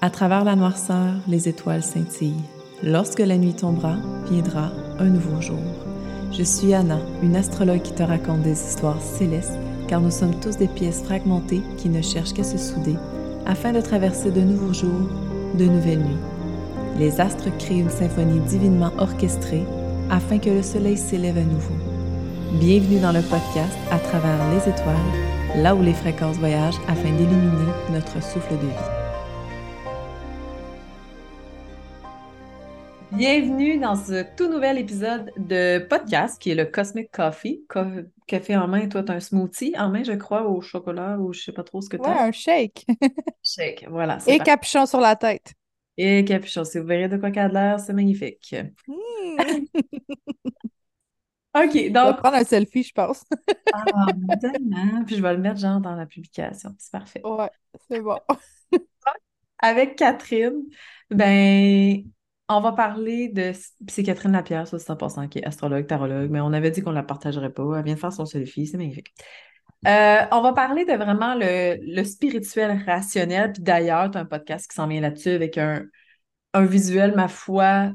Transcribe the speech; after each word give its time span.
À 0.00 0.10
travers 0.10 0.44
la 0.44 0.54
noirceur, 0.54 1.14
les 1.26 1.48
étoiles 1.48 1.82
scintillent. 1.82 2.44
Lorsque 2.84 3.18
la 3.18 3.36
nuit 3.36 3.54
tombera, 3.54 3.96
viendra 4.30 4.70
un 5.00 5.06
nouveau 5.06 5.40
jour. 5.40 5.58
Je 6.30 6.44
suis 6.44 6.72
Anna, 6.72 7.00
une 7.20 7.34
astrologue 7.34 7.82
qui 7.82 7.94
te 7.94 8.04
raconte 8.04 8.42
des 8.42 8.52
histoires 8.52 9.02
célestes, 9.02 9.58
car 9.88 10.00
nous 10.00 10.12
sommes 10.12 10.38
tous 10.38 10.56
des 10.56 10.68
pièces 10.68 11.02
fragmentées 11.02 11.62
qui 11.78 11.88
ne 11.88 12.00
cherchent 12.00 12.32
qu'à 12.32 12.44
se 12.44 12.58
souder 12.58 12.94
afin 13.44 13.72
de 13.72 13.80
traverser 13.80 14.30
de 14.30 14.40
nouveaux 14.40 14.72
jours, 14.72 15.10
de 15.58 15.64
nouvelles 15.64 16.04
nuits. 16.04 16.24
Les 16.96 17.20
astres 17.20 17.50
créent 17.58 17.80
une 17.80 17.90
symphonie 17.90 18.40
divinement 18.40 18.92
orchestrée 18.98 19.64
afin 20.10 20.38
que 20.38 20.50
le 20.50 20.62
soleil 20.62 20.96
s'élève 20.96 21.38
à 21.38 21.42
nouveau. 21.42 21.74
Bienvenue 22.60 23.00
dans 23.00 23.12
le 23.12 23.22
podcast 23.22 23.76
À 23.90 23.98
travers 23.98 24.38
les 24.52 24.70
étoiles, 24.70 24.94
là 25.56 25.74
où 25.74 25.82
les 25.82 25.92
fréquences 25.92 26.36
voyagent 26.36 26.80
afin 26.86 27.10
d'illuminer 27.10 27.72
notre 27.90 28.22
souffle 28.22 28.54
de 28.54 28.66
vie. 28.68 28.97
Bienvenue 33.18 33.78
dans 33.80 33.96
ce 33.96 34.24
tout 34.36 34.48
nouvel 34.48 34.78
épisode 34.78 35.32
de 35.38 35.80
podcast 35.80 36.40
qui 36.40 36.50
est 36.50 36.54
le 36.54 36.66
Cosmic 36.66 37.10
Coffee. 37.10 37.64
café 38.28 38.56
en 38.56 38.68
main, 38.68 38.86
toi, 38.86 39.02
tu 39.02 39.10
as 39.10 39.16
un 39.16 39.20
smoothie 39.20 39.74
en 39.76 39.88
main, 39.88 40.04
je 40.04 40.12
crois, 40.12 40.48
au 40.48 40.60
chocolat 40.60 41.18
ou 41.18 41.32
je 41.32 41.40
sais 41.40 41.50
pas 41.50 41.64
trop 41.64 41.80
ce 41.80 41.88
que 41.88 41.96
tu 41.96 42.04
as. 42.04 42.10
Ouais, 42.10 42.28
un 42.28 42.30
shake. 42.30 42.86
shake, 43.42 43.86
voilà. 43.90 44.18
Et 44.28 44.38
capuchon 44.38 44.86
sur 44.86 45.00
la 45.00 45.16
tête. 45.16 45.52
Et 45.96 46.24
capuchon. 46.24 46.62
Si 46.62 46.78
vous 46.78 46.86
verrez 46.86 47.08
de 47.08 47.16
quoi 47.16 47.32
qu'il 47.32 47.40
a 47.40 47.48
de 47.48 47.54
l'air, 47.54 47.80
c'est 47.80 47.92
magnifique. 47.92 48.54
Hmm. 48.86 49.42
OK, 51.56 51.64
donc. 51.64 51.74
Je 51.74 51.90
vais 51.90 52.16
prendre 52.18 52.36
un 52.36 52.44
selfie, 52.44 52.84
je 52.84 52.92
pense. 52.92 53.24
ah, 53.72 54.06
tellement. 54.40 55.02
Puis 55.04 55.16
je 55.16 55.22
vais 55.22 55.32
le 55.32 55.40
mettre 55.40 55.58
genre 55.58 55.80
dans 55.80 55.96
la 55.96 56.06
publication. 56.06 56.70
C'est 56.78 56.92
parfait. 56.92 57.22
Ouais, 57.24 57.50
c'est 57.90 58.00
bon. 58.00 58.20
Avec 59.58 59.96
Catherine, 59.96 60.62
ben, 61.10 62.04
on 62.48 62.60
va 62.60 62.72
parler 62.72 63.28
de. 63.28 63.52
C'est 63.88 64.02
Catherine 64.02 64.32
Lapierre, 64.32 64.66
ça, 64.66 64.78
c'est 64.78 64.92
100%, 64.92 65.28
qui 65.28 65.38
est 65.38 65.44
astrologue, 65.44 65.86
tarologue, 65.86 66.30
mais 66.30 66.40
on 66.40 66.52
avait 66.52 66.70
dit 66.70 66.82
qu'on 66.82 66.90
ne 66.90 66.94
la 66.94 67.02
partagerait 67.02 67.52
pas. 67.52 67.78
Elle 67.78 67.84
vient 67.84 67.94
de 67.94 68.00
faire 68.00 68.12
son 68.12 68.26
selfie, 68.26 68.66
c'est 68.66 68.78
magnifique. 68.78 69.12
Euh, 69.86 70.22
on 70.32 70.40
va 70.40 70.52
parler 70.52 70.84
de 70.84 70.92
vraiment 70.92 71.34
le, 71.38 72.04
spirituel 72.04 72.82
rationnel. 72.84 73.52
Puis 73.52 73.62
d'ailleurs, 73.62 74.10
tu 74.10 74.18
as 74.18 74.22
un 74.22 74.24
podcast 74.24 74.68
qui 74.68 74.74
s'en 74.74 74.86
vient 74.88 75.00
là-dessus 75.00 75.30
avec 75.30 75.56
un, 75.58 75.84
un 76.54 76.64
visuel, 76.64 77.14
ma 77.14 77.28
foi, 77.28 77.92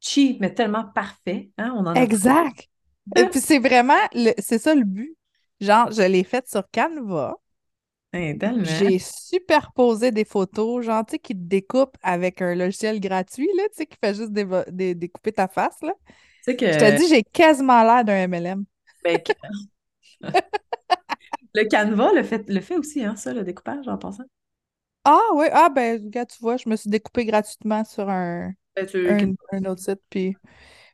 cheap, 0.00 0.40
mais 0.40 0.54
tellement 0.54 0.84
parfait. 0.84 1.50
Hein? 1.58 1.74
On 1.76 1.86
en 1.86 1.94
exact. 1.94 2.68
Et 3.16 3.24
puis 3.24 3.40
c'est 3.40 3.58
vraiment, 3.58 3.98
c'est 4.38 4.58
ça 4.58 4.74
le 4.74 4.84
but. 4.84 5.16
Genre, 5.60 5.90
je 5.90 6.02
l'ai 6.02 6.24
fait 6.24 6.48
sur 6.48 6.62
Canva. 6.72 7.36
J'ai 8.64 8.98
superposé 8.98 10.10
des 10.10 10.24
photos, 10.24 10.84
genre, 10.84 11.04
tu 11.06 11.12
sais, 11.12 11.18
qui 11.18 11.34
te 11.34 11.42
découpe 11.42 11.96
avec 12.02 12.42
un 12.42 12.54
logiciel 12.54 13.00
gratuit, 13.00 13.48
là, 13.56 13.64
tu 13.68 13.76
sais, 13.76 13.86
qui 13.86 13.96
fait 14.02 14.14
juste 14.14 14.32
découper 14.32 15.32
ta 15.32 15.46
face, 15.46 15.80
là. 15.82 15.94
Je 16.46 16.52
te 16.52 16.96
dis, 16.96 17.08
j'ai 17.08 17.22
quasiment 17.22 17.82
l'air 17.84 18.04
d'un 18.04 18.26
MLM. 18.26 18.64
Ben, 19.04 19.18
le 21.54 21.68
Canva 21.68 22.12
le 22.12 22.22
fait, 22.22 22.48
le 22.48 22.60
fait 22.60 22.76
aussi, 22.76 23.04
hein, 23.04 23.14
ça, 23.16 23.32
le 23.32 23.44
découpage, 23.44 23.86
en 23.86 23.96
passant. 23.96 24.24
Ah 25.04 25.20
oui, 25.34 25.46
ah 25.52 25.68
ben, 25.70 26.02
regarde, 26.04 26.28
tu 26.28 26.38
vois, 26.40 26.56
je 26.56 26.68
me 26.68 26.76
suis 26.76 26.90
découpé 26.90 27.24
gratuitement 27.24 27.84
sur 27.84 28.08
un, 28.08 28.52
ben, 28.76 29.34
un, 29.52 29.64
autre 29.64 29.82
site, 29.82 30.00
puis, 30.10 30.36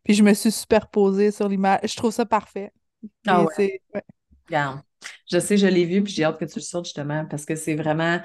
puis 0.04 0.14
je 0.14 0.22
me 0.22 0.34
suis 0.34 0.52
superposée 0.52 1.30
sur 1.30 1.48
l'image. 1.48 1.80
Je 1.84 1.96
trouve 1.96 2.12
ça 2.12 2.26
parfait. 2.26 2.72
Ah 3.26 3.44
ouais. 3.44 3.80
Regarde. 4.46 4.80
Je 5.30 5.38
sais, 5.38 5.56
je 5.56 5.66
l'ai 5.66 5.84
vu, 5.84 6.02
puis 6.02 6.12
j'ai 6.12 6.24
hâte 6.24 6.38
que 6.38 6.44
tu 6.44 6.58
le 6.58 6.62
sortes 6.62 6.86
justement 6.86 7.26
parce 7.26 7.44
que 7.44 7.54
c'est 7.56 7.74
vraiment 7.74 8.20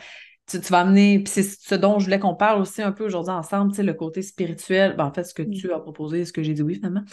tu, 0.60 0.72
vas 0.72 0.80
amener, 0.80 1.20
puis 1.20 1.32
c'est 1.32 1.44
ce 1.44 1.76
dont 1.76 2.00
je 2.00 2.06
voulais 2.06 2.20
qu'on 2.20 2.36
parle 2.36 2.62
aussi 2.62 2.82
un 2.82 2.92
peu 2.92 3.06
aujourd'hui 3.06 3.34
ensemble, 3.34 3.72
tu 3.72 3.78
sais, 3.78 3.84
le 3.84 3.94
côté 3.94 4.22
spirituel, 4.22 4.96
ben, 4.98 5.06
en 5.06 5.14
fait, 5.14 5.24
ce 5.24 5.34
que 5.34 5.44
tu 5.44 5.72
as 5.72 5.80
proposé, 5.80 6.26
ce 6.26 6.34
que 6.34 6.44
j'ai 6.44 6.54
dit 6.54 6.62
oui 6.62 6.76
finalement, 6.76 7.04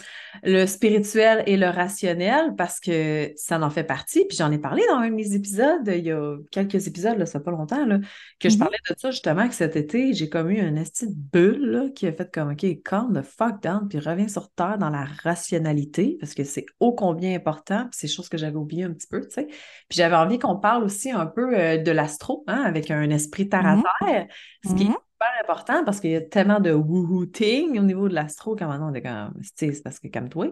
le 0.43 0.65
spirituel 0.65 1.43
et 1.45 1.57
le 1.57 1.67
rationnel, 1.67 2.55
parce 2.57 2.79
que 2.79 3.31
ça 3.35 3.59
en 3.59 3.69
fait 3.69 3.83
partie, 3.83 4.25
puis 4.25 4.37
j'en 4.37 4.51
ai 4.51 4.59
parlé 4.59 4.83
dans 4.89 4.97
un 4.97 5.09
de 5.09 5.15
mes 5.15 5.33
épisodes, 5.33 5.87
il 5.87 6.05
y 6.05 6.11
a 6.11 6.37
quelques 6.51 6.87
épisodes, 6.87 7.17
là, 7.17 7.25
ça 7.25 7.39
fait 7.39 7.45
pas 7.45 7.51
longtemps, 7.51 7.85
là, 7.85 7.99
que 8.39 8.49
je 8.49 8.55
mm-hmm. 8.55 8.59
parlais 8.59 8.77
de 8.89 8.95
ça 8.97 9.11
justement, 9.11 9.47
que 9.47 9.55
cet 9.55 9.75
été, 9.75 10.13
j'ai 10.13 10.29
comme 10.29 10.49
eu 10.49 10.59
un 10.59 10.75
esti 10.75 11.07
de 11.07 11.13
bulle 11.15 11.71
là, 11.71 11.89
qui 11.89 12.07
a 12.07 12.11
fait 12.11 12.31
comme, 12.31 12.51
OK, 12.51 12.65
calm 12.83 13.13
the 13.13 13.23
fuck 13.23 13.61
down, 13.61 13.87
puis 13.87 13.99
reviens 13.99 14.27
sur 14.27 14.49
Terre 14.51 14.77
dans 14.77 14.89
la 14.89 15.05
rationalité, 15.23 16.17
parce 16.19 16.33
que 16.33 16.43
c'est 16.43 16.65
ô 16.79 16.93
combien 16.93 17.35
important, 17.35 17.83
puis 17.83 17.99
c'est 17.99 18.07
chose 18.07 18.29
que 18.29 18.37
j'avais 18.37 18.57
oublié 18.57 18.83
un 18.83 18.91
petit 18.91 19.07
peu, 19.07 19.21
tu 19.21 19.31
sais. 19.31 19.47
Puis 19.47 19.97
j'avais 19.97 20.15
envie 20.15 20.39
qu'on 20.39 20.57
parle 20.57 20.83
aussi 20.83 21.11
un 21.11 21.25
peu 21.25 21.57
euh, 21.57 21.77
de 21.77 21.91
l'astro, 21.91 22.43
hein, 22.47 22.61
avec 22.65 22.91
un 22.91 23.09
esprit 23.09 23.28
esprit 23.29 23.49
terre 23.49 23.65
à 23.65 23.75
mmh 23.75 23.83
terre, 24.01 24.27
ce 24.65 24.73
qui 24.73 24.83
est 24.83 24.89
mmh 24.89 24.95
super 25.19 25.41
important 25.41 25.83
parce 25.83 25.99
qu'il 25.99 26.11
y 26.11 26.15
a 26.15 26.21
tellement 26.21 26.61
de 26.61 26.71
woohoo-ting 26.71 27.77
au 27.77 27.83
niveau 27.83 28.07
de 28.07 28.13
l'astro 28.13 28.55
quand 28.55 28.67
maintenant 28.67 28.89
on 28.89 28.93
est 28.93 29.01
comme, 29.01 29.33
c'est 29.55 29.83
parce 29.83 29.99
que 29.99 30.07
comme 30.07 30.29
toi. 30.29 30.47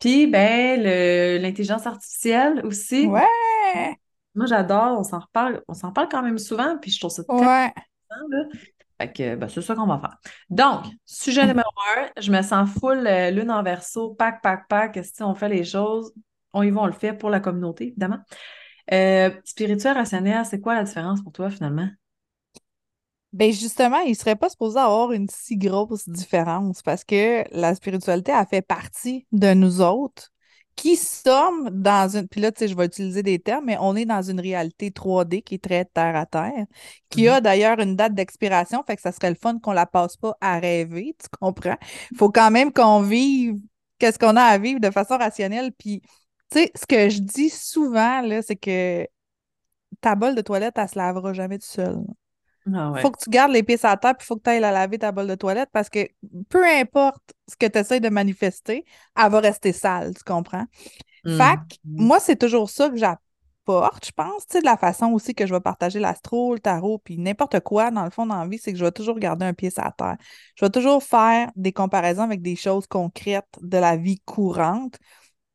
Puis, 0.00 0.26
ben, 0.26 0.80
l'intelligence 1.40 1.86
artificielle 1.86 2.62
aussi. 2.64 3.06
Ouais! 3.06 3.96
Moi, 4.34 4.46
j'adore, 4.46 4.98
on 4.98 5.04
s'en 5.04 5.20
reparle, 5.20 5.62
on 5.68 5.74
s'en 5.74 5.92
parle 5.92 6.08
quand 6.08 6.22
même 6.22 6.38
souvent, 6.38 6.78
puis 6.78 6.90
je 6.90 6.98
trouve 6.98 7.10
ça 7.10 7.22
très 7.24 7.36
ouais. 7.36 7.72
Fait 9.00 9.12
que, 9.12 9.34
ben, 9.36 9.48
c'est 9.48 9.62
ça 9.62 9.74
qu'on 9.74 9.86
va 9.86 9.98
faire. 9.98 10.16
Donc, 10.48 10.86
sujet 11.04 11.46
numéro 11.46 11.70
un, 11.96 12.06
je 12.20 12.30
me 12.32 12.42
sens 12.42 12.70
full 12.70 13.06
euh, 13.06 13.30
lune 13.30 13.50
en 13.50 13.62
verso, 13.62 14.14
pack, 14.14 14.42
pack, 14.42 14.68
pack. 14.68 14.98
Si 15.02 15.22
on 15.22 15.34
fait 15.34 15.48
les 15.48 15.64
choses, 15.64 16.12
on 16.52 16.62
y 16.62 16.70
va, 16.70 16.82
on 16.82 16.86
le 16.86 16.92
fait 16.92 17.12
pour 17.12 17.30
la 17.30 17.40
communauté, 17.40 17.88
évidemment. 17.88 18.18
Euh, 18.92 19.30
spirituel, 19.44 19.94
rationnel, 19.94 20.44
c'est 20.44 20.60
quoi 20.60 20.74
la 20.74 20.84
différence 20.84 21.22
pour 21.22 21.32
toi 21.32 21.50
finalement? 21.50 21.88
Ben 23.32 23.52
justement, 23.52 24.00
il 24.00 24.10
ne 24.10 24.16
serait 24.16 24.36
pas 24.36 24.48
supposé 24.48 24.78
avoir 24.78 25.12
une 25.12 25.28
si 25.28 25.56
grosse 25.56 26.08
différence 26.08 26.82
parce 26.82 27.04
que 27.04 27.44
la 27.52 27.74
spiritualité 27.74 28.32
a 28.32 28.44
fait 28.44 28.62
partie 28.62 29.26
de 29.30 29.54
nous 29.54 29.80
autres 29.80 30.32
qui 30.74 30.96
sommes 30.96 31.68
dans 31.70 32.16
une. 32.16 32.26
Puis 32.26 32.40
là, 32.40 32.50
tu 32.50 32.60
sais, 32.60 32.68
je 32.68 32.76
vais 32.76 32.86
utiliser 32.86 33.22
des 33.22 33.38
termes, 33.38 33.66
mais 33.66 33.76
on 33.80 33.94
est 33.96 34.06
dans 34.06 34.22
une 34.22 34.40
réalité 34.40 34.90
3D 34.90 35.42
qui 35.42 35.56
est 35.56 35.62
très 35.62 35.84
terre 35.84 36.16
à 36.16 36.26
terre, 36.26 36.66
qui 37.10 37.28
a 37.28 37.38
mm-hmm. 37.38 37.42
d'ailleurs 37.42 37.78
une 37.80 37.96
date 37.96 38.14
d'expiration, 38.14 38.82
fait 38.86 38.96
que 38.96 39.02
ça 39.02 39.12
serait 39.12 39.28
le 39.30 39.36
fun 39.36 39.58
qu'on 39.58 39.72
la 39.72 39.86
passe 39.86 40.16
pas 40.16 40.36
à 40.40 40.58
rêver, 40.58 41.14
tu 41.20 41.28
comprends? 41.38 41.76
Il 42.10 42.16
faut 42.16 42.30
quand 42.30 42.50
même 42.50 42.72
qu'on 42.72 43.02
vive 43.02 43.56
qu'est-ce 43.98 44.18
qu'on 44.18 44.36
a 44.36 44.42
à 44.42 44.58
vivre 44.58 44.80
de 44.80 44.90
façon 44.90 45.18
rationnelle. 45.18 45.72
Puis, 45.78 46.00
tu 46.50 46.60
sais, 46.60 46.72
ce 46.74 46.86
que 46.86 47.08
je 47.10 47.20
dis 47.20 47.50
souvent, 47.50 48.22
là, 48.22 48.42
c'est 48.42 48.56
que 48.56 49.06
ta 50.00 50.14
bolle 50.16 50.34
de 50.34 50.40
toilette, 50.40 50.74
elle 50.78 50.88
se 50.88 50.98
lavera 50.98 51.32
jamais 51.32 51.58
tout 51.58 51.66
seul. 51.66 51.98
Ah 52.72 52.92
faut 53.00 53.10
que 53.10 53.22
tu 53.22 53.30
gardes 53.30 53.52
les 53.52 53.62
pieds 53.62 53.78
à 53.84 53.96
terre, 53.96 54.16
puis 54.16 54.24
il 54.24 54.26
faut 54.26 54.36
que 54.36 54.42
tu 54.42 54.50
ailles 54.50 54.60
la 54.60 54.70
laver 54.70 54.98
ta 54.98 55.12
bolle 55.12 55.26
de 55.26 55.34
toilette 55.34 55.70
parce 55.72 55.88
que 55.88 56.06
peu 56.48 56.64
importe 56.64 57.32
ce 57.48 57.56
que 57.56 57.66
tu 57.66 57.78
essaies 57.78 58.00
de 58.00 58.08
manifester, 58.08 58.84
elle 59.16 59.30
va 59.30 59.40
rester 59.40 59.72
sale, 59.72 60.14
tu 60.14 60.22
comprends? 60.24 60.66
Fait 61.24 61.56
que 61.56 61.76
mmh. 61.84 62.04
moi, 62.04 62.18
c'est 62.20 62.36
toujours 62.36 62.70
ça 62.70 62.88
que 62.88 62.96
j'apporte, 62.96 64.06
je 64.06 64.12
pense, 64.12 64.46
tu 64.46 64.52
sais, 64.52 64.60
de 64.60 64.64
la 64.64 64.76
façon 64.76 65.12
aussi 65.12 65.34
que 65.34 65.46
je 65.46 65.52
vais 65.52 65.60
partager 65.60 66.00
l'astro, 66.00 66.54
le 66.54 66.60
tarot, 66.60 66.98
puis 66.98 67.18
n'importe 67.18 67.60
quoi, 67.60 67.90
dans 67.90 68.04
le 68.04 68.10
fond, 68.10 68.26
dans 68.26 68.38
la 68.38 68.46
vie, 68.46 68.58
c'est 68.58 68.72
que 68.72 68.78
je 68.78 68.84
vais 68.84 68.92
toujours 68.92 69.18
garder 69.18 69.44
un 69.44 69.52
pied 69.52 69.70
à 69.76 69.92
terre. 69.92 70.16
Je 70.56 70.64
vais 70.64 70.70
toujours 70.70 71.02
faire 71.02 71.50
des 71.56 71.72
comparaisons 71.72 72.22
avec 72.22 72.40
des 72.40 72.56
choses 72.56 72.86
concrètes 72.86 73.58
de 73.60 73.76
la 73.76 73.96
vie 73.96 74.20
courante. 74.24 74.98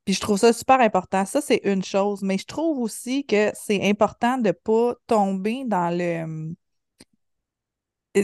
Puis 0.05 0.13
je 0.13 0.21
trouve 0.21 0.38
ça 0.38 0.53
super 0.53 0.79
important. 0.81 1.25
Ça, 1.25 1.41
c'est 1.41 1.61
une 1.63 1.83
chose. 1.83 2.21
Mais 2.21 2.38
je 2.38 2.45
trouve 2.45 2.79
aussi 2.79 3.25
que 3.25 3.51
c'est 3.55 3.89
important 3.89 4.38
de 4.38 4.49
ne 4.49 4.51
pas 4.51 4.94
tomber 5.07 5.63
dans 5.65 5.89
le 5.89 6.03
euh, 6.03 6.53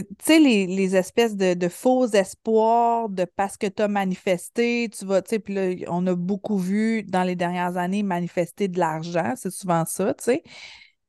tu 0.00 0.06
sais, 0.22 0.38
les, 0.38 0.96
espèces 0.96 1.36
de, 1.36 1.68
faux 1.68 2.06
espoirs 2.06 3.10
de 3.10 3.26
parce 3.36 3.56
que 3.58 3.66
tu 3.66 3.82
as 3.82 3.88
manifesté, 3.88 4.88
tu 4.90 5.04
vas, 5.04 5.20
tu 5.20 5.30
sais, 5.30 5.38
puis 5.38 5.54
là, 5.54 5.86
on 5.88 6.06
a 6.06 6.14
beaucoup 6.14 6.56
vu 6.56 7.02
dans 7.02 7.22
les 7.22 7.36
dernières 7.36 7.76
années 7.76 8.02
manifester 8.02 8.68
de 8.68 8.78
l'argent, 8.78 9.34
c'est 9.36 9.50
souvent 9.50 9.84
ça, 9.84 10.14
tu 10.14 10.24
sais. 10.24 10.42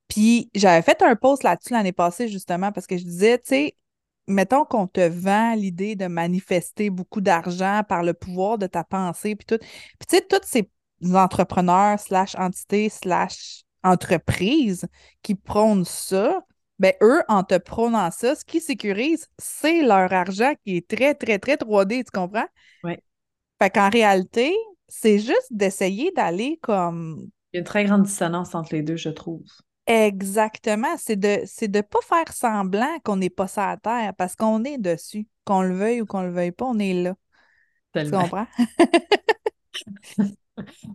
Puis 0.10 0.50
j'avais 0.54 0.82
fait 0.82 1.02
un 1.02 1.16
post 1.16 1.44
là-dessus 1.44 1.74
l'année 1.74 1.94
passée, 1.94 2.28
justement, 2.28 2.72
parce 2.72 2.88
que 2.88 2.98
je 2.98 3.04
disais, 3.04 3.38
tu 3.38 3.46
sais, 3.48 3.78
mettons 4.28 4.66
qu'on 4.66 4.88
te 4.88 5.02
vend 5.02 5.56
l'idée 5.56 5.96
de 5.96 6.08
manifester 6.08 6.90
beaucoup 6.90 7.22
d'argent 7.22 7.84
par 7.88 8.04
le 8.04 8.14
pouvoir 8.14 8.58
de 8.58 8.68
ta 8.68 8.84
pensée, 8.84 9.36
puis 9.36 9.46
tout. 9.46 9.60
Puis 9.60 10.08
tu 10.10 10.18
sais, 10.18 10.28
tous 10.30 10.46
ces 10.46 10.70
entrepreneurs, 11.14 12.00
slash 12.00 12.36
entités, 12.36 12.90
slash 12.90 13.64
entreprises 13.84 14.88
qui 15.22 15.36
prônent 15.36 15.86
ça, 15.86 16.42
ben 16.80 16.94
eux, 17.02 17.22
en 17.28 17.44
te 17.44 17.58
prônant 17.58 18.10
ça, 18.12 18.36
ce 18.36 18.44
qui 18.44 18.60
sécurise, 18.60 19.28
c'est 19.38 19.82
leur 19.84 20.12
argent 20.12 20.54
qui 20.66 20.78
est 20.78 20.88
très, 20.88 21.16
très, 21.16 21.40
très 21.40 21.56
3D, 21.56 22.04
tu 22.04 22.12
comprends? 22.12 22.48
Oui. 22.84 22.96
Fait 23.62 23.70
qu'en 23.70 23.90
réalité, 23.90 24.54
c'est 24.88 25.20
juste 25.20 25.48
d'essayer 25.52 26.12
d'aller 26.12 26.60
comme. 26.62 27.30
Il 27.54 27.58
y 27.58 27.58
a 27.58 27.60
une 27.60 27.66
très 27.66 27.86
grande 27.86 28.04
dissonance 28.04 28.56
entre 28.56 28.74
les 28.74 28.82
deux, 28.82 28.98
je 28.98 29.10
trouve. 29.10 29.44
Exactement. 29.86 30.96
C'est 30.98 31.16
de 31.16 31.42
ne 31.62 31.68
de 31.68 31.82
pas 31.82 32.00
faire 32.02 32.34
semblant 32.34 32.98
qu'on 33.04 33.18
n'est 33.18 33.30
pas 33.30 33.48
sur 33.48 33.62
la 33.62 33.78
terre 33.78 34.14
parce 34.18 34.36
qu'on 34.36 34.64
est 34.64 34.78
dessus. 34.78 35.28
Qu'on 35.46 35.62
le 35.62 35.76
veuille 35.76 36.02
ou 36.02 36.06
qu'on 36.06 36.22
le 36.22 36.32
veuille 36.32 36.52
pas, 36.52 36.66
on 36.66 36.80
est 36.80 36.94
là. 36.94 37.16
Tu 37.96 38.10
comprends? 38.10 38.48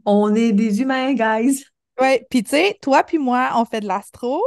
on 0.05 0.35
est 0.35 0.53
des 0.53 0.81
humains, 0.81 1.13
guys. 1.13 1.65
Oui, 2.01 2.21
puis 2.31 2.43
tu 2.43 2.51
sais, 2.51 2.79
toi 2.81 3.03
puis 3.03 3.19
moi, 3.19 3.51
on 3.57 3.65
fait 3.65 3.81
de 3.81 3.87
l'astro, 3.87 4.41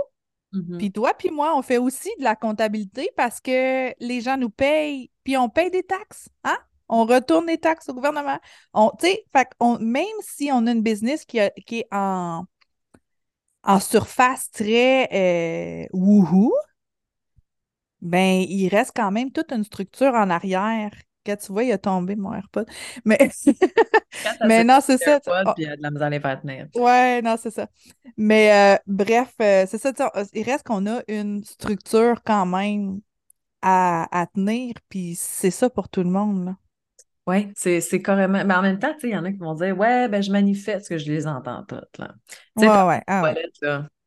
Mm-hmm. 0.54 0.78
Puis 0.78 0.92
toi, 0.92 1.14
puis 1.14 1.30
moi, 1.30 1.58
on 1.58 1.62
fait 1.62 1.78
aussi 1.78 2.10
de 2.20 2.24
la 2.24 2.36
comptabilité 2.36 3.10
parce 3.16 3.40
que 3.40 3.94
les 4.04 4.22
gens 4.22 4.38
nous 4.38 4.50
payent, 4.50 5.10
puis 5.24 5.38
on 5.38 5.50
paye 5.50 5.72
des 5.72 5.84
taxes. 5.84 6.30
Hein? 6.44 6.58
On 6.90 7.06
retourne 7.06 7.48
les 7.48 7.58
taxes 7.58 7.88
au 7.90 7.94
gouvernement. 7.94 8.38
On, 8.74 8.92
fait 9.00 9.26
même 9.80 10.06
si 10.22 10.50
on 10.52 10.68
a 10.68 10.72
une 10.72 10.82
business 10.82 11.26
qui, 11.26 11.40
qui 11.66 11.80
est 11.80 11.88
en, 11.92 12.46
en 13.64 13.80
surface 13.80 14.52
très 14.52 15.08
euh, 15.14 15.88
wouhou, 15.94 16.52
ben, 18.02 18.44
il 18.48 18.68
reste 18.70 18.92
quand 18.96 19.12
même 19.12 19.32
toute 19.32 19.52
une 19.52 19.64
structure 19.64 20.14
en 20.16 20.30
arrière. 20.30 20.92
Quand 21.26 21.36
tu 21.36 21.52
vois, 21.52 21.64
il 21.64 21.72
a 21.72 21.78
tombé 21.78 22.16
mon 22.16 22.34
AirPod. 22.34 22.68
Mais, 23.06 23.30
mais 24.48 24.64
non, 24.64 24.80
c'est 24.82 24.98
ça. 24.98 25.20
Oh. 25.28 25.52
Puis 25.56 25.66
il 25.66 25.68
y 25.68 25.72
a 25.72 25.76
de 25.76 25.82
la 25.82 25.92
misère 25.92 26.08
à 26.08 26.10
les 26.10 26.20
faire 26.20 26.42
tenir. 26.42 26.68
Ouais, 26.76 27.22
non, 27.22 27.36
c'est 27.38 27.52
ça. 27.52 27.68
Mais 28.18 28.76
euh, 28.76 28.78
bref, 28.88 29.34
euh, 29.42 29.66
c'est 29.68 29.78
ça. 29.78 29.92
Il 30.34 30.44
reste 30.44 30.66
qu'on 30.66 30.88
a 30.88 31.02
une 31.08 31.44
structure 31.44 32.24
quand 32.24 32.46
même 32.46 33.02
à, 33.62 34.08
à 34.20 34.26
tenir, 34.26 34.74
puis 34.90 35.16
c'est 35.16 35.52
ça 35.52 35.70
pour 35.70 35.90
tout 35.90 36.04
le 36.04 36.10
monde. 36.10 36.46
Là. 36.46 36.56
Oui, 37.28 37.52
c'est 37.56 38.02
carrément. 38.02 38.44
Mais 38.44 38.54
en 38.54 38.62
même 38.62 38.80
temps, 38.80 38.96
il 39.04 39.10
y 39.10 39.16
en 39.16 39.24
a 39.26 39.32
qui 39.32 39.38
vont 39.38 39.54
dire 39.54 39.78
Ouais, 39.78 40.10
ben 40.10 40.22
je 40.24 40.32
manifeste, 40.32 40.90
que 40.90 40.98
je 40.98 41.12
les 41.12 41.28
entends 41.28 41.64
toutes. 41.64 41.98
Là. 42.00 42.16
Ouais, 42.56 42.68
ouais. 42.68 43.02
Ah, 43.08 43.22
ouais. 43.24 43.36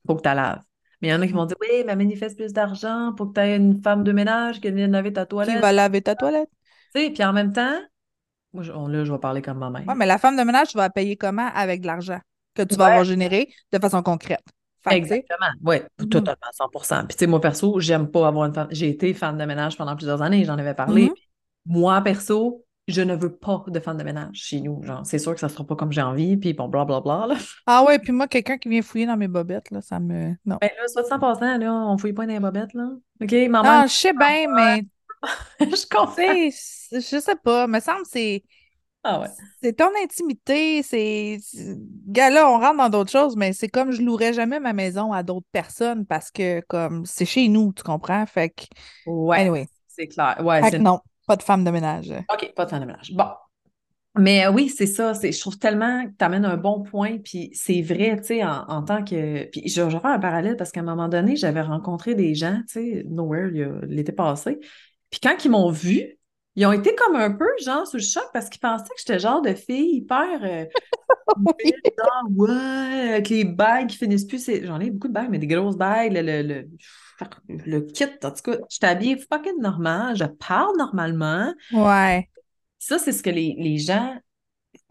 faut 0.07 0.17
que 0.17 0.23
tu 0.23 0.35
laves. 0.35 0.61
Mais 1.01 1.09
il 1.09 1.11
y 1.11 1.15
en 1.15 1.23
a 1.23 1.27
qui 1.27 1.33
vont 1.33 1.47
dire 1.47 1.57
Oui, 1.61 1.85
mais 1.87 1.95
manifeste 1.95 2.37
plus 2.37 2.53
d'argent 2.53 3.13
pour 3.17 3.29
que 3.29 3.35
tu 3.35 3.41
aies 3.41 3.57
une 3.57 3.81
femme 3.83 4.03
de 4.03 4.13
ménage 4.13 4.61
qui 4.61 4.71
vienne 4.71 4.93
laver 4.93 5.13
ta 5.13 5.27
toilette. 5.27 5.55
Qui 5.55 5.61
va 5.61 5.73
laver 5.73 6.03
ta 6.03 6.17
toilette. 6.17 6.51
Puis 6.95 7.25
en 7.25 7.33
même 7.33 7.53
temps, 7.53 7.79
moi, 8.53 8.63
là, 8.65 9.05
je 9.05 9.13
vais 9.13 9.19
parler 9.19 9.43
comme 9.43 9.59
ma 9.59 9.69
mère. 9.69 9.83
Oui, 9.87 9.95
mais 9.97 10.07
la 10.07 10.19
femme 10.19 10.37
de 10.37 10.43
ménage, 10.43 10.69
tu 10.69 10.77
vas 10.77 10.89
payer 10.89 11.17
comment 11.17 11.51
avec 11.55 11.81
de 11.81 11.87
l'argent 11.87 12.21
que 12.55 12.63
tu 12.63 12.77
vas 12.77 12.87
avoir 12.87 13.05
généré 13.05 13.53
de 13.73 13.79
façon 13.79 14.03
concrète? 14.03 14.45
Exactement. 14.91 15.51
Oui, 15.65 15.77
mm-hmm. 15.77 16.09
totalement, 16.09 16.47
100% 16.53 17.07
Puis, 17.07 17.17
tu 17.17 17.19
sais, 17.19 17.27
moi, 17.27 17.41
perso, 17.41 17.81
j'aime 17.81 18.11
pas 18.11 18.29
avoir 18.29 18.47
une 18.47 18.55
femme. 18.55 18.69
J'ai 18.71 18.91
été 18.91 19.13
femme 19.15 19.39
de 19.39 19.45
ménage 19.45 19.77
pendant 19.77 19.97
plusieurs 19.97 20.23
années, 20.23 20.45
j'en 20.45 20.59
avais 20.59 20.75
parlé. 20.75 21.07
Mm-hmm. 21.07 21.15
Moi, 21.67 22.01
perso, 22.03 22.65
je 22.87 23.01
ne 23.01 23.17
veux 23.17 23.35
pas 23.35 23.65
de 23.67 23.81
femme 23.81 23.97
de 23.97 24.05
ménage 24.05 24.37
chez 24.37 24.61
nous. 24.61 24.83
Genre, 24.83 25.01
c'est 25.05 25.19
sûr 25.19 25.33
que 25.35 25.41
ça 25.41 25.47
ne 25.47 25.53
sera 25.53 25.65
pas 25.65 25.75
comme 25.75 25.91
j'ai 25.91 26.03
envie, 26.03 26.37
puis 26.37 26.53
bon, 26.53 26.69
blablabla. 26.69 27.01
Bla, 27.01 27.27
bla, 27.35 27.37
Ah 27.67 27.83
ouais, 27.85 27.99
puis 27.99 28.13
moi, 28.13 28.29
quelqu'un 28.29 28.59
qui 28.59 28.69
vient 28.69 28.83
fouiller 28.83 29.07
dans 29.07 29.17
mes 29.17 29.29
bobettes, 29.29 29.71
là, 29.71 29.81
ça 29.81 29.99
me. 29.99 30.35
Non. 30.45 30.59
Ben 30.61 30.71
là, 30.77 30.87
soit 30.87 31.11
en 31.11 31.19
passant, 31.19 31.57
là, 31.57 31.73
on 31.73 31.97
fouille 31.97 32.13
pas 32.13 32.27
dans 32.27 32.33
les 32.33 32.41
bobettes, 32.41 32.75
là. 32.75 32.91
OK, 33.23 33.33
maman. 33.49 33.63
Ah, 33.65 33.87
je 33.87 33.95
sais 33.95 34.13
bien, 34.13 34.47
mais. 34.55 34.85
je 35.61 35.87
conseille. 35.89 36.53
Je 36.93 37.21
sais 37.21 37.37
pas, 37.43 37.67
me 37.67 37.81
semble 37.81 38.05
c'est. 38.11 38.45
Ah 39.07 39.21
ouais. 39.21 39.29
C'est 39.63 39.75
ton 39.75 39.91
intimité, 40.03 40.83
c'est. 40.83 41.39
Gars, 42.07 42.31
là, 42.31 42.49
on 42.49 42.59
rentre 42.59 42.79
dans 42.79 42.89
d'autres 42.89 43.11
choses, 43.11 43.37
mais 43.37 43.53
c'est 43.53 43.69
comme 43.69 43.91
je 43.91 44.01
louerais 44.01 44.33
jamais 44.33 44.61
ma 44.61 44.73
maison 44.73 45.13
à 45.13 45.23
d'autres 45.23 45.47
personnes 45.53 46.07
parce 46.07 46.31
que, 46.31 46.61
comme, 46.69 47.05
c'est 47.05 47.27
chez 47.27 47.49
nous, 47.49 47.73
tu 47.75 47.83
comprends? 47.83 48.25
Fait 48.27 48.51
que. 48.51 48.65
Ouais. 49.07 49.41
Anyway. 49.41 49.69
C'est 49.89 50.09
clair. 50.09 50.41
Ouais, 50.43 50.63
fait 50.63 50.73
que 50.73 50.77
non. 50.79 51.01
Pas 51.27 51.37
de 51.37 51.43
femme 51.43 51.65
de 51.65 51.71
ménage. 51.71 52.13
OK, 52.33 52.53
pas 52.55 52.65
de 52.65 52.71
femme 52.71 52.81
de 52.81 52.87
ménage. 52.87 53.13
Bon. 53.13 53.29
Mais 54.17 54.47
euh, 54.47 54.53
oui, 54.53 54.69
c'est 54.69 54.87
ça. 54.87 55.13
Je 55.13 55.39
trouve 55.41 55.59
tellement 55.59 56.07
que 56.07 56.13
tu 56.17 56.25
amènes 56.25 56.45
un 56.45 56.57
bon 56.57 56.83
point. 56.83 57.19
Puis 57.19 57.51
c'est 57.53 57.83
vrai, 57.83 58.17
tu 58.19 58.27
sais, 58.27 58.45
en, 58.45 58.83
tant 58.83 59.05
que. 59.05 59.45
Puis 59.51 59.69
je, 59.69 59.83
vais 59.83 59.91
faire 59.91 60.07
un 60.07 60.19
parallèle 60.19 60.57
parce 60.57 60.71
qu'à 60.71 60.81
un 60.81 60.85
moment 60.85 61.09
donné, 61.09 61.37
j'avais 61.37 61.63
rencontré 61.63 62.15
des 62.15 62.35
gens, 62.35 62.61
tu 62.69 62.75
sais, 62.75 63.05
Nowhere 63.09 63.51
l'été 63.87 64.13
passé. 64.13 64.61
Puis 65.15 65.21
quand 65.23 65.45
ils 65.45 65.51
m'ont 65.53 65.71
vu, 65.71 66.19
ils 66.57 66.67
ont 66.67 66.73
été 66.73 66.93
comme 66.97 67.15
un 67.15 67.31
peu, 67.31 67.47
genre, 67.65 67.87
sous 67.87 67.99
le 67.99 68.03
choc 68.03 68.25
parce 68.33 68.49
qu'ils 68.49 68.61
pensaient 68.61 68.83
que 68.83 68.99
j'étais 68.99 69.21
genre 69.21 69.41
de 69.43 69.55
fille 69.55 69.99
hyper. 69.99 70.43
Euh, 70.43 70.65
genre, 71.99 72.31
ouais, 72.37 73.11
avec 73.11 73.29
les 73.29 73.45
bagues 73.45 73.87
qui 73.87 73.97
finissent 73.97 74.25
plus. 74.25 74.45
J'en 74.65 74.81
ai 74.81 74.91
beaucoup 74.91 75.07
de 75.07 75.13
bagues, 75.13 75.31
mais 75.31 75.39
des 75.39 75.47
grosses 75.47 75.77
bagues, 75.77 76.15
le, 76.15 76.43
le 76.43 76.69
le 77.49 77.81
kit, 77.83 78.07
en 78.25 78.33
tout 78.33 78.43
cas, 78.43 78.59
je 78.69 78.79
t'habille 78.81 79.17
fucking 79.31 79.61
normal, 79.61 80.17
je 80.17 80.25
parle 80.25 80.77
normalement. 80.77 81.55
Ouais. 81.73 82.29
Ça, 82.81 82.99
c'est 82.99 83.13
ce 83.13 83.23
que 83.23 83.31
les, 83.31 83.55
les 83.57 83.79
gens, 83.79 84.19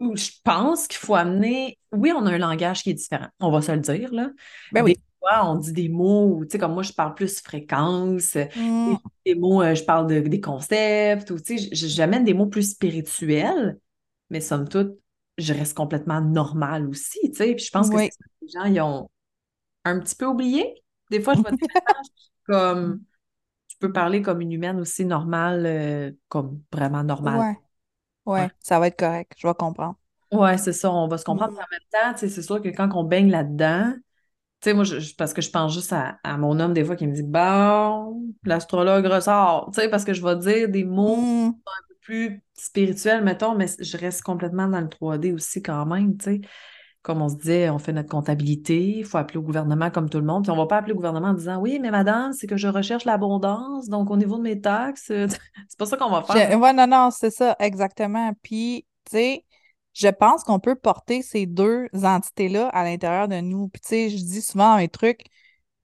je 0.00 0.30
pense 0.42 0.88
qu'il 0.88 0.96
faut 0.96 1.16
amener. 1.16 1.78
Oui, 1.92 2.12
on 2.16 2.24
a 2.24 2.32
un 2.32 2.38
langage 2.38 2.82
qui 2.82 2.90
est 2.90 2.94
différent, 2.94 3.28
on 3.40 3.50
va 3.50 3.60
se 3.60 3.72
le 3.72 3.80
dire, 3.80 4.10
là. 4.14 4.30
Ben 4.72 4.82
oui. 4.82 4.94
Des 4.94 5.00
fois, 5.24 5.50
on 5.50 5.56
dit 5.56 5.72
des 5.72 5.88
mots, 5.88 6.40
tu 6.44 6.50
sais, 6.52 6.58
comme 6.58 6.74
moi, 6.74 6.82
je 6.82 6.92
parle 6.92 7.14
plus 7.14 7.40
fréquence, 7.40 8.34
mm. 8.34 8.94
des, 9.24 9.34
mots, 9.34 9.62
euh, 9.62 9.74
je 9.74 9.84
parle 9.84 10.06
de, 10.06 10.20
des 10.20 10.40
concepts, 10.40 11.30
ou 11.30 11.38
tu 11.38 11.58
sais, 11.58 11.68
j'amène 11.72 12.24
des 12.24 12.34
mots 12.34 12.46
plus 12.46 12.72
spirituels, 12.72 13.78
mais 14.30 14.40
somme 14.40 14.68
toute, 14.68 14.98
je 15.38 15.52
reste 15.52 15.76
complètement 15.76 16.20
normal 16.20 16.88
aussi, 16.88 17.18
tu 17.30 17.36
sais. 17.36 17.54
Puis 17.54 17.64
je 17.64 17.70
pense 17.70 17.90
que 17.90 17.96
les 17.96 18.10
gens, 18.52 18.64
ils 18.64 18.80
ont 18.80 19.08
un 19.84 19.98
petit 20.00 20.16
peu 20.16 20.26
oublié. 20.26 20.82
Des 21.10 21.20
fois, 21.20 21.34
je 21.34 21.40
vois 21.40 21.50
des 21.50 21.56
comme 22.46 23.02
tu 23.68 23.76
peux 23.78 23.92
parler 23.92 24.22
comme 24.22 24.40
une 24.40 24.52
humaine 24.52 24.80
aussi 24.80 25.04
normale, 25.04 25.66
euh, 25.66 26.12
comme 26.28 26.60
vraiment 26.72 27.02
normale. 27.02 27.56
Ouais. 28.26 28.32
ouais. 28.32 28.50
ça 28.60 28.78
va 28.78 28.86
être 28.86 28.98
correct, 28.98 29.32
je 29.36 29.46
vais 29.46 29.54
comprendre. 29.54 29.96
Ouais, 30.32 30.58
c'est 30.58 30.72
ça, 30.72 30.90
on 30.90 31.08
va 31.08 31.18
se 31.18 31.24
comprendre. 31.24 31.52
Mm. 31.52 31.56
en 31.56 31.66
même 31.70 32.12
temps, 32.14 32.16
c'est 32.16 32.42
sûr 32.42 32.60
que 32.60 32.68
quand 32.68 32.88
on 32.94 33.04
baigne 33.04 33.30
là-dedans, 33.30 33.94
tu 34.64 34.70
sais, 34.70 34.74
moi, 34.74 34.84
parce 35.18 35.34
que 35.34 35.42
je 35.42 35.50
pense 35.50 35.74
juste 35.74 35.92
à, 35.92 36.36
mon 36.38 36.58
homme 36.58 36.72
des 36.72 36.84
fois 36.84 36.96
qui 36.96 37.06
me 37.06 37.12
dit 37.12 37.22
Bon, 37.22 38.22
l'astrologue 38.44 39.04
ressort, 39.04 39.70
tu 39.74 39.80
sais, 39.80 39.90
parce 39.90 40.04
que 40.04 40.14
je 40.14 40.22
vais 40.24 40.36
dire 40.36 40.68
des 40.70 40.84
mots 40.84 41.16
mm. 41.16 41.48
un 41.48 41.88
peu 41.88 41.94
plus 42.00 42.42
spirituels, 42.54 43.22
mettons, 43.22 43.54
mais 43.54 43.66
je 43.78 43.96
reste 43.98 44.22
complètement 44.22 44.66
dans 44.66 44.80
le 44.80 44.86
3D 44.86 45.34
aussi 45.34 45.62
quand 45.62 45.84
même, 45.84 46.16
tu 46.16 46.24
sais 46.24 46.40
comme 47.02 47.20
on 47.20 47.28
se 47.28 47.34
disait, 47.34 47.68
on 47.68 47.78
fait 47.78 47.92
notre 47.92 48.08
comptabilité, 48.08 48.80
il 48.80 49.04
faut 49.04 49.18
appeler 49.18 49.36
au 49.36 49.42
gouvernement 49.42 49.90
comme 49.90 50.08
tout 50.08 50.18
le 50.18 50.24
monde. 50.24 50.44
Puis 50.44 50.50
on 50.50 50.54
ne 50.54 50.60
va 50.60 50.66
pas 50.66 50.78
appeler 50.78 50.94
au 50.94 50.96
gouvernement 50.96 51.28
en 51.28 51.34
disant 51.34 51.60
Oui, 51.60 51.78
mais 51.78 51.90
madame, 51.90 52.32
c'est 52.32 52.46
que 52.46 52.56
je 52.56 52.66
recherche 52.66 53.04
l'abondance, 53.04 53.90
donc 53.90 54.10
au 54.10 54.16
niveau 54.16 54.38
de 54.38 54.42
mes 54.42 54.58
taxes, 54.58 55.08
c'est 55.68 55.78
pas 55.78 55.84
ça 55.84 55.98
qu'on 55.98 56.08
va 56.08 56.22
faire. 56.22 56.58
Oui, 56.58 56.74
non, 56.74 56.86
non, 56.86 57.10
c'est 57.10 57.30
ça, 57.30 57.56
exactement. 57.60 58.32
Puis, 58.42 58.86
tu 59.04 59.18
sais, 59.18 59.44
je 59.94 60.08
pense 60.08 60.44
qu'on 60.44 60.60
peut 60.60 60.74
porter 60.74 61.22
ces 61.22 61.46
deux 61.46 61.88
entités-là 61.94 62.68
à 62.68 62.84
l'intérieur 62.84 63.28
de 63.28 63.40
nous. 63.40 63.68
Puis, 63.68 63.80
tu 63.80 63.88
sais, 63.88 64.10
je 64.10 64.16
dis 64.16 64.42
souvent 64.42 64.72
un 64.72 64.86
truc 64.88 65.24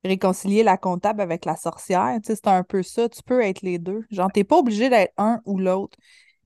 réconcilier 0.05 0.63
la 0.63 0.77
comptable 0.77 1.21
avec 1.21 1.45
la 1.45 1.57
sorcière, 1.57 2.17
tu 2.23 2.29
sais, 2.29 2.35
c'est 2.37 2.49
un 2.49 2.65
peu 2.65 2.83
ça. 2.83 3.09
Tu 3.09 3.23
peux 3.23 3.43
être 3.43 3.63
les 3.63 3.79
deux. 3.79 4.05
Genre, 4.11 4.31
t'es 4.33 4.45
pas 4.45 4.59
obligé 4.59 4.89
d'être 4.89 5.13
un 5.17 5.41
ou 5.45 5.59
l'autre. 5.59 5.99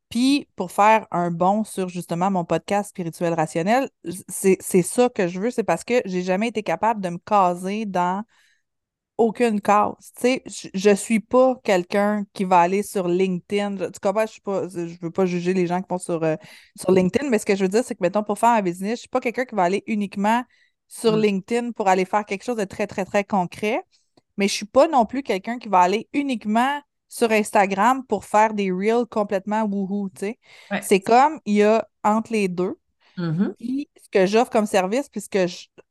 Puis, 0.08 0.48
pour 0.56 0.70
faire 0.70 1.06
un 1.10 1.30
bon 1.30 1.64
sur 1.64 1.88
justement 1.88 2.30
mon 2.30 2.44
podcast 2.44 2.90
spirituel 2.90 3.34
rationnel, 3.34 3.88
c'est 4.28 4.82
ça 4.82 5.08
que 5.08 5.26
je 5.26 5.40
veux, 5.40 5.50
c'est 5.50 5.64
parce 5.64 5.84
que 5.84 6.02
j'ai 6.04 6.22
jamais 6.22 6.48
été 6.48 6.62
capable 6.62 7.00
de 7.00 7.08
me 7.08 7.18
caser 7.18 7.86
dans 7.86 8.24
aucune 9.16 9.60
case. 9.60 10.12
Tu 10.16 10.22
sais, 10.22 10.42
je, 10.74 10.90
ne 10.90 10.94
suis 10.94 11.20
pas 11.20 11.54
quelqu'un 11.62 12.24
qui 12.32 12.44
va 12.44 12.60
aller 12.60 12.82
sur 12.82 13.08
LinkedIn. 13.08 13.76
Tu 13.76 14.00
comprends? 14.00 14.26
Je 14.26 14.32
suis 14.32 14.40
pas, 14.40 14.68
je 14.68 15.00
veux 15.00 15.10
pas 15.10 15.26
juger 15.26 15.54
les 15.54 15.66
gens 15.66 15.80
qui 15.80 15.88
vont 15.88 15.98
sur, 15.98 16.22
euh, 16.22 16.36
sur 16.78 16.90
LinkedIn, 16.90 17.28
mais 17.28 17.38
ce 17.38 17.46
que 17.46 17.54
je 17.54 17.62
veux 17.62 17.68
dire, 17.68 17.84
c'est 17.84 17.94
que, 17.94 18.02
mettons, 18.02 18.22
pour 18.22 18.38
faire 18.38 18.50
un 18.50 18.62
business, 18.62 18.96
je 18.96 19.00
suis 19.00 19.08
pas 19.08 19.20
quelqu'un 19.20 19.44
qui 19.44 19.54
va 19.54 19.62
aller 19.64 19.84
uniquement 19.86 20.42
sur 20.88 21.16
mm. 21.16 21.20
LinkedIn 21.20 21.72
pour 21.72 21.88
aller 21.88 22.04
faire 22.04 22.24
quelque 22.24 22.44
chose 22.44 22.56
de 22.56 22.64
très, 22.64 22.86
très, 22.86 23.04
très 23.04 23.24
concret, 23.24 23.82
mais 24.36 24.48
je 24.48 24.54
suis 24.54 24.66
pas 24.66 24.88
non 24.88 25.06
plus 25.06 25.22
quelqu'un 25.22 25.58
qui 25.58 25.68
va 25.68 25.80
aller 25.80 26.08
uniquement 26.12 26.80
sur 27.08 27.30
Instagram 27.30 28.04
pour 28.06 28.24
faire 28.24 28.54
des 28.54 28.72
reels 28.72 29.06
complètement 29.08 29.62
wouhou, 29.62 30.10
tu 30.10 30.26
sais. 30.26 30.38
C'est 30.82 31.00
comme, 31.00 31.38
il 31.44 31.54
y 31.54 31.62
a 31.62 31.86
entre 32.02 32.32
les 32.32 32.48
deux. 32.48 32.76
Mm-hmm. 33.16 33.54
Puis, 33.56 33.88
ce 34.02 34.08
que 34.10 34.26
j'offre 34.26 34.50
comme 34.50 34.66
service, 34.66 35.08
puisque 35.08 35.38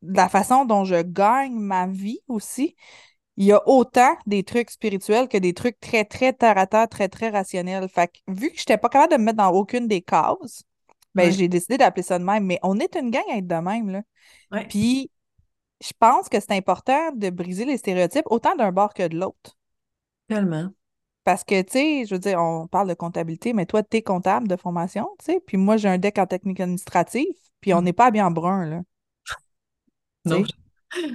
la 0.01 0.27
façon 0.27 0.65
dont 0.65 0.83
je 0.83 1.01
gagne 1.01 1.57
ma 1.57 1.87
vie 1.87 2.19
aussi, 2.27 2.75
il 3.37 3.45
y 3.45 3.51
a 3.51 3.67
autant 3.67 4.15
des 4.25 4.43
trucs 4.43 4.69
spirituels 4.69 5.27
que 5.27 5.37
des 5.37 5.53
trucs 5.53 5.79
très, 5.79 6.05
très 6.05 6.33
terre 6.33 6.57
à 6.57 6.67
terre, 6.67 6.87
très, 6.87 7.09
très 7.09 7.29
rationnels. 7.29 7.89
Fait 7.89 8.07
que, 8.07 8.19
vu 8.27 8.51
que 8.51 8.57
je 8.57 8.61
n'étais 8.61 8.77
pas 8.77 8.89
capable 8.89 9.13
de 9.13 9.17
me 9.17 9.25
mettre 9.25 9.37
dans 9.37 9.51
aucune 9.51 9.87
des 9.87 10.01
cases, 10.01 10.63
ben, 11.15 11.31
j'ai 11.31 11.47
décidé 11.47 11.77
d'appeler 11.77 12.03
ça 12.03 12.19
de 12.19 12.23
même. 12.23 12.45
Mais 12.45 12.59
on 12.63 12.79
est 12.79 12.95
une 12.95 13.09
gang 13.09 13.23
à 13.31 13.37
être 13.37 13.47
de 13.47 13.55
même, 13.55 13.89
là. 13.89 14.01
Puis, 14.67 15.09
je 15.83 15.91
pense 15.99 16.29
que 16.29 16.39
c'est 16.39 16.53
important 16.53 17.11
de 17.13 17.29
briser 17.29 17.65
les 17.65 17.77
stéréotypes 17.77 18.25
autant 18.27 18.55
d'un 18.55 18.71
bord 18.71 18.93
que 18.93 19.07
de 19.07 19.17
l'autre. 19.17 19.57
Tellement. 20.27 20.69
Parce 21.23 21.43
que, 21.43 21.61
tu 21.61 21.71
sais, 21.71 22.05
je 22.05 22.15
veux 22.15 22.19
dire, 22.19 22.39
on 22.39 22.67
parle 22.67 22.89
de 22.89 22.93
comptabilité, 22.93 23.53
mais 23.53 23.65
toi, 23.65 23.81
tu 23.81 23.97
es 23.97 24.01
comptable 24.01 24.47
de 24.47 24.55
formation, 24.55 25.07
tu 25.19 25.25
sais, 25.25 25.39
puis 25.39 25.57
moi, 25.57 25.77
j'ai 25.77 25.87
un 25.87 25.97
deck 25.97 26.17
en 26.19 26.25
technique 26.25 26.59
administrative, 26.59 27.33
puis 27.61 27.73
on 27.73 27.81
mmh. 27.81 27.85
n'est 27.85 27.93
pas 27.93 28.11
bien 28.11 28.29
brun, 28.29 28.65
là. 28.65 28.81
Non. 30.25 30.43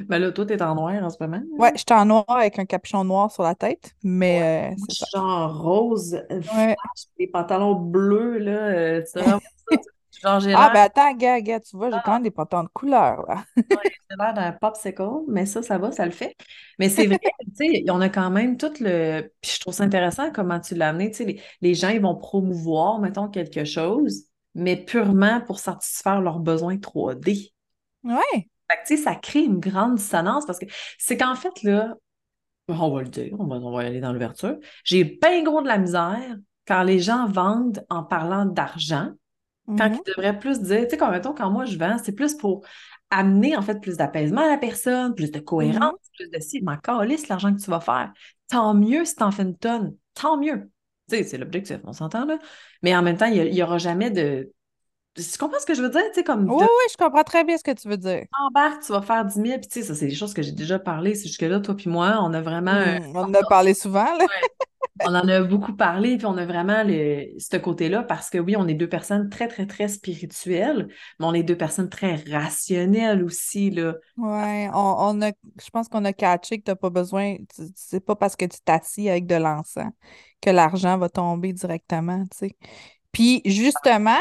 Ben 0.06 0.18
là, 0.18 0.32
toi, 0.32 0.46
t'es 0.46 0.60
en 0.62 0.74
noir 0.74 0.94
en 1.02 1.10
ce 1.10 1.16
moment. 1.20 1.42
Ouais, 1.58 1.72
je 1.74 1.78
suis 1.78 1.98
en 1.98 2.04
noir 2.04 2.24
avec 2.28 2.58
un 2.58 2.64
capuchon 2.64 3.04
noir 3.04 3.30
sur 3.30 3.42
la 3.42 3.54
tête, 3.54 3.94
mais 4.02 4.72
euh, 4.72 4.76
c'est 4.88 5.06
Genre 5.14 5.62
rose, 5.62 6.20
ouais. 6.30 6.76
des 7.18 7.26
pantalons 7.26 7.74
bleus, 7.74 8.38
là, 8.38 8.50
euh, 8.50 9.02
ah, 10.24 10.70
ben 10.72 10.80
attends, 10.80 11.14
gars, 11.14 11.40
gars, 11.40 11.60
tu 11.60 11.76
vois, 11.76 11.90
j'ai 11.90 11.98
quand 12.04 12.14
même 12.14 12.22
des 12.22 12.30
pantalons 12.30 12.64
de 12.64 12.68
couleur, 12.68 13.24
là. 13.28 13.44
j'ai 13.56 14.16
l'air 14.18 14.34
d'un 14.34 14.52
popsicle, 14.52 15.24
mais 15.28 15.46
ça, 15.46 15.62
ça 15.62 15.78
va, 15.78 15.92
ça 15.92 16.04
le 16.04 16.12
fait. 16.12 16.34
Mais 16.78 16.88
c'est 16.88 17.06
vrai, 17.06 17.18
tu 17.56 17.66
sais, 17.66 17.84
on 17.90 18.00
a 18.00 18.08
quand 18.08 18.30
même 18.30 18.56
tout 18.56 18.72
le. 18.80 19.30
Puis 19.40 19.52
je 19.54 19.60
trouve 19.60 19.74
ça 19.74 19.84
intéressant 19.84 20.30
comment 20.32 20.60
tu 20.60 20.74
l'as 20.74 20.88
amené. 20.88 21.10
Tu 21.10 21.24
sais, 21.24 21.36
les, 21.60 21.74
gens, 21.74 21.90
ils 21.90 22.00
vont 22.00 22.16
promouvoir, 22.16 22.98
mettons, 23.00 23.28
quelque 23.28 23.64
chose, 23.64 24.24
mais 24.54 24.76
purement 24.76 25.40
pour 25.40 25.58
satisfaire 25.58 26.20
leurs 26.20 26.40
besoins 26.40 26.76
3D. 26.76 27.52
Ouais. 28.04 28.48
Tu 28.86 28.96
sais, 28.96 29.02
ça 29.02 29.14
crée 29.14 29.40
une 29.44 29.60
grande 29.60 29.96
dissonance 29.96 30.46
parce 30.46 30.58
que 30.58 30.66
c'est 30.98 31.16
qu'en 31.16 31.34
fait, 31.34 31.62
là, 31.62 31.94
On 32.68 32.90
va 32.94 33.02
le 33.02 33.08
dire, 33.08 33.34
on 33.38 33.46
va, 33.46 33.56
on 33.56 33.72
va 33.72 33.80
aller 33.80 34.00
dans 34.00 34.12
l'ouverture. 34.12 34.56
J'ai 34.84 35.04
bien 35.04 35.42
gros 35.42 35.62
de 35.62 35.68
la 35.68 35.78
misère 35.78 36.36
quand 36.66 36.82
les 36.82 36.98
gens 37.00 37.26
vendent 37.26 37.84
en 37.88 38.02
parlant 38.04 38.44
d'argent, 38.44 39.10
quand 39.78 39.88
Mhm. 39.88 40.00
ils 40.04 40.12
devraient 40.16 40.38
plus 40.38 40.60
dire, 40.60 40.84
tu 40.84 40.90
sais, 40.90 40.96
comme 40.98 41.10
mettons, 41.12 41.34
quand 41.34 41.50
moi 41.50 41.64
je 41.66 41.78
vends, 41.78 41.98
c'est 42.02 42.12
plus 42.12 42.34
pour 42.36 42.64
amener 43.10 43.56
en 43.56 43.62
fait 43.62 43.80
plus 43.80 43.96
d'apaisement 43.96 44.42
à 44.42 44.48
la 44.48 44.58
personne, 44.58 45.14
plus 45.14 45.30
de 45.30 45.40
cohérence, 45.40 45.94
Mhm. 45.94 45.98
plus 46.16 46.30
de 46.30 46.40
si, 46.40 46.62
m'en 46.62 46.76
calisse 46.78 47.28
l'argent 47.28 47.54
que 47.54 47.60
tu 47.60 47.70
vas 47.70 47.80
faire. 47.80 48.12
Tant 48.50 48.74
mieux 48.74 49.04
si 49.06 49.16
t'en 49.16 49.30
fais 49.30 49.44
une 49.44 49.56
tonne, 49.56 49.96
tant 50.14 50.36
mieux. 50.38 50.70
Tu 51.08 51.16
sais, 51.16 51.24
c'est 51.24 51.38
l'objectif, 51.38 51.78
on 51.84 51.92
s'entend 51.94 52.26
là. 52.26 52.38
Mais 52.82 52.94
en 52.96 53.02
même 53.02 53.16
temps, 53.16 53.26
il 53.26 53.50
n'y 53.52 53.62
aura 53.62 53.78
jamais 53.78 54.10
de. 54.10 54.52
Tu 55.18 55.38
comprends 55.38 55.60
ce 55.60 55.66
que 55.66 55.74
je 55.74 55.82
veux 55.82 55.90
dire? 55.90 56.02
Tu 56.08 56.14
sais, 56.16 56.24
comme 56.24 56.48
Oui, 56.48 56.56
de 56.56 56.64
oui, 56.64 56.84
je 56.90 56.96
comprends 56.96 57.22
très 57.24 57.44
bien 57.44 57.56
ce 57.58 57.62
que 57.62 57.70
tu 57.72 57.88
veux 57.88 57.96
dire. 57.96 58.24
embarque, 58.46 58.82
tu 58.84 58.92
vas 58.92 59.02
faire 59.02 59.24
10 59.24 59.40
000, 59.40 59.58
puis 59.60 59.68
tu 59.68 59.80
sais, 59.80 59.86
ça, 59.86 59.94
c'est 59.94 60.06
des 60.06 60.14
choses 60.14 60.34
que 60.34 60.42
j'ai 60.42 60.52
déjà 60.52 60.78
parlé. 60.78 61.14
C'est 61.14 61.28
jusque-là, 61.28 61.60
toi 61.60 61.74
puis 61.76 61.90
moi, 61.90 62.18
on 62.22 62.32
a 62.34 62.40
vraiment 62.40 62.70
un- 62.72 62.96
Hmm, 62.96 63.12
on 63.14 63.20
en 63.30 63.34
a 63.34 63.44
parlé 63.44 63.74
souvent, 63.74 64.04
là. 64.16 64.28
On 65.04 65.14
en 65.14 65.28
a 65.28 65.42
beaucoup 65.42 65.74
parlé, 65.76 66.16
puis 66.16 66.26
on 66.26 66.36
a 66.36 66.44
vraiment 66.44 66.82
le, 66.84 67.26
ce 67.38 67.56
côté-là 67.56 68.02
parce 68.02 68.30
que 68.30 68.38
oui, 68.38 68.56
on 68.56 68.66
est 68.66 68.74
deux 68.74 68.88
personnes 68.88 69.28
très, 69.30 69.46
très, 69.48 69.66
très 69.66 69.86
spirituelles, 69.88 70.88
mais 71.20 71.26
on 71.26 71.34
est 71.34 71.44
deux 71.44 71.56
personnes 71.56 71.88
très 71.88 72.16
rationnelles 72.16 73.22
aussi, 73.22 73.70
là. 73.70 73.94
Ouais, 74.16 74.68
on, 74.74 74.78
on 74.98 75.22
a, 75.22 75.30
je 75.30 75.70
pense 75.70 75.88
qu'on 75.88 76.04
a 76.04 76.12
catché 76.12 76.58
que 76.58 76.64
t'as 76.64 76.74
pas 76.74 76.90
besoin, 76.90 77.36
tu- 77.54 77.62
c'est 77.76 78.00
pas 78.04 78.16
parce 78.16 78.34
que 78.34 78.46
tu 78.46 78.58
t'assis 78.60 79.08
avec 79.08 79.26
de 79.26 79.36
l'encens 79.36 79.92
que 80.40 80.50
l'argent 80.50 80.98
va 80.98 81.08
tomber 81.08 81.52
directement, 81.52 82.24
tu 82.26 82.36
sais. 82.38 82.56
Puis 83.12 83.42
justement, 83.44 84.18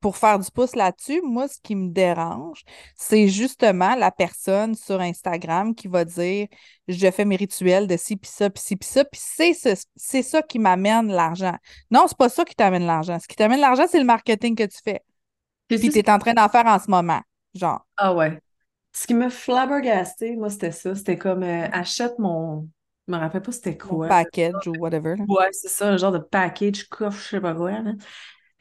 pour 0.00 0.16
faire 0.16 0.38
du 0.38 0.50
pouce 0.50 0.74
là-dessus, 0.74 1.20
moi, 1.22 1.46
ce 1.48 1.58
qui 1.62 1.74
me 1.76 1.90
dérange, 1.90 2.62
c'est 2.96 3.28
justement 3.28 3.94
la 3.94 4.10
personne 4.10 4.74
sur 4.74 5.00
Instagram 5.00 5.74
qui 5.74 5.88
va 5.88 6.04
dire 6.04 6.48
je 6.88 7.10
fais 7.10 7.24
mes 7.24 7.36
rituels 7.36 7.86
de 7.86 7.96
ci, 7.96 8.16
puis 8.16 8.30
ça, 8.30 8.50
puis 8.50 8.62
ci, 8.62 8.76
puis 8.76 8.88
ça, 8.88 9.04
puis 9.04 9.20
c'est 9.22 9.54
ce- 9.54 9.84
c'est 9.96 10.22
ça 10.22 10.42
qui 10.42 10.58
m'amène 10.58 11.08
l'argent. 11.12 11.56
Non, 11.90 12.06
c'est 12.08 12.16
pas 12.16 12.28
ça 12.28 12.44
qui 12.44 12.54
t'amène 12.54 12.86
l'argent. 12.86 13.18
Ce 13.20 13.28
qui 13.28 13.36
t'amène 13.36 13.60
l'argent, 13.60 13.84
c'est 13.88 13.98
le 13.98 14.04
marketing 14.04 14.56
que 14.56 14.64
tu 14.64 14.78
fais. 14.82 15.02
Puis 15.68 15.78
tu 15.90 15.98
es 15.98 16.10
en 16.10 16.18
train 16.18 16.34
d'en 16.34 16.48
faire 16.48 16.66
en 16.66 16.78
ce 16.78 16.90
moment. 16.90 17.20
Genre, 17.54 17.84
Ah 17.96 18.14
ouais. 18.14 18.40
Ce 18.92 19.06
qui 19.06 19.14
m'a 19.14 19.30
flabbergasté, 19.30 20.34
moi, 20.36 20.50
c'était 20.50 20.72
ça. 20.72 20.94
C'était 20.94 21.16
comme 21.16 21.42
euh, 21.44 21.68
achète 21.72 22.18
mon. 22.18 22.68
Je 23.06 23.12
me 23.14 23.18
rappelle 23.18 23.42
pas 23.42 23.52
c'était 23.52 23.76
quoi. 23.76 24.08
package 24.08 24.66
ou 24.68 24.72
whatever. 24.78 25.16
là. 25.16 25.24
Ouais, 25.28 25.48
c'est 25.52 25.68
ça, 25.68 25.88
un 25.88 25.96
genre 25.96 26.12
de 26.12 26.18
package, 26.18 26.88
coffre, 26.88 27.20
je 27.22 27.28
sais 27.28 27.40
pas 27.40 27.54
quoi. 27.54 27.72
là. 27.72 27.92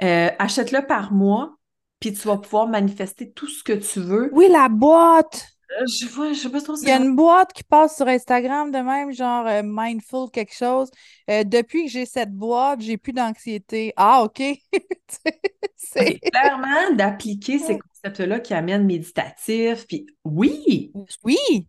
Euh, 0.01 0.29
achète-le 0.39 0.85
par 0.85 1.11
mois, 1.11 1.57
puis 1.99 2.13
tu 2.13 2.27
vas 2.27 2.37
pouvoir 2.37 2.67
manifester 2.67 3.31
tout 3.31 3.47
ce 3.47 3.63
que 3.63 3.73
tu 3.73 3.99
veux. 3.99 4.29
Oui, 4.33 4.47
la 4.51 4.69
boîte! 4.69 5.47
Euh, 5.81 5.85
Je 5.87 6.07
vois, 6.07 6.33
je 6.33 6.39
sais 6.39 6.49
pas 6.49 6.61
trop 6.61 6.75
Il 6.81 6.87
y 6.87 6.91
a 6.91 6.97
une 6.97 7.15
boîte 7.15 7.53
qui 7.53 7.63
passe 7.63 7.95
sur 7.95 8.07
Instagram 8.07 8.71
de 8.71 8.79
même, 8.79 9.11
genre 9.11 9.45
euh, 9.45 9.61
mindful 9.63 10.29
quelque 10.31 10.53
chose. 10.53 10.89
Euh, 11.29 11.43
depuis 11.43 11.85
que 11.85 11.91
j'ai 11.91 12.05
cette 12.05 12.31
boîte, 12.31 12.81
j'ai 12.81 12.97
plus 12.97 13.13
d'anxiété. 13.13 13.93
Ah, 13.95 14.23
OK. 14.23 14.41
C'est... 15.75 16.19
Clairement, 16.31 16.95
d'appliquer 16.95 17.59
ces 17.59 17.79
concepts-là 17.79 18.39
qui 18.39 18.53
amènent 18.53 18.85
méditatif, 18.85 19.85
puis 19.87 20.05
oui, 20.23 20.91
Oui, 21.23 21.67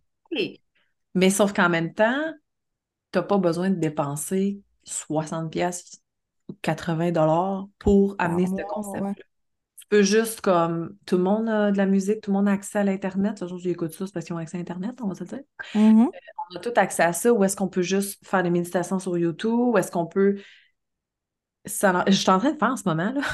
mais 1.15 1.29
sauf 1.29 1.53
qu'en 1.53 1.69
même 1.69 1.93
temps, 1.93 2.33
tu 3.11 3.19
n'as 3.19 3.23
pas 3.23 3.37
besoin 3.37 3.69
de 3.69 3.75
dépenser 3.75 4.61
60 4.83 5.51
pièces 5.51 5.85
ou 5.95 6.00
80 6.61 7.11
dollars 7.11 7.67
pour 7.79 8.15
amener 8.19 8.47
ce 8.47 8.63
concept-là. 8.67 9.09
ouais. 9.09 9.15
Tu 9.15 9.87
peux 9.89 10.03
juste 10.03 10.39
comme 10.41 10.95
tout 11.05 11.17
le 11.17 11.23
monde 11.23 11.49
a 11.49 11.71
de 11.71 11.77
la 11.77 11.85
musique, 11.85 12.21
tout 12.21 12.31
le 12.31 12.37
monde 12.37 12.47
a 12.47 12.51
accès 12.53 12.79
à 12.79 12.83
l'Internet. 12.83 13.41
De 13.41 13.47
toute 13.47 13.59
j'écoute 13.59 13.91
ça, 13.93 14.05
c'est 14.05 14.13
parce 14.13 14.25
qu'ils 14.25 14.35
ont 14.35 14.39
accès 14.39 14.57
à 14.57 14.61
Internet, 14.61 14.99
on 15.01 15.07
va 15.07 15.15
se 15.15 15.23
le 15.23 15.29
dire. 15.29 15.39
Mhm. 15.75 16.09
On 16.51 16.55
a 16.55 16.59
tout 16.59 16.73
accès 16.77 17.03
à 17.03 17.11
ça. 17.13 17.33
Ou 17.33 17.43
est-ce 17.43 17.55
qu'on 17.57 17.67
peut 17.67 17.81
juste 17.81 18.25
faire 18.25 18.43
des 18.43 18.49
méditations 18.49 18.99
sur 18.99 19.17
YouTube? 19.17 19.51
Ou 19.51 19.77
est-ce 19.77 19.91
qu'on 19.91 20.05
peut. 20.05 20.37
Ça... 21.65 22.03
Je 22.07 22.13
suis 22.13 22.29
en 22.29 22.39
train 22.39 22.51
de 22.53 22.57
faire 22.57 22.71
en 22.71 22.77
ce 22.77 22.87
moment, 22.87 23.11
là. 23.11 23.21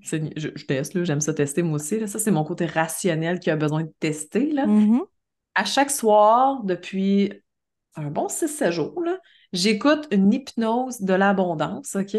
Je, 0.00 0.16
je 0.36 0.64
teste, 0.66 1.04
j'aime 1.04 1.20
ça 1.20 1.32
tester 1.32 1.62
moi 1.62 1.76
aussi. 1.76 2.00
là. 2.00 2.08
Ça, 2.08 2.18
c'est 2.18 2.32
mon 2.32 2.42
côté 2.42 2.66
rationnel 2.66 3.38
qui 3.38 3.48
a 3.50 3.56
besoin 3.56 3.84
de 3.84 3.92
tester. 4.00 4.50
Là. 4.50 4.66
Mhm. 4.66 5.02
À 5.54 5.64
chaque 5.64 5.90
soir, 5.90 6.64
depuis 6.64 7.32
un 7.94 8.10
bon 8.10 8.26
6-7 8.28 8.72
jours, 8.72 9.00
là, 9.02 9.18
j'écoute 9.52 10.08
une 10.10 10.32
hypnose 10.32 11.00
de 11.00 11.14
l'abondance, 11.14 11.94
OK? 11.94 12.16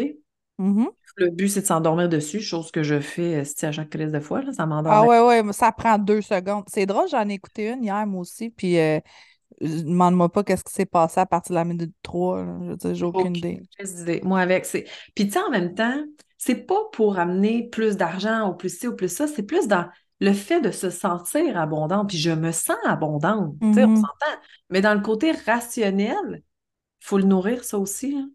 Mhm. 0.58 0.90
Le 1.16 1.30
but, 1.30 1.48
c'est 1.48 1.62
de 1.62 1.66
s'endormir 1.66 2.08
dessus, 2.08 2.40
chose 2.40 2.70
que 2.70 2.82
je 2.82 3.00
fais 3.00 3.36
euh, 3.40 3.66
à 3.68 3.72
chaque 3.72 3.90
crise 3.90 4.12
de 4.12 4.20
fois, 4.20 4.42
là, 4.42 4.52
ça 4.52 4.66
m'endort. 4.66 4.92
Ah 4.92 5.04
ouais, 5.04 5.20
ouais, 5.20 5.42
mais 5.42 5.52
ça 5.52 5.72
prend 5.72 5.98
deux 5.98 6.22
secondes. 6.22 6.64
C'est 6.68 6.86
drôle, 6.86 7.08
j'en 7.08 7.28
ai 7.28 7.34
écouté 7.34 7.70
une 7.72 7.82
hier, 7.82 8.06
moi 8.06 8.20
aussi, 8.20 8.50
puis 8.50 8.78
euh, 8.78 9.00
demande-moi 9.60 10.30
pas 10.30 10.44
qu'est-ce 10.44 10.64
qui 10.64 10.72
s'est 10.74 10.86
passé 10.86 11.20
à 11.20 11.26
partir 11.26 11.52
de 11.52 11.56
la 11.56 11.64
minute 11.64 11.94
3. 12.02 12.44
là. 12.44 12.58
Je 12.62 12.66
veux 12.70 12.76
dire, 12.76 12.94
j'ai 12.94 13.04
aucune 13.06 13.36
Aucune 13.36 13.38
idée. 13.38 13.62
idée. 13.80 14.20
Moi, 14.24 14.40
avec, 14.40 14.66
c'est. 14.66 14.84
Puis, 15.14 15.26
tu 15.26 15.32
sais, 15.32 15.38
en 15.40 15.50
même 15.50 15.74
temps, 15.74 16.04
c'est 16.38 16.66
pas 16.66 16.76
pour 16.92 17.18
amener 17.18 17.68
plus 17.68 17.96
d'argent 17.96 18.50
ou 18.50 18.54
plus 18.54 18.78
ci 18.78 18.88
ou 18.88 18.94
plus 18.96 19.08
ça, 19.08 19.26
c'est 19.26 19.42
plus 19.42 19.68
dans 19.68 19.88
le 20.20 20.32
fait 20.32 20.60
de 20.60 20.70
se 20.70 20.90
sentir 20.90 21.56
abondante. 21.58 22.08
Puis, 22.08 22.18
je 22.18 22.30
me 22.30 22.52
sens 22.52 22.76
abondante. 22.84 23.54
Tu 23.70 23.80
sais, 23.80 23.86
on 23.86 23.94
Mhm. 23.94 23.96
s'entend. 23.96 24.40
Mais 24.70 24.80
dans 24.80 24.94
le 24.94 25.00
côté 25.00 25.32
rationnel, 25.32 26.42
il 27.02 27.06
faut 27.06 27.18
le 27.18 27.24
nourrir, 27.24 27.64
ça 27.64 27.78
aussi. 27.78 28.16
hein. 28.16 28.30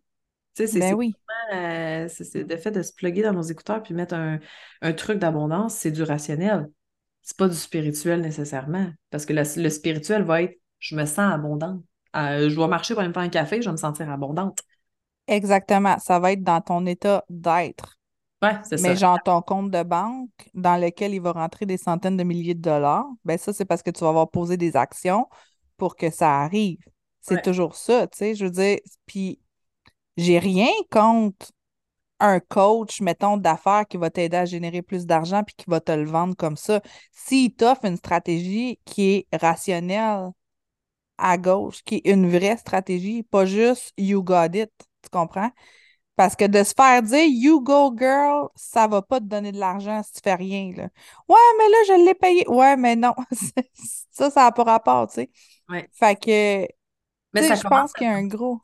Tu 0.56 0.64
sais, 0.64 0.68
c'est 0.68 0.82
Ben 0.82 0.94
c'est 0.96 0.96
oui. 0.96 1.18
euh, 1.54 2.08
le 2.34 2.58
fait 2.58 2.72
de 2.72 2.82
se 2.82 2.94
plugger 2.94 3.24
dans 3.24 3.34
nos 3.34 3.42
écouteurs 3.42 3.84
puis 3.84 3.94
mettre 3.94 4.16
un, 4.16 4.40
un 4.82 4.94
truc 4.94 5.20
d'abondance, 5.20 5.76
c'est 5.76 5.92
du 5.92 6.04
rationnel. 6.04 6.70
C'est 7.24 7.38
pas 7.38 7.48
du 7.50 7.56
spirituel 7.56 8.22
nécessairement. 8.22 8.92
Parce 9.12 9.26
que 9.26 9.34
le, 9.34 9.44
le 9.62 9.70
spirituel 9.70 10.24
va 10.24 10.44
être 10.44 10.60
je 10.80 10.96
me 10.96 11.06
sens 11.06 11.34
abondante. 11.34 11.84
Euh, 12.16 12.50
je 12.50 12.60
vais 12.60 12.68
marcher 12.68 12.94
pour 12.96 13.02
aller 13.02 13.10
me 13.10 13.14
faire 13.14 13.24
un 13.24 13.30
café, 13.30 13.62
je 13.62 13.68
vais 13.70 13.74
me 13.74 13.78
sentir 13.78 14.10
abondante. 14.10 14.60
Exactement. 15.28 15.98
Ça 16.00 16.20
va 16.20 16.32
être 16.34 16.44
dans 16.44 16.62
ton 16.62 16.86
état 16.86 17.24
d'être. 17.30 17.98
Ouais, 18.42 18.60
c'est 18.64 18.78
Mais 18.78 18.96
ça. 18.96 18.98
genre 18.98 19.22
ton 19.24 19.42
compte 19.42 19.72
de 19.72 19.84
banque 19.84 20.30
dans 20.56 20.78
lequel 20.82 21.14
il 21.14 21.22
va 21.22 21.34
rentrer 21.34 21.66
des 21.66 21.78
centaines 21.78 22.18
de 22.18 22.24
milliers 22.24 22.56
de 22.56 22.62
dollars, 22.62 23.08
ben 23.26 23.38
ça, 23.38 23.54
c'est 23.54 23.66
parce 23.66 23.84
que 23.84 23.92
tu 23.92 24.02
vas 24.02 24.10
avoir 24.10 24.32
posé 24.32 24.58
des 24.58 24.78
actions 24.78 25.28
pour 25.78 25.96
que 25.98 26.12
ça 26.12 26.42
arrive. 26.42 26.80
C'est 27.22 27.40
Ouais. 27.40 27.42
toujours 27.42 27.76
ça, 27.76 28.08
tu 28.08 28.18
sais. 28.20 28.36
Je 28.36 28.46
veux 28.46 28.52
dire, 28.52 28.80
puis 29.06 29.40
j'ai 30.22 30.40
rien 30.40 30.70
contre 30.92 31.52
un 32.20 32.40
coach, 32.40 33.02
mettons, 33.02 33.38
d'affaires 33.38 33.86
qui 33.88 33.98
va 33.98 34.10
t'aider 34.12 34.38
à 34.38 34.46
générer 34.46 34.82
plus 34.82 35.06
d'argent 35.06 35.44
puis 35.44 35.56
qui 35.58 35.66
va 35.68 35.82
te 35.82 35.92
le 35.92 36.06
vendre 36.06 36.36
comme 36.36 36.58
ça. 36.58 36.82
S'il 37.12 37.54
t'offre 37.54 37.86
une 37.86 37.98
stratégie 37.98 38.80
qui 38.86 39.12
est 39.12 39.28
rationnelle 39.36 40.30
à 41.18 41.38
gauche, 41.38 41.84
qui 41.84 41.96
est 42.04 42.12
une 42.12 42.30
vraie 42.30 42.58
stratégie, 42.58 43.24
pas 43.24 43.46
juste 43.46 43.94
you 43.98 44.24
got 44.24 44.54
it, 44.54 44.72
tu 45.02 45.10
comprends? 45.12 45.52
Parce 46.16 46.36
que 46.36 46.46
de 46.46 46.64
se 46.64 46.74
faire 46.76 47.02
dire 47.02 47.26
you 47.26 47.62
go 47.62 47.92
girl, 47.98 48.50
ça 48.56 48.88
va 48.88 49.02
pas 49.02 49.20
te 49.20 49.26
donner 49.26 49.52
de 49.52 49.60
l'argent 49.60 50.04
si 50.04 50.14
tu 50.14 50.20
fais 50.24 50.36
rien, 50.36 50.72
là. 50.76 50.90
Ouais, 51.28 51.38
mais 51.58 51.70
là, 51.70 51.78
je 51.88 52.06
l'ai 52.06 52.14
payé. 52.14 52.48
Ouais, 52.48 52.78
mais 52.78 52.96
non. 52.96 53.14
ça, 54.12 54.30
ça 54.30 54.44
n'a 54.44 54.52
pas 54.52 54.64
rapport, 54.64 55.08
tu 55.08 55.16
sais. 55.16 55.32
Ouais. 55.70 55.90
Fait 55.94 56.16
que, 56.16 56.68
Mais 57.34 57.48
ça 57.48 57.56
je 57.56 57.64
pense 57.64 57.94
qu'il 57.94 58.06
y 58.06 58.10
a 58.10 58.14
un 58.14 58.28
gros. 58.28 58.62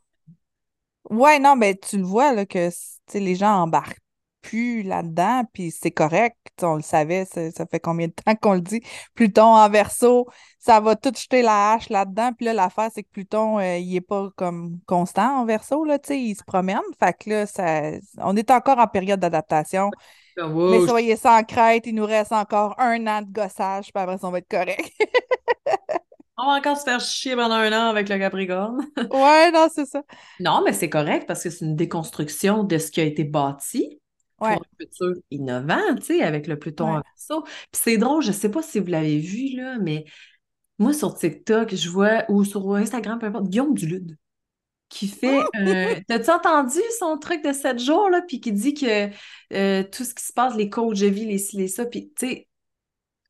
Ouais, 1.09 1.39
non, 1.39 1.55
mais 1.55 1.75
tu 1.75 1.97
le 1.97 2.03
vois, 2.03 2.33
là, 2.33 2.45
que 2.45 2.69
tu 2.69 2.75
sais, 3.07 3.19
les 3.19 3.35
gens 3.35 3.61
embarquent 3.61 4.01
plus 4.41 4.83
là-dedans, 4.83 5.43
puis 5.53 5.71
c'est 5.71 5.91
correct. 5.91 6.37
On 6.61 6.75
le 6.75 6.81
savait, 6.81 7.25
ça, 7.25 7.65
fait 7.65 7.79
combien 7.79 8.07
de 8.07 8.13
temps 8.13 8.35
qu'on 8.35 8.53
le 8.53 8.61
dit? 8.61 8.81
Pluton 9.13 9.43
en 9.43 9.69
verso, 9.69 10.25
ça 10.59 10.79
va 10.79 10.95
tout 10.95 11.11
jeter 11.15 11.41
la 11.41 11.73
hache 11.73 11.89
là-dedans. 11.89 12.31
Puis 12.33 12.45
là, 12.45 12.53
l'affaire, 12.53 12.89
c'est 12.93 13.03
que 13.03 13.09
Pluton, 13.11 13.59
euh, 13.59 13.77
il 13.77 13.95
est 13.95 14.01
pas 14.01 14.29
comme 14.37 14.79
constant 14.85 15.41
en 15.41 15.45
verso, 15.45 15.83
là, 15.83 15.99
tu 15.99 16.07
sais, 16.07 16.19
il 16.19 16.35
se 16.35 16.43
promène. 16.45 16.79
Fait 16.99 17.13
que 17.13 17.29
là, 17.29 17.45
ça, 17.45 17.91
on 18.19 18.35
est 18.35 18.49
encore 18.51 18.79
en 18.79 18.87
période 18.87 19.19
d'adaptation. 19.19 19.91
comme, 20.37 20.71
Mais 20.71 20.85
soyez 20.87 21.17
sans 21.17 21.43
crête, 21.43 21.85
il 21.85 21.95
nous 21.95 22.05
reste 22.05 22.31
encore 22.31 22.73
un 22.79 23.05
an 23.07 23.21
de 23.21 23.31
gossage, 23.31 23.91
puis 23.93 24.01
après, 24.01 24.17
ça, 24.17 24.27
on 24.27 24.31
va 24.31 24.37
être 24.39 24.49
correct. 24.49 24.91
on 26.37 26.45
va 26.47 26.53
encore 26.59 26.77
se 26.77 26.83
faire 26.83 26.99
chier 26.99 27.35
pendant 27.35 27.55
un 27.55 27.71
an 27.73 27.89
avec 27.89 28.09
le 28.09 28.17
Capricorne. 28.17 28.85
ouais, 29.11 29.51
non, 29.51 29.67
c'est 29.73 29.85
ça. 29.85 30.03
Non, 30.39 30.61
mais 30.63 30.73
c'est 30.73 30.89
correct 30.89 31.25
parce 31.27 31.43
que 31.43 31.49
c'est 31.49 31.65
une 31.65 31.75
déconstruction 31.75 32.63
de 32.63 32.77
ce 32.77 32.91
qui 32.91 33.01
a 33.01 33.03
été 33.03 33.23
bâti 33.23 33.99
pour 34.45 34.49
Ouais. 34.49 34.57
un 34.59 34.65
futur 34.79 35.13
innovant, 35.31 35.95
tu 35.97 36.03
sais, 36.05 36.21
avec 36.21 36.45
le 36.47 36.59
Pluton 36.59 36.85
Ouais. 36.85 36.97
en 36.97 37.01
verso. 37.01 37.43
Puis 37.43 37.81
c'est 37.83 37.97
drôle, 37.97 38.21
je 38.23 38.31
sais 38.31 38.49
pas 38.51 38.61
si 38.61 38.79
vous 38.79 38.85
l'avez 38.87 39.17
vu, 39.19 39.55
là, 39.55 39.77
mais 39.79 40.05
moi, 40.79 40.93
sur 40.93 41.15
TikTok, 41.17 41.75
je 41.75 41.89
vois, 41.89 42.25
ou 42.29 42.45
sur 42.45 42.75
Instagram, 42.75 43.19
peu 43.19 43.27
importe, 43.27 43.47
Guillaume 43.49 43.75
Dulude, 43.75 44.17
qui 44.89 45.07
fait 45.07 45.43
un... 45.55 45.95
T'as-tu 46.07 46.31
entendu 46.31 46.79
son 46.99 47.17
truc 47.19 47.43
de 47.43 47.53
7 47.53 47.79
jours, 47.79 48.09
là, 48.09 48.21
puis 48.27 48.41
qui 48.41 48.51
dit 48.53 48.73
que 48.75 49.09
euh, 49.53 49.83
tout 49.83 50.05
ce 50.05 50.13
qui 50.15 50.23
se 50.25 50.33
passe, 50.33 50.55
les 50.55 50.69
coachs 50.69 50.99
de 50.99 51.07
vie, 51.07 51.25
les 51.25 51.39
ci, 51.39 51.57
les 51.57 51.67
ça, 51.69 51.85
puis 51.85 52.11
tu 52.17 52.27
sais, 52.27 52.46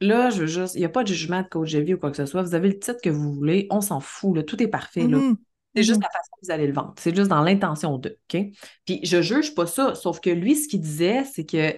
là, 0.02 0.30
je 0.30 0.42
veux 0.42 0.48
juste... 0.48 0.76
Il 0.76 0.80
n'y 0.80 0.86
a 0.86 0.90
pas 0.90 1.04
de 1.04 1.10
jugement 1.10 1.42
de 1.42 1.48
coach 1.48 1.72
de 1.74 1.80
vie 1.80 1.94
ou 1.94 1.98
quoi 1.98 2.12
que 2.12 2.18
ce 2.18 2.26
soit. 2.26 2.44
Vous 2.44 2.56
avez 2.56 2.70
le 2.70 2.80
titre 2.80 3.00
que 3.04 3.10
vous 3.10 3.34
voulez, 3.34 3.68
on 3.72 3.82
s'en 3.82 4.00
fout, 4.00 4.36
là, 4.36 4.44
tout 4.44 4.62
est 4.62 4.68
parfait, 4.68 5.08
là. 5.08 5.18
Mhm. 5.18 5.38
C'est 5.76 5.84
juste 5.84 6.00
Mhm. 6.00 6.04
la 6.04 6.10
façon 6.10 6.32
que 6.42 6.46
vous 6.46 6.52
allez 6.52 6.68
le 6.68 6.74
vendre. 6.74 6.94
C'est 6.98 7.16
juste 7.16 7.30
dans 7.30 7.42
l'intention 7.42 7.98
de, 7.98 8.18
OK? 8.34 8.42
Puis 8.86 9.00
je 9.04 9.22
juge 9.22 9.54
pas 9.54 9.68
ça, 9.68 9.96
sauf 9.96 10.20
que 10.20 10.30
lui, 10.30 10.56
ce 10.56 10.68
qu'il 10.68 10.82
disait, 10.82 11.24
c'est 11.26 11.46
que 11.46 11.76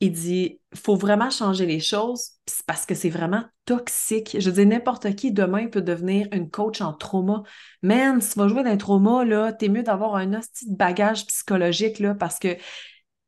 il 0.00 0.12
dit 0.12 0.60
faut 0.74 0.94
vraiment 0.96 1.30
changer 1.30 1.64
les 1.64 1.80
choses 1.80 2.32
parce 2.66 2.84
que 2.84 2.94
c'est 2.94 3.08
vraiment 3.08 3.44
toxique. 3.64 4.36
Je 4.38 4.50
dis 4.50 4.66
n'importe 4.66 5.14
qui 5.16 5.32
demain 5.32 5.68
peut 5.68 5.80
devenir 5.80 6.28
une 6.32 6.50
coach 6.50 6.82
en 6.82 6.92
trauma. 6.92 7.42
Man, 7.82 8.20
si 8.20 8.34
tu 8.34 8.38
vas 8.38 8.48
jouer 8.48 8.62
dans 8.62 8.70
un 8.70 8.76
trauma, 8.76 9.24
là, 9.24 9.52
t'es 9.54 9.68
mieux 9.70 9.82
d'avoir 9.82 10.16
un 10.16 10.34
hostie 10.34 10.70
de 10.70 10.76
bagage 10.76 11.26
psychologique 11.26 11.98
là, 11.98 12.14
parce 12.14 12.38
que 12.38 12.56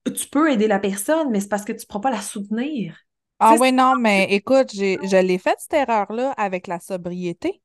tu 0.04 0.28
peux 0.30 0.50
aider 0.52 0.68
la 0.68 0.78
personne, 0.78 1.30
mais 1.30 1.40
c'est 1.40 1.48
parce 1.48 1.64
que 1.64 1.72
tu 1.72 1.80
ne 1.84 1.86
pourras 1.86 2.00
pas 2.00 2.10
la 2.10 2.22
soutenir. 2.22 2.96
Ah 3.40 3.56
oui, 3.58 3.72
non, 3.72 3.96
mais 3.96 4.24
écoute, 4.30 4.72
je 4.72 5.20
l'ai 5.20 5.38
fait 5.38 5.56
cette 5.58 5.74
erreur-là 5.74 6.32
avec 6.32 6.66
la 6.66 6.80
sobriété. 6.80 7.62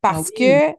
Parce 0.00 0.28
ah 0.28 0.38
que 0.38 0.70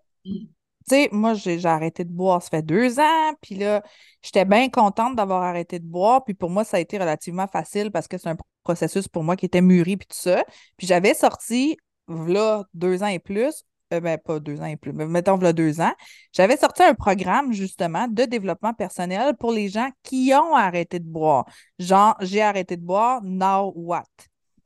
tu 0.90 0.96
sais, 0.96 1.10
moi, 1.12 1.34
j'ai 1.34 1.66
arrêté 1.66 2.06
de 2.06 2.12
boire, 2.12 2.42
ça 2.42 2.50
fait 2.50 2.62
deux 2.62 2.98
ans, 2.98 3.34
puis 3.42 3.56
là, 3.56 3.84
j'étais 4.22 4.46
bien 4.46 4.70
contente 4.70 5.18
d'avoir 5.18 5.44
arrêté 5.44 5.80
de 5.80 5.86
boire, 5.86 6.24
puis 6.24 6.34
pour 6.34 6.50
moi, 6.50 6.64
ça 6.64 6.78
a 6.78 6.80
été 6.80 6.98
relativement 6.98 7.48
facile 7.48 7.92
parce 7.92 8.08
que 8.08 8.18
c'est 8.18 8.30
un 8.30 8.38
processus 8.64 9.10
pour 9.10 9.24
moi 9.24 9.36
qui 9.36 9.46
était 9.46 9.60
mûri, 9.60 9.98
puis 9.98 10.08
tout 10.08 10.18
ça. 10.18 10.46
Puis 10.78 10.88
j'avais 10.88 11.14
sorti, 11.14 11.78
là, 12.08 12.64
deux 12.74 13.04
ans 13.04 13.08
et 13.08 13.20
plus, 13.20 13.66
euh, 13.94 14.00
ben, 14.00 14.18
pas 14.18 14.40
deux 14.40 14.60
ans 14.60 14.66
et 14.66 14.76
plus, 14.76 14.94
mais 14.94 15.06
mettons, 15.06 15.38
là, 15.38 15.54
deux 15.54 15.80
ans, 15.82 15.94
j'avais 16.34 16.58
sorti 16.58 16.84
un 16.84 16.94
programme, 16.94 17.54
justement, 17.54 18.08
de 18.08 18.24
développement 18.24 18.74
personnel 18.74 19.36
pour 19.38 19.52
les 19.52 19.70
gens 19.70 19.90
qui 20.04 20.32
ont 20.34 20.56
arrêté 20.56 21.00
de 21.00 21.08
boire. 21.08 21.46
Genre, 21.80 22.16
j'ai 22.22 22.42
arrêté 22.42 22.76
de 22.78 22.84
boire, 22.84 23.22
now 23.24 23.72
what? 23.76 24.04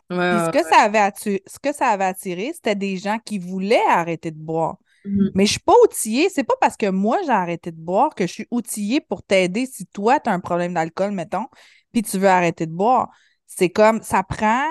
puis 0.09 0.17
ce, 0.17 0.51
que 0.51 0.63
ça 0.63 0.81
avait 0.81 1.11
ce 1.15 1.59
que 1.61 1.73
ça 1.73 1.87
avait 1.87 2.03
attiré, 2.03 2.51
c'était 2.53 2.75
des 2.75 2.97
gens 2.97 3.17
qui 3.23 3.39
voulaient 3.39 3.85
arrêter 3.87 4.31
de 4.31 4.37
boire. 4.37 4.77
Mm-hmm. 5.05 5.31
Mais 5.35 5.45
je 5.45 5.51
ne 5.51 5.53
suis 5.53 5.59
pas 5.59 5.73
outillée. 5.83 6.29
C'est 6.29 6.43
pas 6.43 6.55
parce 6.59 6.75
que 6.75 6.89
moi, 6.89 7.17
j'ai 7.25 7.31
arrêté 7.31 7.71
de 7.71 7.79
boire 7.79 8.13
que 8.13 8.27
je 8.27 8.33
suis 8.33 8.47
outillée 8.51 8.99
pour 9.01 9.23
t'aider 9.23 9.65
si 9.65 9.85
toi, 9.85 10.19
tu 10.19 10.29
as 10.29 10.33
un 10.33 10.39
problème 10.39 10.73
d'alcool, 10.73 11.11
mettons, 11.11 11.45
puis 11.91 12.01
tu 12.01 12.17
veux 12.17 12.27
arrêter 12.27 12.65
de 12.65 12.73
boire. 12.73 13.09
C'est 13.47 13.69
comme, 13.69 14.01
ça 14.01 14.23
prend, 14.23 14.65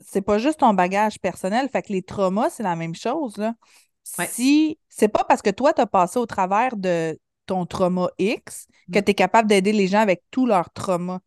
c'est 0.00 0.22
pas 0.22 0.38
juste 0.38 0.60
ton 0.60 0.74
bagage 0.74 1.18
personnel. 1.20 1.68
Fait 1.68 1.82
que 1.82 1.92
les 1.92 2.02
traumas, 2.02 2.50
c'est 2.50 2.62
la 2.62 2.76
même 2.76 2.94
chose, 2.94 3.36
là. 3.36 3.54
Si, 4.02 4.78
c'est 4.88 5.08
pas 5.08 5.24
parce 5.24 5.42
que 5.42 5.50
toi, 5.50 5.72
tu 5.72 5.80
as 5.80 5.86
passé 5.86 6.18
au 6.18 6.26
travers 6.26 6.76
de 6.76 7.18
ton 7.46 7.66
trauma 7.66 8.10
X 8.18 8.66
que 8.92 8.98
mm. 8.98 9.02
tu 9.02 9.10
es 9.10 9.14
capable 9.14 9.48
d'aider 9.48 9.72
les 9.72 9.86
gens 9.86 10.00
avec 10.00 10.22
tous 10.30 10.46
leurs 10.46 10.70
traumas. 10.70 11.20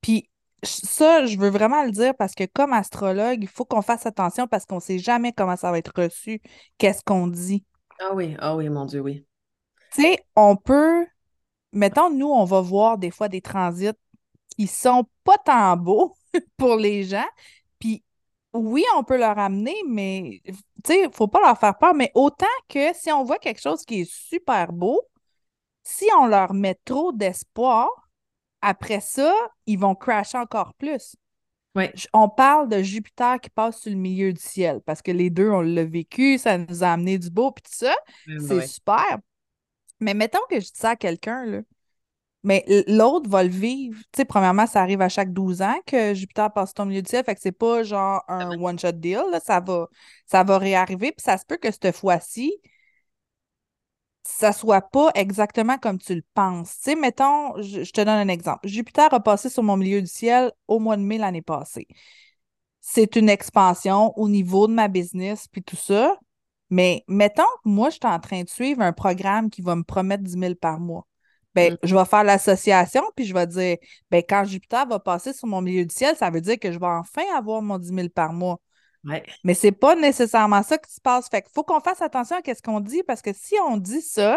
Puis 0.00 0.28
ça, 0.62 1.26
je 1.26 1.38
veux 1.38 1.48
vraiment 1.48 1.84
le 1.84 1.90
dire 1.90 2.14
parce 2.16 2.34
que 2.34 2.44
comme 2.44 2.72
astrologue, 2.72 3.38
il 3.42 3.48
faut 3.48 3.64
qu'on 3.64 3.82
fasse 3.82 4.06
attention 4.06 4.46
parce 4.46 4.66
qu'on 4.66 4.76
ne 4.76 4.80
sait 4.80 4.98
jamais 4.98 5.32
comment 5.32 5.56
ça 5.56 5.70
va 5.70 5.78
être 5.78 5.92
reçu, 6.02 6.40
qu'est-ce 6.78 7.02
qu'on 7.02 7.26
dit. 7.26 7.64
Ah 8.00 8.14
oui, 8.14 8.36
ah 8.38 8.56
oui, 8.56 8.68
mon 8.68 8.84
Dieu, 8.84 9.00
oui. 9.00 9.24
Tu 9.94 10.02
sais, 10.02 10.24
on 10.34 10.56
peut, 10.56 11.06
mettons, 11.72 12.10
nous, 12.10 12.28
on 12.28 12.44
va 12.44 12.60
voir 12.60 12.98
des 12.98 13.10
fois 13.10 13.28
des 13.28 13.40
transits 13.40 13.92
qui 14.56 14.66
sont 14.66 15.04
pas 15.24 15.38
tant 15.38 15.76
beaux 15.76 16.14
pour 16.56 16.76
les 16.76 17.04
gens. 17.04 17.26
Oui, 18.56 18.84
on 18.96 19.04
peut 19.04 19.16
leur 19.18 19.38
amener, 19.38 19.76
mais 19.88 20.40
tu 20.44 20.52
sais, 20.86 21.02
il 21.04 21.10
faut 21.12 21.28
pas 21.28 21.40
leur 21.40 21.58
faire 21.58 21.76
peur. 21.78 21.94
Mais 21.94 22.10
autant 22.14 22.46
que 22.68 22.94
si 22.94 23.10
on 23.12 23.24
voit 23.24 23.38
quelque 23.38 23.60
chose 23.60 23.84
qui 23.84 24.02
est 24.02 24.10
super 24.10 24.72
beau, 24.72 25.00
si 25.82 26.06
on 26.18 26.26
leur 26.26 26.52
met 26.54 26.78
trop 26.84 27.12
d'espoir, 27.12 27.88
après 28.60 29.00
ça, 29.00 29.32
ils 29.66 29.78
vont 29.78 29.94
crasher 29.94 30.38
encore 30.38 30.74
plus. 30.74 31.14
On 32.12 32.28
parle 32.28 32.68
de 32.68 32.82
Jupiter 32.82 33.38
qui 33.38 33.50
passe 33.50 33.80
sur 33.82 33.90
le 33.90 33.98
milieu 33.98 34.32
du 34.32 34.40
ciel 34.40 34.80
parce 34.86 35.02
que 35.02 35.10
les 35.12 35.28
deux, 35.30 35.50
on 35.50 35.60
l'a 35.60 35.84
vécu, 35.84 36.38
ça 36.38 36.56
nous 36.58 36.82
a 36.82 36.88
amené 36.88 37.18
du 37.18 37.30
beau, 37.30 37.50
puis 37.52 37.62
tout 37.62 37.76
ça. 37.76 37.94
c'est 38.48 38.66
super. 38.66 39.18
Mais 40.00 40.14
mettons 40.14 40.40
que 40.50 40.56
je 40.56 40.66
dis 40.66 40.72
ça 40.74 40.90
à 40.90 40.96
quelqu'un, 40.96 41.44
là. 41.44 41.60
Mais 42.42 42.64
l'autre 42.86 43.28
va 43.28 43.42
le 43.42 43.48
vivre. 43.50 43.98
Tu 44.12 44.18
sais, 44.18 44.24
premièrement, 44.24 44.66
ça 44.66 44.80
arrive 44.80 45.00
à 45.00 45.08
chaque 45.08 45.32
12 45.32 45.62
ans 45.62 45.76
que 45.86 46.14
Jupiter 46.14 46.52
passe 46.52 46.72
le 46.78 46.84
milieu 46.84 47.02
du 47.02 47.08
ciel. 47.08 47.24
Fait 47.24 47.34
que 47.34 47.40
c'est 47.40 47.50
pas 47.52 47.82
genre 47.82 48.22
un 48.28 48.50
one-shot 48.60 48.92
deal. 48.92 49.24
Ça, 49.44 49.60
va, 49.60 49.88
ça 50.26 50.44
va 50.44 50.58
réarriver. 50.58 51.12
Puis 51.12 51.24
ça 51.24 51.38
se 51.38 51.44
peut 51.44 51.56
que 51.56 51.70
cette 51.72 51.90
fois-ci, 51.96 52.52
ça 54.26 54.52
soit 54.52 54.82
pas 54.82 55.10
exactement 55.14 55.78
comme 55.78 55.98
tu 55.98 56.14
le 56.14 56.24
penses. 56.34 56.76
Tu 56.78 56.90
sais, 56.90 56.94
mettons, 56.96 57.60
je, 57.62 57.90
te 57.90 58.00
donne 58.00 58.08
un 58.08 58.28
exemple. 58.28 58.66
Jupiter 58.66 59.12
a 59.12 59.20
passé 59.20 59.48
sur 59.48 59.62
mon 59.62 59.76
milieu 59.76 60.00
du 60.00 60.08
ciel 60.08 60.52
au 60.68 60.78
mois 60.78 60.96
de 60.96 61.02
mai 61.02 61.18
l'année 61.18 61.42
passée. 61.42 61.86
C'est 62.80 63.16
une 63.16 63.28
expansion 63.28 64.16
au 64.18 64.28
niveau 64.28 64.66
de 64.68 64.72
ma 64.72 64.88
business 64.88 65.48
puis 65.48 65.62
tout 65.62 65.76
ça. 65.76 66.16
Mais 66.70 67.04
mettons 67.08 67.42
que 67.64 67.68
moi, 67.68 67.90
je 67.90 67.94
suis 67.94 68.06
en 68.06 68.20
train 68.20 68.42
de 68.42 68.48
suivre 68.48 68.82
un 68.82 68.92
programme 68.92 69.50
qui 69.50 69.62
va 69.62 69.76
me 69.76 69.84
promettre 69.84 70.24
10 70.24 70.38
000 70.38 70.54
par 70.56 70.80
mois. 70.80 71.06
Ben, 71.56 71.72
mm. 71.72 71.76
je 71.82 71.96
vais 71.96 72.04
faire 72.04 72.22
l'association, 72.22 73.02
puis 73.16 73.24
je 73.24 73.32
vais 73.32 73.46
dire, 73.46 73.78
ben, 74.10 74.22
quand 74.28 74.44
Jupiter 74.44 74.86
va 74.86 75.00
passer 75.00 75.32
sur 75.32 75.48
mon 75.48 75.62
milieu 75.62 75.86
du 75.86 75.94
ciel, 75.94 76.14
ça 76.14 76.28
veut 76.28 76.42
dire 76.42 76.58
que 76.58 76.70
je 76.70 76.78
vais 76.78 76.86
enfin 76.86 77.22
avoir 77.34 77.62
mon 77.62 77.78
10 77.78 77.94
000 77.94 78.08
par 78.10 78.34
mois. 78.34 78.60
Mais 79.02 79.24
Mais 79.42 79.54
c'est 79.54 79.72
pas 79.72 79.94
nécessairement 79.96 80.62
ça 80.62 80.76
qui 80.76 80.92
se 80.92 81.00
passe. 81.00 81.28
Fait 81.30 81.40
qu'il 81.40 81.50
faut 81.54 81.62
qu'on 81.62 81.80
fasse 81.80 82.02
attention 82.02 82.36
à 82.36 82.54
ce 82.54 82.60
qu'on 82.60 82.80
dit 82.80 83.02
parce 83.04 83.22
que 83.22 83.32
si 83.32 83.54
on 83.66 83.78
dit 83.78 84.02
ça, 84.02 84.36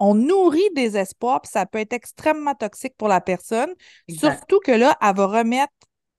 on 0.00 0.14
nourrit 0.14 0.70
des 0.74 0.96
espoirs, 0.96 1.42
puis 1.42 1.50
ça 1.52 1.64
peut 1.64 1.78
être 1.78 1.92
extrêmement 1.92 2.54
toxique 2.54 2.96
pour 2.96 3.08
la 3.08 3.20
personne. 3.20 3.72
Surtout 4.08 4.58
que 4.64 4.72
là, 4.72 4.96
elle 5.00 5.14
va 5.14 5.26
remettre 5.26 5.72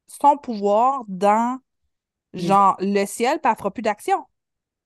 son 0.08 0.38
pouvoir 0.38 1.04
dans 1.08 1.60
genre 2.34 2.78
le 2.80 3.06
ciel, 3.06 3.39
puis 3.41 3.52
elle 3.52 3.58
fera 3.58 3.71
plus 3.71 3.82
d'action. 3.82 4.23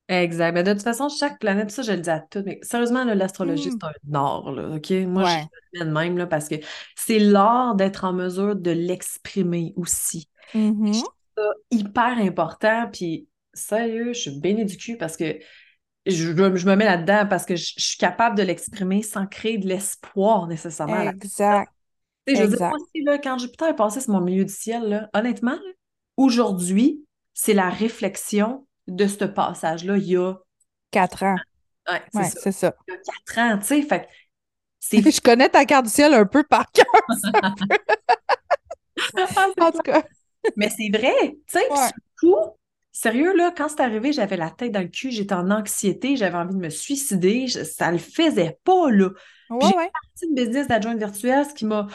Exact. 0.09 0.53
Mais 0.53 0.63
de 0.63 0.73
toute 0.73 0.83
façon, 0.83 1.07
chaque 1.09 1.39
planète, 1.39 1.71
ça, 1.71 1.81
je 1.81 1.93
le 1.93 1.99
dis 1.99 2.09
à 2.09 2.19
tout, 2.19 2.43
mais 2.45 2.59
sérieusement, 2.61 3.03
l'astrologie, 3.05 3.69
mm. 3.69 3.77
c'est 3.79 3.87
un 3.87 4.15
art, 4.15 4.51
là, 4.51 4.75
OK? 4.75 4.91
Moi, 5.07 5.23
je 5.25 5.77
suis 5.77 5.85
de 5.85 5.91
même, 5.91 6.17
là, 6.17 6.27
parce 6.27 6.49
que 6.49 6.55
c'est 6.95 7.19
l'art 7.19 7.75
d'être 7.75 8.03
en 8.03 8.13
mesure 8.13 8.55
de 8.55 8.71
l'exprimer 8.71 9.73
aussi. 9.77 10.29
Mm-hmm 10.53 11.03
hyper 11.71 12.17
important. 12.19 12.89
Puis, 12.91 13.27
sérieux, 13.53 14.13
je 14.13 14.19
suis 14.19 14.39
bénie 14.39 14.65
du 14.65 14.77
cul 14.77 14.97
parce 14.97 15.17
que 15.17 15.39
je, 16.05 16.31
me 16.31 16.75
mets 16.75 16.85
là-dedans 16.85 17.25
parce 17.29 17.45
que 17.45 17.55
je, 17.55 17.73
suis 17.77 17.97
capable 17.97 18.37
de 18.37 18.43
l'exprimer 18.43 19.01
sans 19.01 19.25
créer 19.25 19.57
de 19.57 19.67
l'espoir 19.67 20.47
nécessairement. 20.47 21.01
Exact. 21.01 21.71
je 22.27 22.41
veux 22.41 22.57
dire, 22.57 22.71
aussi, 22.73 23.03
là, 23.03 23.17
quand 23.17 23.37
Jupiter 23.37 23.69
est 23.69 23.75
passé 23.75 24.01
sur 24.01 24.11
mon 24.11 24.21
milieu 24.21 24.45
du 24.45 24.53
ciel, 24.53 24.89
là, 24.89 25.09
honnêtement, 25.13 25.57
aujourd'hui, 26.17 27.05
c'est 27.33 27.53
la 27.53 27.69
réflexion 27.69 28.67
de 28.87 29.07
ce 29.07 29.25
passage-là 29.25 29.97
il 29.97 30.03
y 30.03 30.17
a 30.17 30.35
quatre 30.91 31.23
ans. 31.23 31.35
Ouais, 31.89 32.01
c'est 32.33 32.51
ça. 32.51 32.73
Il 32.87 32.93
y 32.93 32.95
a 32.95 32.99
quatre 32.99 33.39
ans, 33.39 33.57
tu 33.59 33.65
sais. 33.65 33.81
Fait 33.81 34.07
je 34.91 35.21
connais 35.21 35.49
ta 35.49 35.65
carte 35.65 35.85
du 35.85 35.91
ciel 35.91 36.13
un 36.13 36.25
peu 36.25 36.43
par 36.43 36.71
cœur. 36.71 36.85
Ah, 39.17 39.47
en 39.59 39.71
tout 39.71 39.79
cas. 39.79 40.03
Mais 40.55 40.69
c'est 40.69 40.89
vrai, 40.95 41.13
tu 41.47 41.59
sais, 41.59 41.67
fou. 42.19 42.35
Sérieux, 42.91 43.35
là, 43.35 43.51
quand 43.55 43.67
c'est 43.69 43.81
arrivé, 43.81 44.13
j'avais 44.13 44.37
la 44.37 44.51
tête 44.51 44.71
dans 44.71 44.81
le 44.81 44.87
cul, 44.87 45.09
j'étais 45.09 45.33
en 45.33 45.49
anxiété, 45.49 46.15
j'avais 46.15 46.37
envie 46.37 46.53
de 46.53 46.59
me 46.59 46.69
suicider, 46.69 47.47
ça 47.47 47.91
le 47.91 47.97
faisait 47.97 48.59
pas, 48.63 48.91
là. 48.91 49.09
Ouais, 49.49 49.59
j'ai 49.61 49.75
ouais. 49.75 49.89
parti 49.91 50.29
de 50.29 50.35
business 50.35 50.67
d'adjointe 50.67 50.99
virtuelle, 50.99 51.45
ce 51.45 51.55
qui 51.55 51.65
m'a... 51.65 51.87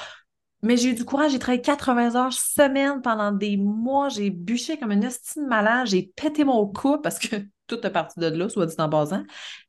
Mais 0.63 0.77
j'ai 0.77 0.91
eu 0.91 0.95
du 0.95 1.05
courage, 1.05 1.33
j'ai 1.33 1.39
travaillé 1.39 1.63
80 1.63 2.17
heures 2.17 2.33
semaine 2.33 3.01
pendant 3.01 3.31
des 3.31 3.57
mois, 3.57 4.09
j'ai 4.09 4.31
bûché 4.31 4.77
comme 4.77 4.91
une 4.91 5.05
estime 5.05 5.47
malade, 5.47 5.87
j'ai 5.87 6.13
pété 6.17 6.45
mon 6.45 6.67
cou 6.67 6.99
parce 6.99 7.19
que 7.19 7.37
tout 7.67 7.87
est 7.87 7.91
parti 7.91 8.19
de 8.19 8.27
là, 8.27 8.49
soit 8.49 8.67
dit 8.67 8.75
en 8.79 8.89
basant. 8.89 9.23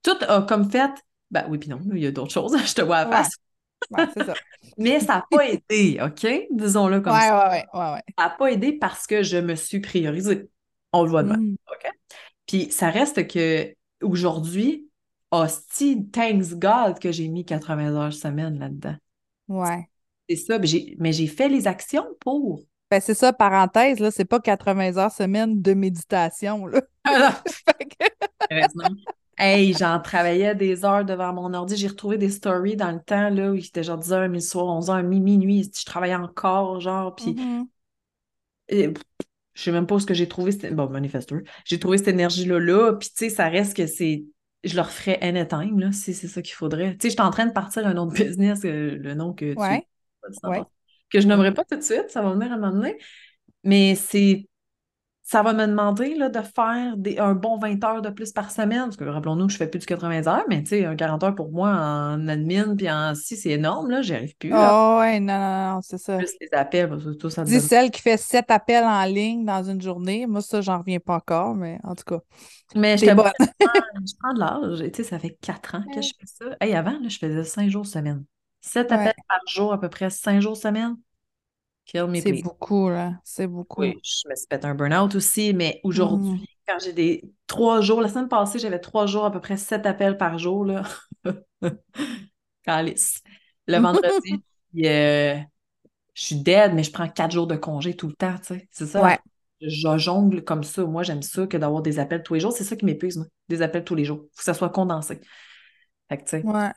Tout 0.03 0.17
a 0.27 0.41
comme 0.41 0.69
fait, 0.69 0.91
ben 1.29 1.45
oui, 1.49 1.57
puis 1.59 1.69
non, 1.69 1.79
il 1.93 1.99
y 1.99 2.07
a 2.07 2.11
d'autres 2.11 2.31
choses, 2.31 2.57
je 2.65 2.73
te 2.73 2.81
vois 2.81 2.97
à 2.97 3.07
face. 3.07 3.35
Mais 4.77 4.99
ça 4.99 5.15
n'a 5.15 5.25
pas 5.31 5.47
aidé, 5.47 5.99
OK? 6.03 6.27
Disons-le 6.51 6.99
comme 7.01 7.13
ça. 7.13 7.49
Ouais, 7.49 7.65
ouais, 7.73 7.91
ouais. 7.93 8.03
Ça 8.17 8.25
n'a 8.25 8.29
pas 8.31 8.51
aidé 8.51 8.73
parce 8.73 9.07
que 9.07 9.23
je 9.23 9.37
me 9.37 9.55
suis 9.55 9.79
priorisée. 9.79 10.49
On 10.91 11.03
le 11.03 11.09
voit 11.09 11.23
demain, 11.23 11.37
mm. 11.37 11.55
OK? 11.71 11.91
Puis 12.45 12.71
ça 12.71 12.89
reste 12.89 13.27
que 13.27 13.73
aujourd'hui, 14.01 14.89
hostie, 15.31 16.09
thanks 16.09 16.53
God 16.55 16.99
que 16.99 17.11
j'ai 17.11 17.27
mis 17.27 17.45
80 17.45 17.95
heures 17.95 18.13
semaine 18.13 18.59
là-dedans. 18.59 18.95
Ouais. 19.47 19.88
C'est 20.29 20.35
ça, 20.35 20.59
mais 20.59 21.11
j'ai 21.11 21.27
fait 21.27 21.49
les 21.49 21.67
actions 21.67 22.05
pour. 22.19 22.61
Ben 22.91 22.99
c'est 22.99 23.13
ça, 23.13 23.33
parenthèse, 23.33 23.99
là, 23.99 24.11
c'est 24.11 24.25
pas 24.25 24.39
80 24.39 24.97
heures 24.97 25.11
semaine 25.11 25.61
de 25.61 25.73
méditation, 25.73 26.65
là. 26.67 26.81
Ah 27.05 27.41
Hey, 29.41 29.73
j'en 29.73 30.01
travaillais 30.01 30.53
des 30.53 30.83
heures 30.83 31.05
devant 31.05 31.33
mon 31.33 31.53
ordi. 31.53 31.77
J'ai 31.77 31.87
retrouvé 31.87 32.17
des 32.17 32.29
stories 32.29 32.75
dans 32.75 32.91
le 32.91 32.99
temps, 32.99 33.29
là, 33.29 33.51
où 33.51 33.55
il 33.55 33.65
était 33.65 33.83
genre 33.83 33.97
10h, 33.97 34.27
midi 34.27 34.45
soir, 34.45 34.65
11h, 34.65 35.01
minuit. 35.03 35.71
Je 35.73 35.85
travaillais 35.85 36.15
encore, 36.15 36.81
genre, 36.81 37.15
puis... 37.15 37.35
Mm-hmm. 38.69 38.97
Je 39.53 39.63
sais 39.63 39.71
même 39.71 39.87
pas 39.87 39.97
ce 39.97 40.05
que 40.05 40.13
j'ai 40.13 40.27
trouvé. 40.27 40.51
Bon, 40.71 40.89
manifesteur. 40.89 41.39
J'ai 41.63 41.79
trouvé 41.79 41.97
cette 41.97 42.09
énergie-là, 42.09 42.59
là, 42.59 42.93
puis 42.93 43.07
tu 43.09 43.15
sais, 43.15 43.29
ça 43.29 43.47
reste 43.47 43.77
que 43.77 43.87
c'est... 43.87 44.25
Je 44.65 44.75
leur 44.75 44.91
ferais 44.91 45.17
anytime, 45.21 45.79
là, 45.79 45.93
si 45.93 46.13
c'est 46.13 46.27
ça 46.27 46.41
qu'il 46.41 46.55
faudrait. 46.55 46.97
Tu 46.97 47.03
sais, 47.03 47.09
je 47.09 47.13
suis 47.13 47.21
en 47.21 47.31
train 47.31 47.45
de 47.45 47.53
partir 47.53 47.87
un 47.87 47.95
autre 47.95 48.11
business, 48.11 48.65
euh, 48.65 48.97
le 48.97 49.13
nom 49.13 49.33
que 49.33 49.53
tu... 49.53 49.85
Ouais. 50.43 50.61
Que 51.09 51.19
je 51.19 51.27
nommerai 51.27 51.53
pas 51.53 51.63
tout 51.63 51.77
de 51.77 51.81
suite, 51.81 52.09
ça 52.09 52.21
va 52.21 52.33
venir 52.33 52.51
à 52.51 52.55
un 52.55 52.57
moment 52.57 52.73
donné. 52.73 52.97
Mais 53.63 53.95
c'est 53.95 54.49
ça 55.29 55.43
va 55.43 55.53
me 55.53 55.67
demander 55.67 56.15
là, 56.15 56.27
de 56.27 56.41
faire 56.41 56.97
des, 56.97 57.19
un 57.19 57.35
bon 57.35 57.59
20 57.59 57.83
heures 57.83 58.01
de 58.01 58.09
plus 58.09 58.31
par 58.31 58.49
semaine. 58.49 58.85
Parce 58.85 58.97
que 58.97 59.03
rappelons-nous 59.03 59.45
que 59.45 59.53
je 59.53 59.57
fais 59.57 59.67
plus 59.67 59.77
de 59.77 59.85
80 59.85 60.25
heures, 60.25 60.45
mais 60.49 60.63
tu 60.63 60.69
sais, 60.69 60.85
un 60.85 60.95
40 60.95 61.23
heures 61.23 61.35
pour 61.35 61.51
moi 61.51 61.69
en 61.69 62.27
admin 62.27 62.75
puis 62.75 62.89
en 62.89 63.13
si, 63.13 63.37
c'est 63.37 63.51
énorme, 63.51 63.91
là, 63.91 64.01
j'y 64.01 64.15
arrive 64.15 64.35
plus. 64.37 64.51
Oh, 64.51 64.97
ouais, 64.99 65.19
non, 65.19 65.37
non, 65.37 65.73
non, 65.75 65.81
c'est 65.83 65.99
ça. 65.99 66.17
Plus 66.17 66.33
les 66.41 66.49
appels, 66.53 66.89
parce 66.89 67.03
que 67.03 67.11
tout 67.11 67.29
ça. 67.29 67.43
Dis 67.43 67.61
celle 67.61 67.91
qui 67.91 68.01
fait 68.01 68.17
7 68.17 68.49
appels 68.49 68.83
en 68.83 69.05
ligne 69.05 69.45
dans 69.45 69.61
une 69.61 69.79
journée. 69.79 70.25
Moi, 70.25 70.41
ça, 70.41 70.61
j'en 70.61 70.79
reviens 70.79 70.99
pas 70.99 71.17
encore, 71.17 71.53
mais 71.53 71.77
en 71.83 71.93
tout 71.93 72.05
cas. 72.05 72.21
Mais 72.75 72.97
je, 72.97 73.13
bonne. 73.13 73.31
je 73.39 74.13
prends 74.19 74.33
de 74.33 74.39
l'âge. 74.39 74.79
Tu 74.79 74.89
sais, 74.95 75.03
ça 75.03 75.19
fait 75.19 75.37
4 75.39 75.75
ans 75.75 75.83
que 75.93 76.01
je 76.01 76.09
fais 76.19 76.25
ça. 76.25 76.45
Hey, 76.59 76.73
avant, 76.73 76.97
là, 76.99 77.07
je 77.07 77.19
faisais 77.19 77.43
5 77.43 77.69
jours 77.69 77.85
semaine. 77.85 78.25
7 78.61 78.91
appels 78.91 79.13
par 79.27 79.39
jour, 79.47 79.73
à 79.73 79.79
peu 79.79 79.89
près 79.89 80.09
5 80.09 80.41
jours 80.41 80.57
semaine. 80.57 80.95
C'est 81.91 82.41
beaucoup, 82.43 82.89
là. 82.89 83.13
C'est 83.23 83.47
beaucoup. 83.47 83.81
Oui, 83.81 83.99
je 84.03 84.29
me 84.29 84.35
suis 84.35 84.45
fait 84.49 84.63
un 84.63 84.75
burn-out 84.75 85.15
aussi, 85.15 85.53
mais 85.53 85.79
aujourd'hui, 85.83 86.33
mm. 86.33 86.45
quand 86.67 86.79
j'ai 86.83 86.93
des 86.93 87.23
trois 87.47 87.81
jours, 87.81 88.01
la 88.01 88.09
semaine 88.09 88.27
passée, 88.27 88.59
j'avais 88.59 88.79
trois 88.79 89.07
jours, 89.07 89.25
à 89.25 89.31
peu 89.31 89.39
près 89.39 89.57
sept 89.57 89.85
appels 89.85 90.17
par 90.17 90.37
jour, 90.37 90.65
là. 90.65 90.83
Calice. 92.63 93.21
Le 93.67 93.77
vendredi, 93.79 94.43
euh, 94.85 95.35
je 96.13 96.23
suis 96.23 96.35
dead, 96.35 96.73
mais 96.73 96.83
je 96.83 96.91
prends 96.91 97.09
quatre 97.09 97.31
jours 97.31 97.47
de 97.47 97.55
congé 97.55 97.95
tout 97.95 98.07
le 98.07 98.13
temps, 98.13 98.35
tu 98.37 98.55
sais. 98.55 98.67
C'est 98.71 98.85
ça. 98.85 99.03
Ouais. 99.03 99.17
Je 99.61 99.97
jongle 99.97 100.43
comme 100.43 100.63
ça. 100.63 100.85
Moi, 100.85 101.03
j'aime 101.03 101.21
ça 101.21 101.47
que 101.47 101.57
d'avoir 101.57 101.81
des 101.81 101.99
appels 101.99 102.23
tous 102.23 102.35
les 102.35 102.39
jours. 102.39 102.53
C'est 102.53 102.63
ça 102.63 102.75
qui 102.75 102.85
m'épuise, 102.85 103.17
moi. 103.17 103.25
Des 103.49 103.61
appels 103.61 103.83
tous 103.83 103.95
les 103.95 104.05
jours. 104.05 104.19
Faut 104.19 104.37
que 104.37 104.43
ça 104.43 104.53
soit 104.53 104.69
condensé. 104.69 105.19
Fait 106.09 106.17
que. 106.17 106.43
Moi 106.43 106.73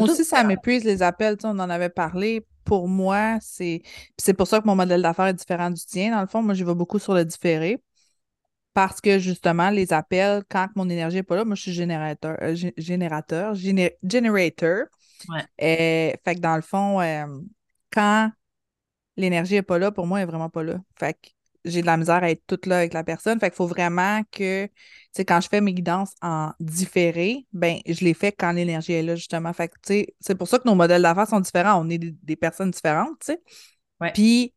aussi, 0.00 0.24
ça 0.24 0.44
m'épuise 0.44 0.84
les 0.84 1.02
appels. 1.02 1.36
On 1.44 1.58
en 1.58 1.70
avait 1.70 1.88
parlé 1.88 2.44
pour 2.64 2.88
moi, 2.88 3.38
c'est 3.40 3.82
c'est 4.18 4.34
pour 4.34 4.46
ça 4.46 4.60
que 4.60 4.66
mon 4.66 4.76
modèle 4.76 5.02
d'affaires 5.02 5.26
est 5.26 5.34
différent 5.34 5.70
du 5.70 5.84
tien. 5.84 6.12
Dans 6.12 6.20
le 6.20 6.26
fond, 6.26 6.42
moi, 6.42 6.54
je 6.54 6.64
vais 6.64 6.74
beaucoup 6.74 6.98
sur 6.98 7.14
le 7.14 7.24
différé. 7.24 7.82
Parce 8.74 9.02
que 9.02 9.18
justement, 9.18 9.68
les 9.68 9.92
appels, 9.92 10.42
quand 10.48 10.68
mon 10.76 10.88
énergie 10.88 11.16
n'est 11.16 11.22
pas 11.22 11.36
là, 11.36 11.44
moi, 11.44 11.54
je 11.56 11.62
suis 11.62 11.72
générateur, 11.72 12.38
euh, 12.40 12.54
générateur, 12.78 13.54
generator. 13.54 14.84
Ouais. 15.28 15.44
Et, 15.58 16.16
fait 16.24 16.36
que 16.36 16.40
dans 16.40 16.56
le 16.56 16.62
fond, 16.62 17.00
euh, 17.00 17.26
quand 17.92 18.30
l'énergie 19.16 19.54
n'est 19.54 19.62
pas 19.62 19.78
là, 19.78 19.92
pour 19.92 20.06
moi, 20.06 20.20
elle 20.20 20.26
n'est 20.26 20.30
vraiment 20.30 20.48
pas 20.48 20.62
là. 20.62 20.80
Fait 20.98 21.12
que 21.12 21.28
j'ai 21.64 21.80
de 21.80 21.86
la 21.86 21.96
misère 21.96 22.22
à 22.22 22.30
être 22.30 22.42
toute 22.46 22.66
là 22.66 22.78
avec 22.78 22.92
la 22.92 23.04
personne. 23.04 23.38
Fait 23.38 23.50
qu'il 23.50 23.56
faut 23.56 23.66
vraiment 23.66 24.22
que, 24.30 24.66
tu 24.66 24.72
sais, 25.12 25.24
quand 25.24 25.40
je 25.40 25.48
fais 25.48 25.60
mes 25.60 25.72
guidances 25.72 26.14
en 26.22 26.52
différé, 26.60 27.46
ben, 27.52 27.78
je 27.86 28.04
les 28.04 28.14
fais 28.14 28.32
quand 28.32 28.52
l'énergie 28.52 28.92
est 28.92 29.02
là, 29.02 29.14
justement. 29.16 29.52
Fait 29.52 29.68
que, 29.68 29.74
tu 29.74 29.94
sais, 29.94 30.14
c'est 30.20 30.34
pour 30.34 30.48
ça 30.48 30.58
que 30.58 30.68
nos 30.68 30.74
modèles 30.74 31.02
d'affaires 31.02 31.28
sont 31.28 31.40
différents. 31.40 31.80
On 31.84 31.88
est 31.88 31.98
des, 31.98 32.36
personnes 32.36 32.70
différentes, 32.70 33.18
tu 33.24 33.32
sais. 33.32 33.42
Puis, 34.14 34.54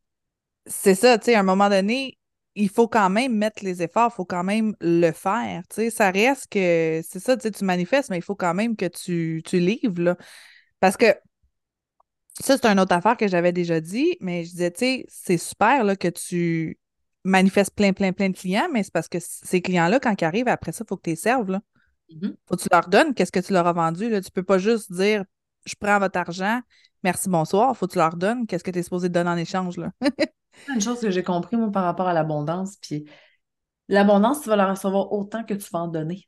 c'est 0.65 0.95
ça, 0.95 1.17
tu 1.19 1.25
sais, 1.25 1.35
à 1.35 1.41
un 1.41 1.43
moment 1.43 1.69
donné, 1.69 2.17
il 2.55 2.69
faut 2.69 2.87
quand 2.87 3.09
même 3.09 3.35
mettre 3.35 3.63
les 3.63 3.83
efforts, 3.83 4.11
il 4.13 4.15
faut 4.15 4.25
quand 4.25 4.43
même 4.43 4.75
le 4.81 5.11
faire, 5.11 5.63
tu 5.69 5.75
sais. 5.75 5.89
Ça 5.91 6.11
reste 6.11 6.47
que, 6.51 7.01
c'est 7.07 7.19
ça, 7.19 7.37
tu 7.37 7.43
sais, 7.43 7.51
tu 7.51 7.65
manifestes, 7.65 8.09
mais 8.09 8.17
il 8.17 8.23
faut 8.23 8.35
quand 8.35 8.53
même 8.53 8.75
que 8.75 8.87
tu, 8.87 9.43
tu 9.45 9.59
livres, 9.59 10.01
là. 10.01 10.17
Parce 10.79 10.97
que 10.97 11.13
ça, 12.41 12.57
c'est 12.57 12.65
une 12.65 12.79
autre 12.79 12.93
affaire 12.93 13.17
que 13.17 13.27
j'avais 13.27 13.53
déjà 13.53 13.79
dit, 13.79 14.17
mais 14.19 14.43
je 14.43 14.51
disais, 14.51 14.71
tu 14.71 14.79
sais, 14.79 15.05
c'est 15.07 15.37
super 15.37 15.83
là, 15.83 15.95
que 15.95 16.09
tu 16.09 16.77
manifeste 17.25 17.75
plein, 17.75 17.91
plein, 17.91 18.13
plein 18.13 18.29
de 18.29 18.37
clients, 18.37 18.67
mais 18.71 18.83
c'est 18.83 18.93
parce 18.93 19.07
que 19.07 19.17
ces 19.19 19.61
clients-là, 19.61 19.99
quand 19.99 20.15
ils 20.19 20.25
arrivent, 20.25 20.47
après 20.47 20.71
ça, 20.71 20.83
il 20.85 20.87
faut 20.87 20.95
que 20.95 21.03
tu 21.03 21.09
les 21.09 21.15
serves. 21.15 21.51
Là. 21.51 21.61
Mm-hmm. 22.11 22.35
Faut 22.47 22.55
que 22.55 22.61
tu 22.61 22.69
leur 22.71 22.87
donnes 22.87 23.13
qu'est-ce 23.13 23.31
que 23.31 23.39
tu 23.39 23.51
leur 23.51 23.67
as 23.67 23.73
vendu. 23.73 24.09
Là. 24.09 24.21
Tu 24.21 24.31
peux 24.31 24.43
pas 24.43 24.59
juste 24.59 24.91
dire 24.91 25.25
je 25.65 25.73
prends 25.79 25.97
votre 25.97 26.19
argent, 26.19 26.61
merci, 27.03 27.27
bonsoir. 27.27 27.75
Faut 27.75 27.87
que 27.87 27.93
tu 27.93 27.97
leur 27.97 28.15
donnes 28.15 28.45
qu'est-ce 28.45 28.63
que 28.63 28.69
tu 28.71 28.79
es 28.79 28.83
supposé 28.83 29.09
te 29.09 29.13
donner 29.13 29.31
en 29.31 29.37
échange. 29.37 29.77
Là. 29.77 29.91
Une 30.73 30.79
chose 30.79 30.99
que 31.01 31.09
j'ai 31.09 31.23
compris, 31.23 31.57
moi, 31.57 31.71
par 31.71 31.83
rapport 31.83 32.07
à 32.07 32.13
l'abondance, 32.13 32.77
puis 32.77 33.05
l'abondance, 33.89 34.41
tu 34.41 34.49
vas 34.49 34.55
la 34.55 34.69
recevoir 34.69 35.11
autant 35.11 35.43
que 35.43 35.55
tu 35.55 35.67
vas 35.71 35.79
en 35.79 35.87
donner. 35.87 36.27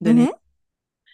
donner. 0.00 0.26
Mm-hmm. 0.26 0.32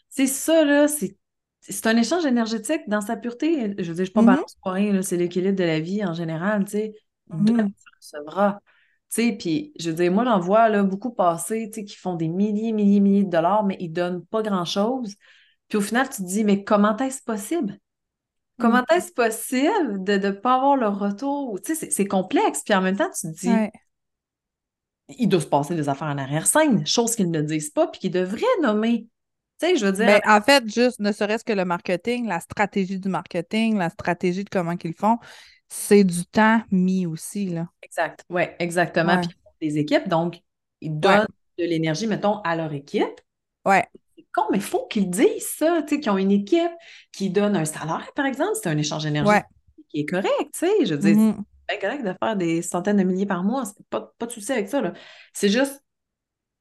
C'est 0.09 0.27
ça, 0.27 0.65
là, 0.65 0.89
c'est 0.89 1.17
c'est 1.63 1.87
un 1.87 1.97
échange 1.97 2.25
énergétique 2.25 2.81
dans 2.89 3.03
sa 3.03 3.17
pureté. 3.17 3.75
Je 3.79 3.93
veux 3.93 3.95
dire, 3.95 4.07
je 4.07 4.19
ne 4.19 4.27
pas 4.27 4.35
mm-hmm. 4.35 4.57
pour 4.63 4.73
rien, 4.73 5.03
c'est 5.03 5.19
l'équilibre 5.19 5.57
de 5.57 5.65
la 5.65 5.79
vie 5.79 6.05
en 6.05 6.15
général, 6.15 6.65
tu 6.65 6.73
sais. 6.73 6.95
Mm 7.29 7.47
tu 7.47 8.17
recevras. 8.17 8.59
Tu 9.13 9.23
sais, 9.23 9.33
puis 9.33 9.73
je 9.79 9.91
veux 9.91 9.97
dire, 9.97 10.13
moi, 10.13 10.25
j'en 10.25 10.39
vois 10.39 10.69
là, 10.69 10.85
beaucoup 10.85 11.11
passer, 11.11 11.69
tu 11.73 11.81
sais, 11.81 11.85
qui 11.85 11.97
font 11.97 12.15
des 12.15 12.29
milliers, 12.29 12.73
milliers, 12.73 13.01
milliers 13.01 13.25
de 13.25 13.31
dollars, 13.31 13.65
mais 13.65 13.77
ils 13.81 13.93
donnent 13.93 14.25
pas 14.27 14.43
grand-chose. 14.43 15.17
Puis 15.69 15.79
au 15.79 15.81
final, 15.81 16.09
tu 16.09 16.23
te 16.23 16.27
dis, 16.27 16.45
mais 16.45 16.63
comment 16.63 16.97
est-ce 16.97 17.23
possible? 17.23 17.79
Comment 18.61 18.83
mm. 18.83 18.95
est-ce 18.95 19.13
possible 19.13 20.05
de 20.05 20.13
ne 20.13 20.31
pas 20.31 20.57
avoir 20.57 20.77
le 20.77 20.89
retour? 20.89 21.61
Tu 21.63 21.75
sais, 21.75 21.91
c'est 21.91 22.07
complexe. 22.07 22.63
Puis 22.65 22.75
en 22.75 22.83
même 22.83 22.97
temps, 22.97 23.11
tu 23.11 23.33
te 23.33 23.41
dis, 23.41 23.51
il 25.19 25.29
doit 25.29 25.41
se 25.41 25.47
passer 25.47 25.75
des 25.75 25.89
affaires 25.89 26.09
en 26.09 26.19
arrière-scène, 26.19 26.87
chose 26.87 27.17
qu'ils 27.17 27.31
ne 27.31 27.41
disent 27.41 27.71
pas, 27.71 27.89
puis 27.89 28.01
qu'ils 28.01 28.13
devraient 28.13 28.43
nommer. 28.63 29.09
Tu 29.61 29.67
sais, 29.67 29.77
je 29.77 29.87
veux 29.87 29.93
dire. 29.93 30.07
Ben, 30.07 30.21
en 30.27 30.41
fait, 30.41 30.73
juste 30.73 31.01
ne 31.01 31.13
serait-ce 31.13 31.45
que 31.45 31.53
le 31.53 31.65
marketing, 31.65 32.27
la 32.27 32.41
stratégie 32.41 32.99
du 32.99 33.09
marketing, 33.09 33.77
la 33.77 33.91
stratégie 33.91 34.45
de 34.45 34.51
comment 34.51 34.77
qu'ils 34.77 34.95
font, 34.95 35.19
c'est 35.73 36.03
du 36.03 36.27
temps 36.27 36.63
mis 36.73 37.07
aussi, 37.07 37.47
là. 37.47 37.69
Exact. 37.83 38.25
Oui, 38.29 38.43
exactement. 38.59 39.21
Puis 39.21 39.31
des 39.69 39.79
équipes, 39.79 40.09
donc, 40.09 40.43
ils 40.81 40.99
donnent 40.99 41.29
de 41.59 41.65
l'énergie, 41.65 42.09
mettons, 42.09 42.41
à 42.43 42.57
leur 42.57 42.73
équipe. 42.73 43.21
Ouais. 43.65 43.87
C'est 44.17 44.27
con, 44.33 44.43
mais 44.51 44.59
il 44.59 44.65
faut 44.65 44.87
qu'ils 44.89 45.09
disent 45.09 45.47
ça, 45.47 45.83
tu 45.83 45.95
sais, 45.95 46.01
qu'ils 46.01 46.11
ont 46.11 46.19
une 46.19 46.33
équipe 46.33 46.73
qui 47.13 47.31
donne 47.31 47.55
un 47.55 47.65
salaire, 47.65 48.11
par 48.17 48.27
exemple. 48.27 48.53
C'est 48.61 48.69
un 48.69 48.79
échange 48.79 49.05
d'énergie 49.05 49.41
qui 49.91 50.01
est 50.01 50.07
correct, 50.07 50.51
tu 50.53 50.67
sais. 50.67 50.87
Je 50.87 50.95
veux 50.95 51.01
dire, 51.01 51.17
mm-hmm. 51.17 51.37
c'est 51.69 51.79
correct 51.79 52.05
de 52.05 52.15
faire 52.21 52.37
des 52.37 52.63
centaines 52.63 52.97
de 52.97 53.05
milliers 53.05 53.27
par 53.27 53.45
mois. 53.45 53.63
Pas, 53.91 54.13
pas 54.19 54.27
de 54.27 54.33
souci 54.33 54.51
avec 54.51 54.69
ça, 54.69 54.81
là. 54.81 54.93
C'est 55.33 55.51
juste 55.51 55.85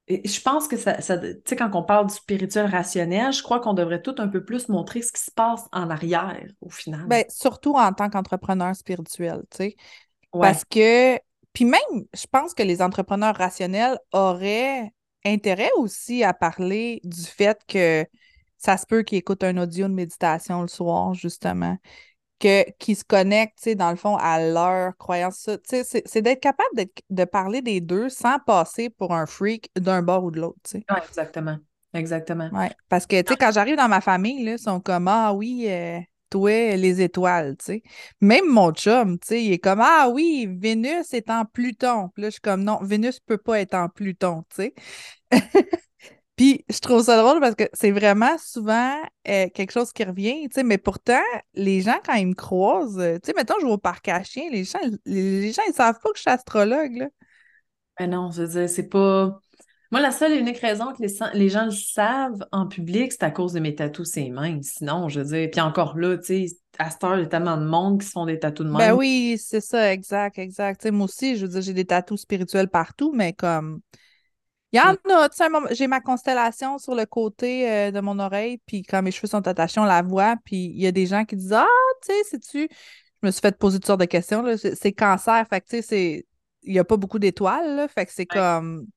je 0.10 0.42
pense 0.42 0.68
que 0.68 0.76
ça, 0.76 0.96
tu 0.96 1.06
sais, 1.46 1.56
quand 1.56 1.70
on 1.76 1.84
parle 1.84 2.08
du 2.08 2.14
spirituel 2.16 2.66
rationnel, 2.66 3.32
je 3.32 3.44
crois 3.44 3.60
qu'on 3.60 3.74
devrait 3.74 4.02
tout 4.02 4.16
un 4.18 4.28
peu 4.28 4.44
plus 4.44 4.68
montrer 4.68 5.02
ce 5.02 5.12
qui 5.12 5.22
se 5.22 5.32
passe 5.32 5.66
en 5.72 5.90
arrière, 5.90 6.48
au 6.62 6.70
final. 6.70 7.06
Ben, 7.08 7.24
surtout 7.30 7.76
en 7.76 7.94
tant 7.94 8.10
qu'entrepreneur 8.10 8.76
spirituel, 8.76 9.44
tu 9.52 9.58
sais. 9.58 9.76
Parce 10.32 10.66
que, 10.66 11.18
puis 11.54 11.66
même, 11.66 11.80
je 12.14 12.26
pense 12.32 12.54
que 12.54 12.64
les 12.64 12.82
entrepreneurs 12.82 13.36
rationnels 13.36 14.00
auraient 14.12 14.92
intérêt 15.26 15.72
aussi 15.78 16.24
à 16.24 16.34
parler 16.34 17.02
du 17.04 17.24
fait 17.24 17.60
que 17.68 18.06
ça 18.58 18.78
se 18.78 18.86
peut 18.86 19.04
qu'ils 19.04 19.20
écoutent 19.20 19.44
un 19.44 19.58
audio 19.58 19.88
de 19.88 19.94
méditation 19.94 20.62
le 20.62 20.68
soir, 20.68 21.14
justement 21.14 21.78
que, 22.40 22.70
qui 22.78 22.96
se 22.96 23.04
connectent, 23.04 23.70
dans 23.76 23.90
le 23.92 23.96
fond, 23.96 24.16
à 24.18 24.42
leur 24.42 24.98
croyance. 24.98 25.50
C'est 25.64 26.22
d'être 26.22 26.40
capable 26.40 26.86
de, 27.10 27.26
parler 27.26 27.62
des 27.62 27.82
deux 27.82 28.10
sans 28.10 28.40
passer 28.40 28.90
pour 28.90 29.14
un 29.14 29.26
freak 29.26 29.70
d'un 29.76 30.02
bord 30.02 30.24
ou 30.24 30.32
de 30.32 30.40
l'autre. 30.40 30.60
Oui, 30.74 30.84
exactement. 31.08 31.58
Exactement. 31.94 32.50
Ouais. 32.54 32.70
Parce 32.88 33.06
que, 33.06 33.22
tu 33.22 33.34
sais, 33.34 33.38
quand 33.38 33.52
j'arrive 33.52 33.76
dans 33.76 33.88
ma 33.88 34.02
famille, 34.02 34.44
là, 34.44 34.54
ils 34.54 34.60
sont 34.60 34.80
comme 34.80 35.08
Ah 35.08 35.34
oui, 35.34 35.66
euh, 35.68 36.00
toi, 36.30 36.76
les 36.76 37.02
étoiles, 37.02 37.58
tu 37.58 37.66
sais. 37.66 37.84
Même 38.22 38.46
mon 38.48 38.72
chum, 38.72 39.18
tu 39.20 39.28
sais, 39.28 39.44
il 39.44 39.54
est 39.54 39.60
comme 39.60 39.82
Ah 39.82 40.10
oui, 40.12 40.48
Vénus 40.60 41.14
est 41.14 41.30
en 41.30 41.46
Pluton. 41.46 42.10
Puis 42.10 42.22
là, 42.24 42.28
je 42.30 42.34
suis 42.34 42.42
comme 42.42 42.64
Non, 42.64 42.80
Vénus 42.82 43.20
peut 43.20 43.40
pas 43.40 43.60
être 43.60 43.74
en 43.74 43.90
Pluton, 43.90 44.44
tu 44.56 44.72
sais. 45.32 45.40
Puis 46.40 46.64
je 46.70 46.80
trouve 46.80 47.04
ça 47.04 47.22
drôle 47.22 47.42
parce 47.42 47.56
que 47.56 47.66
c'est 47.74 47.92
vraiment 47.92 48.38
souvent 48.38 48.96
euh, 49.28 49.48
quelque 49.54 49.72
chose 49.72 49.92
qui 49.92 50.06
revient, 50.06 50.48
tu 50.48 50.54
sais, 50.54 50.64
mais 50.64 50.78
pourtant, 50.78 51.20
les 51.54 51.82
gens, 51.82 52.00
quand 52.06 52.14
ils 52.14 52.28
me 52.28 52.34
croisent, 52.34 52.98
euh, 52.98 53.16
tu 53.16 53.26
sais, 53.26 53.34
mettons, 53.36 53.56
je 53.60 53.66
vais 53.66 53.74
au 53.74 53.78
parc 53.78 54.08
à 54.08 54.24
chiens, 54.24 54.50
les 54.50 54.64
gens, 54.64 54.80
les, 55.06 55.52
gens, 55.52 55.64
ils 55.68 55.74
savent 55.74 56.00
pas 56.02 56.12
que 56.12 56.16
je 56.16 56.22
suis 56.22 56.30
astrologue, 56.30 56.96
là. 56.96 57.08
Mais 58.00 58.08
non, 58.08 58.32
je 58.32 58.44
veux 58.44 58.48
dire, 58.48 58.70
c'est 58.70 58.88
pas... 58.88 59.38
Moi, 59.92 60.00
la 60.00 60.12
seule 60.12 60.32
et 60.32 60.38
unique 60.38 60.60
raison 60.60 60.94
que 60.94 61.04
les, 61.04 61.14
les 61.34 61.50
gens 61.50 61.66
le 61.66 61.72
savent 61.72 62.46
en 62.54 62.68
public, 62.68 63.12
c'est 63.12 63.24
à 63.24 63.32
cause 63.32 63.52
de 63.52 63.60
mes 63.60 63.76
tatous 63.76 64.10
ses 64.10 64.30
mains. 64.30 64.62
Sinon, 64.62 65.10
je 65.10 65.20
veux 65.20 65.38
dire, 65.38 65.50
puis 65.52 65.60
encore 65.60 65.98
là, 65.98 66.18
tu 66.20 66.48
sais, 66.48 66.56
à 66.78 66.90
cette 66.90 67.04
heure, 67.04 67.18
il 67.18 67.24
y 67.24 67.26
a 67.26 67.28
tellement 67.28 67.58
de 67.58 67.66
monde 67.66 68.00
qui 68.00 68.08
se 68.08 68.12
font 68.12 68.26
des 68.26 68.40
tatous 68.40 68.66
de 68.66 68.72
main. 68.72 68.80
Ben 68.80 68.94
oui, 68.94 69.38
c'est 69.38 69.60
ça, 69.60 69.92
exact, 69.92 70.40
exact. 70.40 70.80
Tu 70.80 70.84
sais, 70.88 70.92
moi 70.92 71.04
aussi, 71.04 71.36
je 71.36 71.46
veux 71.46 71.52
dire, 71.52 71.62
j'ai 71.62 71.74
des 71.74 71.84
tatous 71.84 72.22
spirituels 72.22 72.70
partout, 72.70 73.12
mais 73.14 73.34
comme 73.34 73.82
il 74.72 74.78
y 74.78 74.80
en 74.80 74.94
a, 74.94 75.30
tu 75.30 75.38
sais, 75.38 75.46
j'ai 75.72 75.88
ma 75.88 76.00
constellation 76.00 76.78
sur 76.78 76.94
le 76.94 77.06
côté 77.06 77.70
euh, 77.70 77.92
de 77.92 78.00
mon 78.02 78.20
oreille, 78.20 78.60
puis 78.66 78.84
quand 78.84 79.02
mes 79.02 79.12
cheveux 79.12 79.28
sont 79.28 79.48
attachés, 79.48 79.80
on 79.80 79.86
la 79.86 80.02
voit, 80.04 80.36
puis 80.46 80.66
il 80.66 80.82
y 80.82 80.86
a 80.88 80.92
des 80.92 81.08
gens 81.08 81.26
qui 81.26 81.36
disent 81.36 81.54
Ah, 81.54 81.66
tu 82.04 82.14
sais, 82.14 82.24
c'est-tu. 82.30 82.70
Je 83.22 83.28
me 83.28 83.32
suis 83.32 83.42
fait 83.42 83.58
poser 83.58 83.78
toutes 83.80 83.88
sortes 83.88 84.00
de 84.00 84.06
questions, 84.06 84.46
c'est 84.58 84.94
cancer, 84.94 85.46
fait 85.50 85.62
que 85.62 85.68
tu 85.70 85.82
sais, 85.82 86.26
il 86.64 86.74
n'y 86.74 86.80
a 86.80 86.84
pas 86.84 86.98
beaucoup 86.98 87.20
d'étoiles, 87.20 87.88
fait 87.90 88.06
que 88.06 88.12
c'est 88.14 88.26
comme. 88.26 88.88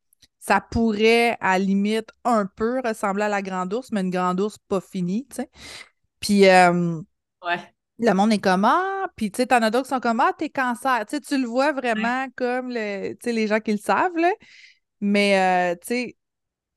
Ça 0.40 0.60
pourrait, 0.60 1.36
à 1.40 1.56
la 1.56 1.60
limite, 1.60 2.08
un 2.24 2.46
peu 2.46 2.80
ressembler 2.84 3.22
à 3.22 3.28
la 3.28 3.42
grande 3.42 3.72
ours, 3.72 3.92
mais 3.92 4.00
une 4.00 4.10
grande 4.10 4.40
ours 4.40 4.58
pas 4.58 4.80
finie, 4.80 5.26
tu 5.30 5.36
sais. 5.36 5.50
Puis. 6.20 6.48
Euh, 6.48 7.00
ouais. 7.46 7.74
Le 7.98 8.12
monde 8.14 8.32
est 8.32 8.40
comme 8.40 8.64
Ah, 8.64 9.06
puis 9.14 9.30
tu 9.30 9.36
sais, 9.36 9.46
t'en 9.46 9.62
as 9.62 9.70
d'autres 9.70 9.84
qui 9.84 9.94
sont 9.94 10.00
comme 10.00 10.18
Ah, 10.18 10.32
t'es 10.36 10.50
cancer. 10.50 11.06
Tu 11.06 11.16
sais, 11.16 11.20
tu 11.20 11.38
le 11.40 11.46
vois 11.46 11.70
vraiment 11.72 12.26
comme 12.34 12.70
le, 12.70 13.14
les 13.24 13.46
gens 13.46 13.60
qui 13.60 13.70
le 13.70 13.78
savent, 13.78 14.16
là. 14.16 14.32
Mais, 15.02 15.72
euh, 15.72 15.74
tu 15.74 15.88
sais, 15.88 16.16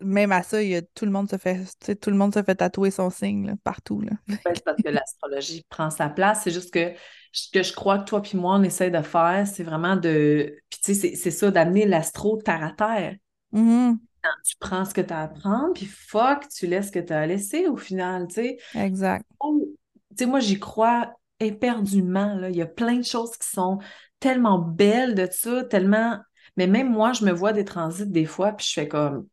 même 0.01 0.31
à 0.31 0.43
ça, 0.43 0.57
tout 0.95 1.05
le 1.05 1.11
monde 1.11 1.29
se 1.29 1.37
fait 1.37 1.63
tout 2.01 2.09
le 2.09 2.17
monde 2.17 2.33
se 2.33 2.43
fait 2.43 2.55
tatouer 2.55 2.91
son 2.91 3.09
signe 3.09 3.55
partout. 3.63 4.01
Là. 4.01 4.11
c'est 4.27 4.63
parce 4.63 4.81
que 4.81 4.89
l'astrologie 4.89 5.63
prend 5.69 5.89
sa 5.89 6.09
place. 6.09 6.41
C'est 6.43 6.51
juste 6.51 6.73
que 6.73 6.91
ce 7.31 7.49
que 7.51 7.63
je 7.63 7.73
crois 7.73 7.99
que 7.99 8.05
toi 8.05 8.21
puis 8.21 8.37
moi, 8.37 8.55
on 8.55 8.63
essaie 8.63 8.89
de 8.89 9.01
faire, 9.01 9.45
c'est 9.47 9.63
vraiment 9.63 9.95
de. 9.95 10.57
Puis 10.69 10.79
tu 10.83 10.95
sais, 10.95 11.15
c'est 11.15 11.31
ça, 11.31 11.51
d'amener 11.51 11.85
l'astro 11.85 12.41
terre 12.41 12.63
à 12.63 12.71
terre. 12.71 13.15
Mm-hmm. 13.53 13.97
tu 14.43 14.55
prends 14.59 14.83
ce 14.85 14.93
que 14.93 15.01
tu 15.01 15.13
as 15.13 15.21
à 15.21 15.27
prendre, 15.27 15.73
puis 15.73 15.85
fuck, 15.85 16.47
tu 16.49 16.65
laisses 16.65 16.87
ce 16.87 16.91
que 16.91 16.99
tu 16.99 17.13
as 17.13 17.21
à 17.21 17.25
laisser 17.27 17.67
au 17.67 17.77
final, 17.77 18.27
tu 18.27 18.35
sais. 18.35 18.57
Exact. 18.73 19.23
Tu 19.39 20.23
sais, 20.23 20.25
moi, 20.25 20.39
j'y 20.39 20.59
crois 20.59 21.13
éperdument. 21.39 22.35
Là. 22.35 22.49
Il 22.49 22.55
y 22.55 22.61
a 22.61 22.65
plein 22.65 22.97
de 22.97 23.05
choses 23.05 23.37
qui 23.37 23.47
sont 23.47 23.77
tellement 24.19 24.57
belles 24.57 25.13
de 25.13 25.27
ça, 25.31 25.63
tellement. 25.63 26.17
Mais 26.57 26.67
même 26.67 26.91
moi, 26.91 27.13
je 27.13 27.25
me 27.25 27.31
vois 27.31 27.53
des 27.53 27.65
transits 27.65 28.07
des 28.07 28.25
fois, 28.25 28.53
puis 28.53 28.65
je 28.65 28.73
fais 28.73 28.87
comme. 28.87 29.27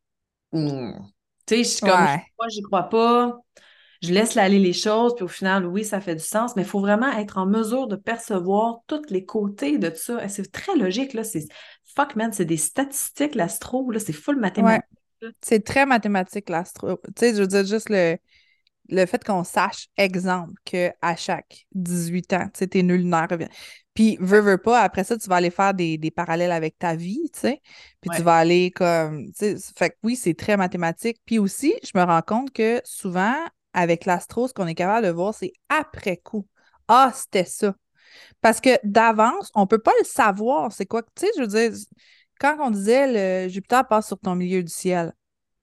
Hmm. 0.52 0.92
Tu 1.46 1.56
sais, 1.56 1.64
je 1.64 1.68
suis 1.68 1.80
comme, 1.80 1.90
moi, 2.38 2.48
j'y 2.48 2.62
crois 2.62 2.88
pas. 2.88 3.38
Je 4.02 4.12
laisse 4.12 4.36
aller 4.36 4.58
les 4.58 4.72
choses, 4.72 5.14
puis 5.14 5.24
au 5.24 5.28
final, 5.28 5.64
oui, 5.64 5.84
ça 5.84 6.00
fait 6.00 6.16
du 6.16 6.24
sens, 6.24 6.56
mais 6.56 6.62
il 6.62 6.68
faut 6.68 6.80
vraiment 6.80 7.10
être 7.12 7.38
en 7.38 7.46
mesure 7.46 7.86
de 7.86 7.94
percevoir 7.94 8.80
tous 8.88 9.02
les 9.10 9.24
côtés 9.24 9.78
de 9.78 9.92
ça. 9.94 10.28
C'est 10.28 10.50
très 10.50 10.76
logique, 10.76 11.14
là. 11.14 11.22
C'est 11.22 11.46
fuck, 11.94 12.16
man, 12.16 12.32
c'est 12.32 12.44
des 12.44 12.56
statistiques, 12.56 13.34
l'astro, 13.34 13.90
là, 13.90 14.00
c'est 14.00 14.12
full 14.12 14.38
mathématique. 14.38 14.84
C'est 15.40 15.64
très 15.64 15.86
mathématique, 15.86 16.48
l'astro. 16.48 16.96
Tu 16.96 17.12
sais, 17.16 17.34
je 17.34 17.42
veux 17.42 17.46
dire, 17.46 17.64
juste 17.64 17.90
le, 17.90 18.16
le 18.88 19.06
fait 19.06 19.22
qu'on 19.22 19.44
sache, 19.44 19.88
exemple, 19.96 20.54
qu'à 20.64 21.16
chaque 21.16 21.66
18 21.74 22.32
ans, 22.32 22.46
tu 22.46 22.58
sais, 22.58 22.66
tes 22.66 22.82
lunaires 22.82 23.28
reviennent. 23.30 23.50
Puis, 23.94 24.16
veux, 24.20 24.40
veux 24.40 24.58
pas, 24.58 24.80
après 24.80 25.04
ça, 25.04 25.18
tu 25.18 25.28
vas 25.28 25.36
aller 25.36 25.50
faire 25.50 25.74
des, 25.74 25.98
parallèles 26.14 26.52
avec 26.52 26.78
ta 26.78 26.94
vie, 26.94 27.28
tu 27.32 27.40
sais. 27.40 27.60
Puis 28.00 28.10
tu 28.16 28.22
vas 28.22 28.36
aller 28.36 28.70
comme, 28.70 29.26
tu 29.26 29.58
sais, 29.58 29.72
fait 29.76 29.90
que 29.90 29.96
oui, 30.02 30.16
c'est 30.16 30.34
très 30.34 30.56
mathématique. 30.56 31.18
Puis 31.26 31.38
aussi, 31.38 31.74
je 31.82 31.98
me 31.98 32.02
rends 32.02 32.22
compte 32.22 32.52
que 32.52 32.80
souvent, 32.84 33.36
avec 33.74 34.06
l'astro, 34.06 34.48
ce 34.48 34.54
qu'on 34.54 34.66
est 34.66 34.74
capable 34.74 35.06
de 35.06 35.12
voir, 35.12 35.34
c'est 35.34 35.52
après 35.68 36.16
coup. 36.16 36.46
Ah, 36.88 37.12
c'était 37.14 37.44
ça. 37.44 37.74
Parce 38.40 38.60
que 38.60 38.70
d'avance, 38.84 39.50
on 39.54 39.66
peut 39.66 39.78
pas 39.78 39.92
le 40.00 40.06
savoir. 40.06 40.72
C'est 40.72 40.86
quoi, 40.86 41.02
tu 41.02 41.08
sais, 41.16 41.28
je 41.36 41.42
veux 41.42 41.46
dire, 41.46 41.72
quand 42.40 42.56
on 42.60 42.70
disait 42.70 43.44
le 43.46 43.48
Jupiter 43.48 43.86
passe 43.86 44.06
sur 44.06 44.18
ton 44.18 44.34
milieu 44.34 44.62
du 44.62 44.72
ciel, 44.72 45.12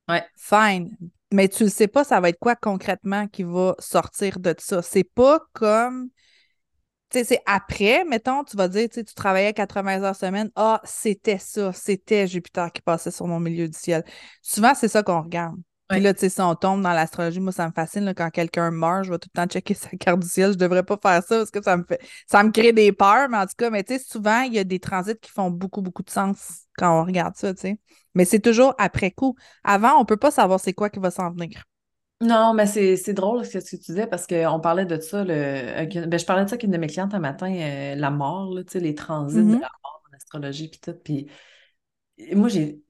ouais. 0.08 0.24
fine. 0.36 0.96
Mais 1.32 1.48
tu 1.48 1.64
ne 1.64 1.70
sais 1.70 1.88
pas, 1.88 2.04
ça 2.04 2.20
va 2.20 2.30
être 2.30 2.40
quoi 2.40 2.56
concrètement 2.56 3.28
qui 3.28 3.44
va 3.44 3.76
sortir 3.80 4.40
de 4.40 4.56
ça. 4.58 4.82
C'est 4.82 5.04
pas 5.04 5.40
comme 5.54 6.10
c'est 7.12 7.42
après, 7.46 8.04
mettons, 8.06 8.44
tu 8.44 8.56
vas 8.58 8.68
dire, 8.68 8.88
tu 8.90 9.04
travaillais 9.04 9.54
80 9.54 10.04
heures 10.04 10.16
semaine, 10.16 10.52
ah, 10.56 10.82
c'était 10.84 11.38
ça, 11.38 11.74
c'était 11.74 12.28
Jupiter 12.28 12.72
qui 12.72 12.82
passait 12.82 13.12
sur 13.12 13.28
mon 13.28 13.40
milieu 13.40 13.68
du 13.68 13.78
ciel. 13.78 14.04
Souvent, 14.42 14.74
c'est 14.76 14.88
ça 14.88 15.04
qu'on 15.04 15.22
regarde. 15.22 15.56
Puis 15.90 16.02
là, 16.02 16.14
tu 16.14 16.20
sais, 16.20 16.30
si 16.30 16.40
on 16.40 16.54
tombe 16.54 16.84
dans 16.84 16.94
l'astrologie, 16.94 17.40
moi, 17.40 17.52
ça 17.52 17.66
me 17.68 17.72
fascine 17.72 18.14
quand 18.16 18.30
quelqu'un 18.30 18.70
meurt, 18.70 19.06
je 19.06 19.12
vais 19.12 19.18
tout 19.18 19.28
le 19.34 19.42
temps 19.42 19.48
checker 19.48 19.74
sa 19.74 19.90
carte 19.98 20.20
du 20.20 20.28
ciel. 20.28 20.52
Je 20.54 20.58
devrais 20.58 20.84
pas 20.84 20.98
faire 21.02 21.24
ça 21.24 21.38
parce 21.40 21.50
que 21.50 21.64
ça 21.64 21.78
me 21.78 21.84
fait 21.84 22.00
ça 22.28 22.44
me 22.44 22.52
crée 22.52 22.74
des 22.74 22.92
peurs, 22.92 23.28
mais 23.28 23.38
en 23.38 23.48
tout 23.48 23.56
cas, 23.58 23.72
mais 23.72 23.84
tu 23.84 23.98
sais, 23.98 24.04
souvent, 24.04 24.42
il 24.42 24.54
y 24.54 24.60
a 24.60 24.64
des 24.64 24.80
transits 24.80 25.18
qui 25.20 25.32
font 25.32 25.50
beaucoup, 25.50 25.82
beaucoup 25.82 26.04
de 26.04 26.12
sens 26.12 26.66
quand 26.78 27.02
on 27.02 27.06
regarde 27.06 27.36
ça, 27.36 27.54
tu 27.56 27.62
sais. 27.62 27.80
Mais 28.14 28.26
c'est 28.26 28.40
toujours 28.40 28.76
après 28.78 29.10
coup. 29.12 29.36
Avant, 29.64 30.00
on 30.00 30.06
peut 30.06 30.18
pas 30.18 30.32
savoir 30.32 30.60
c'est 30.60 30.74
quoi 30.74 30.90
qui 30.92 31.00
va 31.00 31.10
s'en 31.10 31.32
venir. 31.32 31.64
Non, 32.22 32.54
mais 32.54 32.66
c'est 32.66 33.14
drôle 33.14 33.46
ce 33.46 33.58
que 33.58 33.64
tu 33.64 33.78
disais 33.78 34.06
parce 34.06 34.28
qu'on 34.28 34.60
parlait 34.60 34.86
de 34.86 35.00
ça. 35.00 35.24
Le, 35.24 36.06
ben, 36.08 36.20
je 36.20 36.26
parlais 36.26 36.44
de 36.44 36.50
ça 36.50 36.56
avec 36.56 36.64
une 36.64 36.72
de 36.72 36.78
mes 36.78 36.88
clientes 36.88 37.14
un 37.14 37.20
matin, 37.20 37.54
euh, 37.54 37.96
la 37.96 38.12
mort, 38.12 38.54
là, 38.54 38.62
les 38.74 38.96
transits 38.96 39.38
de 39.38 39.42
mm-hmm. 39.42 39.62
la 39.62 39.70
mort 39.84 40.04
en 40.12 40.16
astrologie, 40.16 40.68
puis 40.68 40.80
tout. 40.82 40.96
Puis 41.02 41.28
moi, 42.36 42.50
j'ai, 42.50 42.82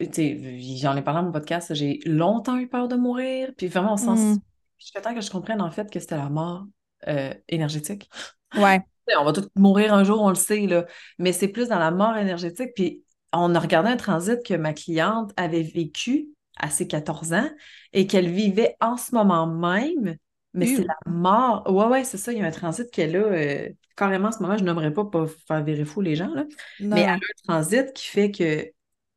j'en 0.81 0.95
ai 0.95 1.03
parlé 1.03 1.19
dans 1.19 1.27
mon 1.27 1.31
podcast, 1.31 1.75
j'ai 1.75 1.99
longtemps 2.05 2.57
eu 2.57 2.67
peur 2.67 2.87
de 2.87 2.95
mourir, 2.95 3.51
puis 3.55 3.67
vraiment 3.67 3.93
au 3.93 3.97
sens. 3.97 4.19
Mm. 4.19 4.37
Jusqu'à 4.79 5.01
temps 5.01 5.13
que 5.13 5.21
je 5.21 5.29
comprenne 5.29 5.61
en 5.61 5.69
fait 5.69 5.91
que 5.91 5.99
c'était 5.99 6.17
la 6.17 6.29
mort 6.29 6.65
euh, 7.07 7.33
énergétique. 7.47 8.09
Ouais. 8.57 8.81
on 9.19 9.25
va 9.25 9.33
tous 9.33 9.47
mourir 9.55 9.93
un 9.93 10.03
jour, 10.03 10.21
on 10.21 10.29
le 10.29 10.35
sait, 10.35 10.65
là. 10.65 10.85
Mais 11.19 11.33
c'est 11.33 11.49
plus 11.49 11.67
dans 11.67 11.79
la 11.79 11.91
mort 11.91 12.17
énergétique. 12.17 12.71
Puis 12.75 13.03
on 13.31 13.53
a 13.53 13.59
regardé 13.59 13.89
un 13.89 13.97
transit 13.97 14.43
que 14.43 14.55
ma 14.55 14.73
cliente 14.73 15.31
avait 15.37 15.61
vécu 15.61 16.29
à 16.59 16.69
ses 16.69 16.87
14 16.87 17.33
ans 17.33 17.49
et 17.93 18.07
qu'elle 18.07 18.29
vivait 18.29 18.75
en 18.81 18.97
ce 18.97 19.13
moment 19.15 19.47
même, 19.47 20.17
mais 20.53 20.65
c'est 20.65 20.83
la 20.83 20.97
mort. 21.05 21.63
Ouais, 21.71 21.85
ouais, 21.85 22.03
c'est 22.03 22.17
ça. 22.17 22.31
Il 22.31 22.39
y 22.39 22.41
a 22.41 22.45
un 22.45 22.51
transit 22.51 22.89
qu'elle 22.91 23.15
a 23.15 23.19
euh, 23.19 23.69
carrément 23.95 24.29
en 24.29 24.31
ce 24.31 24.39
moment. 24.39 24.57
Je 24.57 24.63
n'aimerais 24.63 24.93
pas 24.93 25.05
pour 25.05 25.29
faire 25.47 25.63
virer 25.63 25.85
fou 25.85 26.01
les 26.01 26.15
gens, 26.15 26.33
là. 26.33 26.45
mais 26.79 27.01
elle 27.01 27.09
a 27.09 27.13
un 27.13 27.19
transit 27.47 27.93
qui 27.93 28.07
fait 28.07 28.31
que 28.31 28.71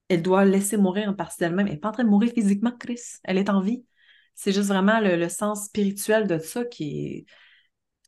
elle 0.09 0.23
doit 0.23 0.45
laisser 0.45 0.77
mourir 0.77 1.09
en 1.09 1.15
partie 1.15 1.39
d'elle-même. 1.39 1.67
Elle 1.67 1.75
n'est 1.75 1.81
pas 1.81 1.89
en 1.89 1.93
train 1.93 2.05
de 2.05 2.11
mourir 2.11 2.33
physiquement, 2.35 2.73
Chris. 2.79 3.01
Elle 3.25 3.39
est 3.39 3.49
en 3.49 3.61
vie. 3.61 3.85
C'est 4.35 4.53
juste 4.53 4.69
vraiment 4.69 5.01
le, 5.01 5.29
sens 5.29 5.67
spirituel 5.67 6.27
de 6.27 6.39
ça 6.39 6.65
qui 6.65 7.07
est 7.07 7.27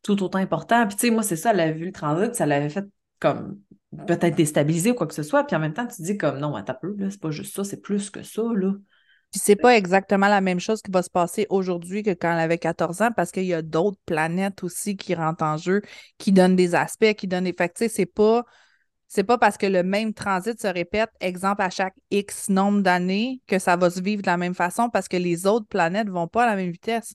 tout 0.03 0.21
autant 0.21 0.39
important. 0.39 0.85
Puis, 0.87 0.97
tu 0.97 1.07
sais, 1.07 1.11
moi, 1.11 1.23
c'est 1.23 1.35
ça, 1.35 1.51
elle 1.51 1.59
a 1.59 1.71
vu 1.71 1.85
le 1.85 1.91
transit, 1.91 2.35
ça 2.35 2.45
l'avait 2.45 2.69
fait 2.69 2.85
comme 3.19 3.59
peut-être 4.07 4.35
déstabiliser 4.35 4.91
ou 4.91 4.93
quoi 4.95 5.07
que 5.07 5.13
ce 5.13 5.23
soit. 5.23 5.45
Puis 5.45 5.55
en 5.55 5.59
même 5.59 5.73
temps, 5.73 5.87
tu 5.87 6.01
dis 6.01 6.17
comme 6.17 6.37
non, 6.37 6.55
attends 6.55 6.77
peu, 6.79 6.95
c'est 7.09 7.19
pas 7.19 7.31
juste 7.31 7.55
ça, 7.55 7.63
c'est 7.63 7.81
plus 7.81 8.09
que 8.09 8.21
ça, 8.21 8.43
là. 8.53 8.73
Puis 9.35 9.41
c'est 9.43 9.57
pas 9.57 9.75
exactement 9.75 10.29
la 10.29 10.39
même 10.39 10.61
chose 10.61 10.81
qui 10.81 10.89
va 10.91 11.03
se 11.03 11.09
passer 11.09 11.45
aujourd'hui 11.49 12.03
que 12.03 12.11
quand 12.11 12.31
elle 12.31 12.39
avait 12.39 12.57
14 12.57 13.01
ans 13.01 13.09
parce 13.13 13.33
qu'il 13.33 13.43
y 13.43 13.53
a 13.53 13.61
d'autres 13.61 13.99
planètes 14.05 14.63
aussi 14.63 14.95
qui 14.95 15.13
rentrent 15.13 15.43
en 15.43 15.57
jeu, 15.57 15.81
qui 16.17 16.31
donnent 16.31 16.55
des 16.55 16.73
aspects, 16.73 17.13
qui 17.15 17.27
donnent 17.27 17.43
des. 17.43 17.51
Fait 17.51 17.67
tu 17.67 17.79
sais, 17.79 17.89
c'est 17.89 18.05
pas. 18.05 18.45
C'est 19.09 19.25
pas 19.25 19.37
parce 19.37 19.57
que 19.57 19.65
le 19.65 19.83
même 19.83 20.13
transit 20.13 20.57
se 20.57 20.67
répète, 20.67 21.09
exemple, 21.19 21.63
à 21.63 21.69
chaque 21.69 21.95
X 22.11 22.47
nombre 22.47 22.81
d'années, 22.81 23.41
que 23.45 23.59
ça 23.59 23.75
va 23.75 23.89
se 23.89 23.99
vivre 23.99 24.21
de 24.21 24.27
la 24.27 24.37
même 24.37 24.55
façon 24.55 24.89
parce 24.89 25.09
que 25.09 25.17
les 25.17 25.45
autres 25.45 25.67
planètes 25.67 26.07
vont 26.07 26.29
pas 26.29 26.43
à 26.43 26.47
la 26.47 26.55
même 26.55 26.71
vitesse. 26.71 27.13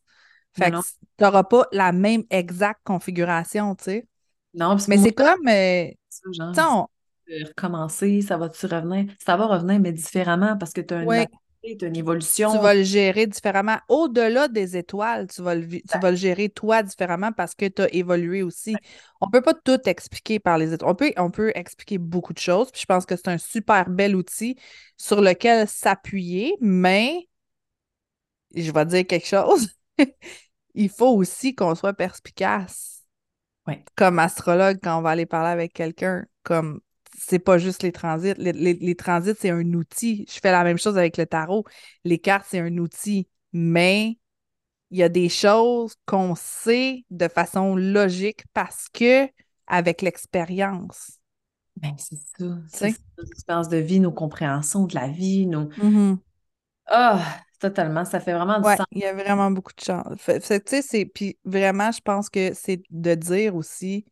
Fait 0.53 0.73
que 0.73 0.77
tu 0.77 1.25
n'auras 1.25 1.45
pas 1.45 1.69
la 1.73 1.93
même 1.93 2.25
exacte 2.29 2.81
configuration, 2.85 3.75
tu 3.77 3.85
sais. 3.85 4.09
Non, 4.53 4.77
mais 4.89 4.99
c'est 4.99 5.13
comme. 5.13 5.49
Euh, 5.49 5.87
genre, 6.35 6.91
recommencer, 7.49 8.21
ça 8.21 8.37
va-tu 8.37 8.67
revenir? 8.67 9.07
Ça 9.25 9.39
va 9.39 9.47
revenir, 9.47 9.81
mais 9.81 9.93
différemment 9.93 10.59
parce 10.59 10.75
que 10.75 10.83
tu 10.83 10.93
as 10.93 10.99
un 10.99 11.07
une 11.63 11.97
évolution. 11.97 12.53
Tu 12.53 12.59
vas 12.59 12.75
le 12.75 12.83
gérer 12.83 13.27
différemment. 13.27 13.79
Au-delà 13.89 14.49
des 14.49 14.77
étoiles, 14.77 15.27
tu 15.29 15.43
vas, 15.43 15.55
le, 15.55 15.67
tu 15.67 15.99
vas 16.01 16.11
le 16.11 16.17
gérer 16.17 16.49
toi 16.49 16.83
différemment 16.83 17.33
parce 17.33 17.55
que 17.55 17.67
tu 17.67 17.83
as 17.83 17.95
évolué 17.95 18.43
aussi. 18.43 18.77
On 19.21 19.27
ne 19.27 19.31
peut 19.31 19.43
pas 19.43 19.55
tout 19.55 19.79
expliquer 19.87 20.39
par 20.39 20.59
les 20.59 20.73
étoiles. 20.73 20.91
On 20.91 20.95
peut, 20.95 21.13
on 21.17 21.31
peut 21.31 21.53
expliquer 21.55 21.99
beaucoup 21.99 22.33
de 22.33 22.39
choses. 22.39 22.71
Puis 22.71 22.81
je 22.83 22.87
pense 22.87 23.07
que 23.07 23.17
c'est 23.17 23.29
un 23.29 23.39
super 23.39 23.91
bel 23.91 24.17
outil 24.17 24.57
sur 24.97 25.21
lequel 25.21 25.69
s'appuyer, 25.69 26.57
mais 26.61 27.29
je 28.55 28.73
vais 28.73 28.87
dire 28.87 29.07
quelque 29.07 29.27
chose. 29.27 29.69
Il 30.75 30.89
faut 30.89 31.15
aussi 31.17 31.55
qu'on 31.55 31.75
soit 31.75 31.95
perspicace. 31.95 33.05
Comme 33.95 34.19
astrologue, 34.19 34.79
quand 34.83 34.99
on 34.99 35.03
va 35.03 35.11
aller 35.11 35.27
parler 35.27 35.51
avec 35.51 35.73
quelqu'un, 35.73 36.25
comme 36.43 36.81
c'est 37.23 37.39
pas 37.39 37.59
juste 37.59 37.83
les 37.83 37.93
transits. 37.93 38.35
Les, 38.39 38.95
transits, 38.95 39.35
c'est 39.39 39.51
un 39.51 39.73
outil. 39.75 40.27
Je 40.29 40.39
fais 40.41 40.51
la 40.51 40.65
même 40.65 40.79
chose 40.79 40.97
avec 40.97 41.17
le 41.17 41.27
tarot. 41.27 41.65
Les 42.05 42.19
cartes, 42.19 42.47
c'est 42.49 42.61
un 42.61 42.77
outil. 42.79 43.29
Mais 43.53 44.19
il 44.91 44.99
y 44.99 45.03
a 45.03 45.09
des 45.09 45.29
choses 45.29 45.95
qu'on 46.07 46.35
sait 46.35 47.05
de 47.11 47.29
façon 47.29 47.77
logique 47.77 48.45
parce 48.55 48.89
que 48.93 49.29
avec 49.67 50.03
l'expérience. 50.03 51.19
Ben, 51.77 51.95
c'est 51.99 52.17
ça. 52.39 52.47
C'est 52.73 52.97
l'expérience 53.19 53.69
de 53.69 53.77
vie, 53.77 54.01
nos 54.01 54.13
compréhensions 54.13 54.85
de 54.85 54.95
la 54.95 55.09
vie, 55.09 55.47
nos. 55.47 55.67
Mm-hmm. 55.67 56.19
Ah, 56.87 57.23
totalement. 57.61 58.05
Ça 58.05 58.19
fait 58.19 58.33
vraiment 58.33 58.59
du 58.61 58.65
sens. 58.65 58.87
Il 58.93 59.01
y 59.01 59.05
a 59.05 59.13
vraiment 59.13 59.51
beaucoup 59.51 59.73
de 59.75 59.85
chance. 59.85 60.17
Puis 61.15 61.39
vraiment, 61.45 61.93
je 61.93 62.01
pense 62.01 62.31
que 62.31 62.53
c'est 62.55 62.83
de 62.91 63.15
dire 63.15 63.55
aussi 63.55 64.07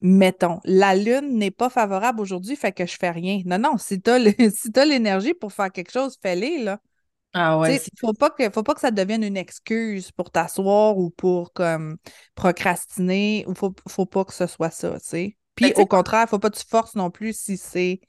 mettons, 0.00 0.60
la 0.64 0.94
lune 0.94 1.38
n'est 1.38 1.50
pas 1.50 1.70
favorable 1.70 2.20
aujourd'hui, 2.20 2.56
fait 2.56 2.72
que 2.72 2.86
je 2.86 2.96
fais 2.98 3.10
rien. 3.10 3.42
Non, 3.44 3.58
non, 3.58 3.78
si 3.78 4.00
tu 4.00 4.10
as 4.10 4.18
l'énergie 4.84 5.34
pour 5.34 5.52
faire 5.52 5.72
quelque 5.72 5.92
chose, 5.92 6.16
fais-le, 6.20 6.64
là. 6.64 6.80
Ah 7.38 7.58
ouais. 7.58 7.76
Il 7.76 7.98
faut 8.00 8.14
pas 8.14 8.30
que 8.30 8.48
faut 8.48 8.62
pas 8.62 8.72
que 8.72 8.80
ça 8.80 8.90
devienne 8.90 9.22
une 9.22 9.36
excuse 9.36 10.10
pour 10.10 10.30
t'asseoir 10.30 10.96
ou 10.96 11.10
pour 11.10 11.52
comme 11.52 11.98
procrastiner. 12.34 13.44
Il 13.46 13.54
faut, 13.54 13.74
faut 13.88 14.06
pas 14.06 14.24
que 14.24 14.32
ce 14.32 14.46
soit 14.46 14.70
ça, 14.70 14.98
tu 15.00 15.06
sais. 15.06 15.36
Puis 15.54 15.72
ben, 15.74 15.82
au 15.82 15.86
contraire, 15.86 16.26
faut 16.28 16.38
pas 16.38 16.48
que 16.48 16.56
tu 16.56 16.66
forces 16.66 16.94
non 16.94 17.10
plus 17.10 17.38
si 17.38 17.58
c'est 17.58 18.00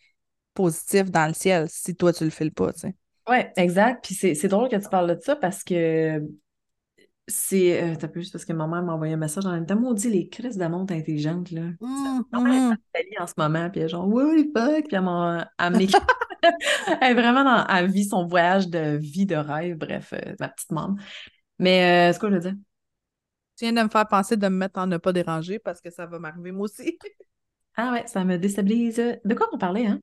positif 0.53 1.11
dans 1.11 1.27
le 1.27 1.33
ciel, 1.33 1.67
si 1.69 1.93
toi 1.95 2.13
tu 2.13 2.23
le 2.23 2.29
fais 2.29 2.49
pas, 2.51 2.71
tu 2.71 2.79
sais. 2.79 2.95
Oui, 3.27 3.39
exact. 3.57 4.05
Puis 4.05 4.15
c'est 4.15 4.47
drôle 4.47 4.69
que 4.69 4.77
tu 4.77 4.87
parles 4.89 5.13
de 5.13 5.21
ça 5.21 5.35
parce 5.35 5.63
que 5.63 6.21
c'est. 7.27 7.83
Euh, 7.83 7.95
T'as 7.95 8.07
juste 8.13 8.31
parce 8.31 8.45
que 8.45 8.53
ma 8.53 8.67
mère 8.67 8.83
m'a 8.83 8.93
envoyé 8.93 9.13
un 9.13 9.17
message 9.17 9.45
en 9.45 9.51
même 9.51 9.65
temps. 9.65 9.79
Maudit 9.79 10.09
les 10.09 10.29
crises 10.29 10.57
de 10.57 10.65
montre 10.65 10.93
intelligente, 10.93 11.51
là. 11.51 11.61
Mmh, 11.81 12.75
elle 12.93 13.05
en 13.19 13.27
ce 13.27 13.33
moment, 13.37 13.69
puis 13.69 13.81
elle 13.81 13.85
est 13.87 13.89
genre, 13.89 14.07
the 14.07 14.47
fuck? 14.55 14.87
Puis 14.87 14.95
elle 14.95 15.01
m'a 15.01 15.49
amené. 15.57 15.87
elle 17.01 17.11
est 17.11 17.13
vraiment 17.13 17.43
dans. 17.43 17.65
Elle 17.67 17.91
vit 17.91 18.05
son 18.05 18.25
voyage 18.25 18.67
de 18.69 18.97
vie 18.97 19.25
de 19.25 19.35
rêve, 19.35 19.77
bref, 19.77 20.13
euh, 20.13 20.35
ma 20.39 20.49
petite 20.49 20.71
maman. 20.71 20.95
Mais, 21.59 22.09
euh, 22.09 22.13
ce 22.13 22.19
que 22.19 22.29
je 22.29 22.33
veux 22.33 22.39
dire? 22.39 22.55
Tu 23.57 23.65
viens 23.65 23.73
de 23.73 23.81
me 23.81 23.89
faire 23.89 24.07
penser 24.07 24.37
de 24.37 24.47
me 24.47 24.55
mettre 24.55 24.79
en 24.79 24.87
ne 24.87 24.97
pas 24.97 25.11
déranger 25.13 25.57
parce 25.57 25.81
que 25.81 25.89
ça 25.89 26.05
va 26.05 26.19
m'arriver 26.19 26.51
moi 26.51 26.65
aussi. 26.65 26.97
ah 27.75 27.91
ouais, 27.91 28.05
ça 28.07 28.23
me 28.23 28.37
déstabilise. 28.37 28.97
De 28.97 29.33
quoi 29.33 29.49
on 29.51 29.57
parlait, 29.57 29.87
hein? 29.87 29.99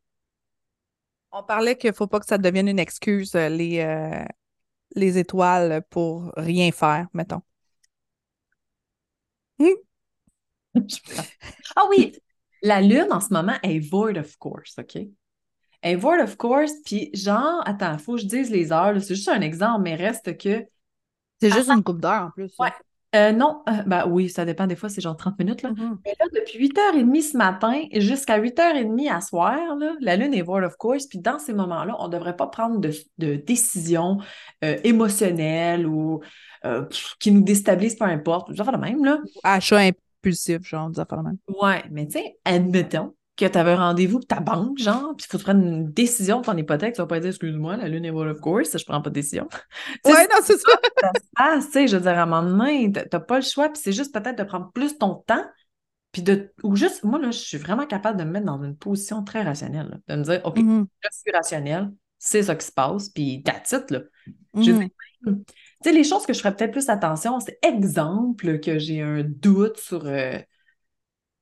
On 1.30 1.42
parlait 1.42 1.76
qu'il 1.76 1.90
ne 1.90 1.94
faut 1.94 2.06
pas 2.06 2.20
que 2.20 2.26
ça 2.26 2.38
devienne 2.38 2.68
une 2.68 2.78
excuse, 2.78 3.34
euh, 3.34 3.48
les, 3.48 3.80
euh, 3.80 4.24
les 4.94 5.18
étoiles, 5.18 5.82
pour 5.90 6.32
rien 6.36 6.70
faire, 6.72 7.08
mettons. 7.12 7.42
ah 11.76 11.86
oui, 11.90 12.16
la 12.62 12.80
Lune 12.80 13.08
en 13.10 13.20
ce 13.20 13.32
moment 13.32 13.56
est 13.62 13.78
void 13.78 14.16
of 14.16 14.36
course, 14.36 14.78
OK? 14.78 14.96
Elle 14.96 15.92
est 15.92 15.96
void 15.96 16.20
of 16.22 16.36
course, 16.36 16.72
puis 16.84 17.10
genre, 17.12 17.62
attends, 17.66 17.92
il 17.92 17.98
faut 17.98 18.14
que 18.14 18.22
je 18.22 18.26
dise 18.26 18.50
les 18.50 18.72
heures, 18.72 19.00
c'est 19.00 19.14
juste 19.14 19.28
un 19.28 19.40
exemple, 19.40 19.82
mais 19.82 19.94
reste 19.94 20.36
que. 20.38 20.66
C'est 21.40 21.50
juste 21.50 21.68
une 21.70 21.82
coupe 21.82 22.00
d'heure 22.00 22.22
en 22.22 22.30
plus. 22.30 22.54
Ouais. 22.58 22.72
Euh, 23.14 23.32
non, 23.32 23.62
euh, 23.68 23.82
ben 23.86 24.06
oui, 24.08 24.28
ça 24.28 24.44
dépend 24.44 24.66
des 24.66 24.76
fois, 24.76 24.88
c'est 24.88 25.00
genre 25.00 25.16
30 25.16 25.38
minutes. 25.38 25.62
Là. 25.62 25.70
Mm-hmm. 25.70 25.96
Mais 26.04 26.14
là, 26.18 26.26
depuis 26.34 26.58
8h30 26.58 27.22
ce 27.22 27.36
matin 27.36 27.82
jusqu'à 27.94 28.38
8h30 28.38 29.10
à 29.10 29.20
soir, 29.20 29.76
là, 29.76 29.94
la 30.00 30.16
Lune 30.16 30.34
est 30.34 30.42
void 30.42 30.64
of 30.64 30.76
course. 30.76 31.06
Puis 31.06 31.18
dans 31.18 31.38
ces 31.38 31.52
moments-là, 31.52 31.96
on 32.00 32.08
ne 32.08 32.12
devrait 32.12 32.36
pas 32.36 32.48
prendre 32.48 32.80
de, 32.80 32.90
de 33.18 33.36
décisions 33.36 34.18
euh, 34.64 34.76
émotionnelles 34.84 35.86
ou 35.86 36.20
qui 37.20 37.30
nous 37.30 37.42
déstabilisent, 37.42 37.96
peu 37.96 38.06
importe. 38.06 38.54
Genre 38.54 38.72
de 38.72 38.78
même, 38.78 39.04
là. 39.04 39.18
Achat 39.42 39.80
impulsif, 39.80 40.62
genre, 40.62 40.88
des 40.88 40.98
affaires 40.98 41.18
de 41.18 41.24
même. 41.24 41.36
Ouais, 41.60 41.84
mais 41.90 42.06
tu 42.06 42.12
sais, 42.12 42.38
admettons 42.46 43.14
que 43.36 43.46
tu 43.46 43.58
avais 43.58 43.72
un 43.72 43.76
rendez-vous 43.76 44.18
avec 44.18 44.28
ta 44.28 44.40
banque, 44.40 44.78
genre, 44.78 45.14
puis 45.16 45.26
il 45.26 45.30
faut 45.30 45.38
que 45.38 45.42
tu 45.42 45.44
prennes 45.44 45.66
une 45.66 45.90
décision 45.90 46.40
pour 46.40 46.52
ton 46.52 46.58
hypothèque, 46.58 46.94
tu 46.94 47.00
vas 47.00 47.06
pas 47.06 47.18
dire, 47.18 47.30
excuse-moi, 47.30 47.76
la 47.76 47.88
lune 47.88 48.04
est 48.04 48.10
void 48.10 48.28
of 48.28 48.40
course, 48.40 48.76
je 48.78 48.84
prends 48.84 49.02
pas 49.02 49.10
de 49.10 49.14
décision. 49.14 49.48
ouais, 50.04 50.28
non, 50.30 50.38
c'est 50.42 50.58
ça. 50.58 50.72
Ah, 51.36 51.58
tu 51.60 51.72
sais, 51.72 51.88
je 51.88 51.96
veux 51.96 52.02
dire, 52.02 52.18
à 52.18 52.22
un 52.22 52.26
moment 52.26 52.48
donné, 52.48 52.92
t'as 52.92 53.20
pas 53.20 53.36
le 53.36 53.44
choix, 53.44 53.68
puis 53.70 53.80
c'est 53.82 53.92
juste 53.92 54.14
peut-être 54.14 54.38
de 54.38 54.44
prendre 54.44 54.70
plus 54.72 54.98
ton 54.98 55.16
temps, 55.26 55.44
puis 56.12 56.22
de, 56.22 56.52
ou 56.62 56.76
juste, 56.76 57.02
moi, 57.02 57.18
là, 57.18 57.32
je 57.32 57.38
suis 57.38 57.58
vraiment 57.58 57.86
capable 57.86 58.18
de 58.20 58.24
me 58.24 58.30
mettre 58.30 58.46
dans 58.46 58.62
une 58.62 58.76
position 58.76 59.24
très 59.24 59.42
rationnelle, 59.42 60.00
de 60.06 60.14
me 60.14 60.22
dire, 60.22 60.40
OK, 60.44 60.58
mm-hmm. 60.58 60.86
je 61.02 61.08
suis 61.10 61.32
rationnel, 61.32 61.90
c'est 62.18 62.44
ça 62.44 62.54
qui 62.54 62.66
se 62.66 62.72
passe, 62.72 63.08
puis 63.08 63.42
that's 63.42 63.72
it, 63.72 63.90
là. 63.90 64.00
Je 64.54 64.70
mm-hmm. 64.70 64.88
tu 65.24 65.34
sais, 65.82 65.92
les 65.92 66.04
choses 66.04 66.24
que 66.24 66.32
je 66.32 66.38
ferais 66.38 66.54
peut-être 66.54 66.70
plus 66.70 66.88
attention, 66.88 67.40
c'est 67.40 67.58
exemple 67.62 68.60
que 68.60 68.78
j'ai 68.78 69.00
un 69.00 69.24
doute 69.24 69.78
sur... 69.78 70.06
Euh, 70.06 70.38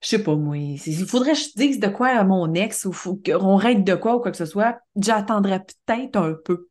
je 0.03 0.09
sais 0.09 0.23
pas 0.23 0.35
moi, 0.35 0.57
il 0.57 1.07
faudrait 1.07 1.33
que 1.33 1.39
je 1.39 1.55
dise 1.57 1.79
de 1.79 1.87
quoi 1.87 2.09
à 2.09 2.25
mon 2.25 2.53
ex 2.55 2.85
ou 2.87 2.93
qu'on 3.25 3.57
règle 3.57 3.85
de 3.85 3.95
quoi 3.95 4.17
ou 4.17 4.21
quoi 4.21 4.33
que 4.33 4.37
ce 4.37 4.47
soit, 4.47 4.81
j'attendrais 4.97 5.61
peut-être 5.61 6.17
un 6.17 6.35
peu. 6.45 6.69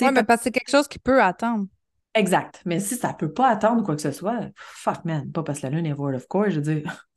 Oui, 0.00 0.08
mais 0.12 0.22
parce 0.22 0.40
que 0.40 0.44
c'est 0.44 0.50
quelque 0.52 0.70
chose 0.70 0.86
qui 0.86 1.00
peut 1.00 1.20
attendre. 1.20 1.66
Exact. 2.14 2.62
Mais 2.64 2.78
si 2.78 2.94
ça 2.94 3.12
peut 3.12 3.32
pas 3.32 3.48
attendre 3.48 3.82
quoi 3.84 3.96
que 3.96 4.02
ce 4.02 4.12
soit, 4.12 4.40
fuck 4.54 5.04
man, 5.04 5.30
pas 5.32 5.42
parce 5.42 5.60
que 5.60 5.66
la 5.66 5.70
lune 5.70 5.86
est 5.86 5.92
void 5.92 6.14
of 6.14 6.26
course, 6.28 6.50
je 6.50 6.60
veux 6.60 6.74
dire, 6.74 7.08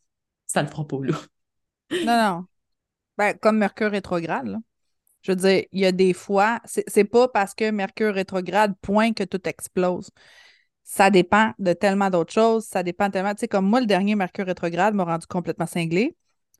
ça 0.47 0.63
le 0.63 0.67
fera 0.67 0.87
pas 0.87 0.97
là. 1.01 1.17
non, 2.05 2.17
non. 2.17 2.45
Ben, 3.17 3.37
comme 3.37 3.57
Mercure 3.57 3.91
rétrograde, 3.91 4.47
là. 4.47 4.57
Je 5.21 5.33
veux 5.33 5.35
dire, 5.35 5.65
il 5.71 5.79
y 5.79 5.85
a 5.85 5.91
des 5.91 6.13
fois, 6.13 6.59
c'est 6.65 7.03
pas 7.03 7.27
parce 7.27 7.53
que 7.53 7.69
Mercure 7.69 8.15
rétrograde, 8.15 8.73
point 8.81 9.13
que 9.13 9.23
tout 9.23 9.47
explose 9.47 10.09
ça 10.91 11.09
dépend 11.09 11.53
de 11.57 11.71
tellement 11.71 12.09
d'autres 12.09 12.33
choses. 12.33 12.65
Ça 12.65 12.83
dépend 12.83 13.09
tellement. 13.09 13.33
Tu 13.33 13.39
sais, 13.39 13.47
comme 13.47 13.65
moi, 13.65 13.79
le 13.79 13.85
dernier 13.85 14.13
Mercure 14.15 14.45
rétrograde 14.45 14.93
m'a 14.93 15.05
rendu 15.05 15.25
complètement 15.25 15.65
cinglé. 15.65 16.17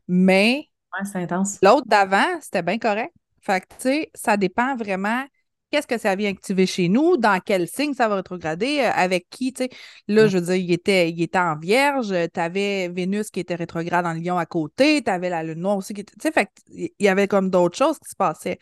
Mais. 0.08 0.70
c'est 1.04 1.18
intense. 1.18 1.58
L'autre 1.62 1.86
d'avant, 1.86 2.40
c'était 2.40 2.62
bien 2.62 2.78
correct. 2.78 3.14
Fait 3.42 3.60
que, 3.60 3.66
tu 3.68 3.76
sais, 3.80 4.12
ça 4.16 4.38
dépend 4.38 4.78
vraiment 4.78 5.26
qu'est-ce 5.70 5.86
que 5.86 5.98
ça 5.98 6.16
vient 6.16 6.30
activer 6.30 6.66
chez 6.66 6.88
nous, 6.88 7.18
dans 7.18 7.42
quel 7.44 7.68
signe 7.68 7.94
ça 7.94 8.08
va 8.08 8.16
rétrograder, 8.16 8.80
euh, 8.80 8.92
avec 8.94 9.28
qui, 9.30 9.52
tu 9.52 9.64
sais. 9.64 9.70
Là, 10.08 10.28
je 10.28 10.38
veux 10.38 10.46
dire, 10.46 10.56
il 10.56 10.72
était, 10.72 11.10
il 11.10 11.22
était 11.22 11.38
en 11.38 11.58
vierge, 11.58 12.16
tu 12.34 12.40
avais 12.40 12.88
Vénus 12.88 13.32
qui 13.32 13.42
était 13.42 13.56
rétrograde 13.56 14.06
en 14.06 14.14
Lion 14.14 14.38
à 14.38 14.46
côté, 14.46 15.04
tu 15.04 15.12
avais 15.12 15.30
la 15.30 15.44
Lune 15.44 15.60
noire 15.60 15.76
aussi 15.76 15.94
qui 15.94 16.02
était. 16.02 16.14
Tu 16.14 16.22
sais, 16.22 16.32
fait 16.32 16.50
il 16.70 16.90
y 17.02 17.10
avait 17.10 17.28
comme 17.28 17.50
d'autres 17.50 17.78
choses 17.78 18.00
qui 18.00 18.10
se 18.10 18.16
passaient. 18.16 18.60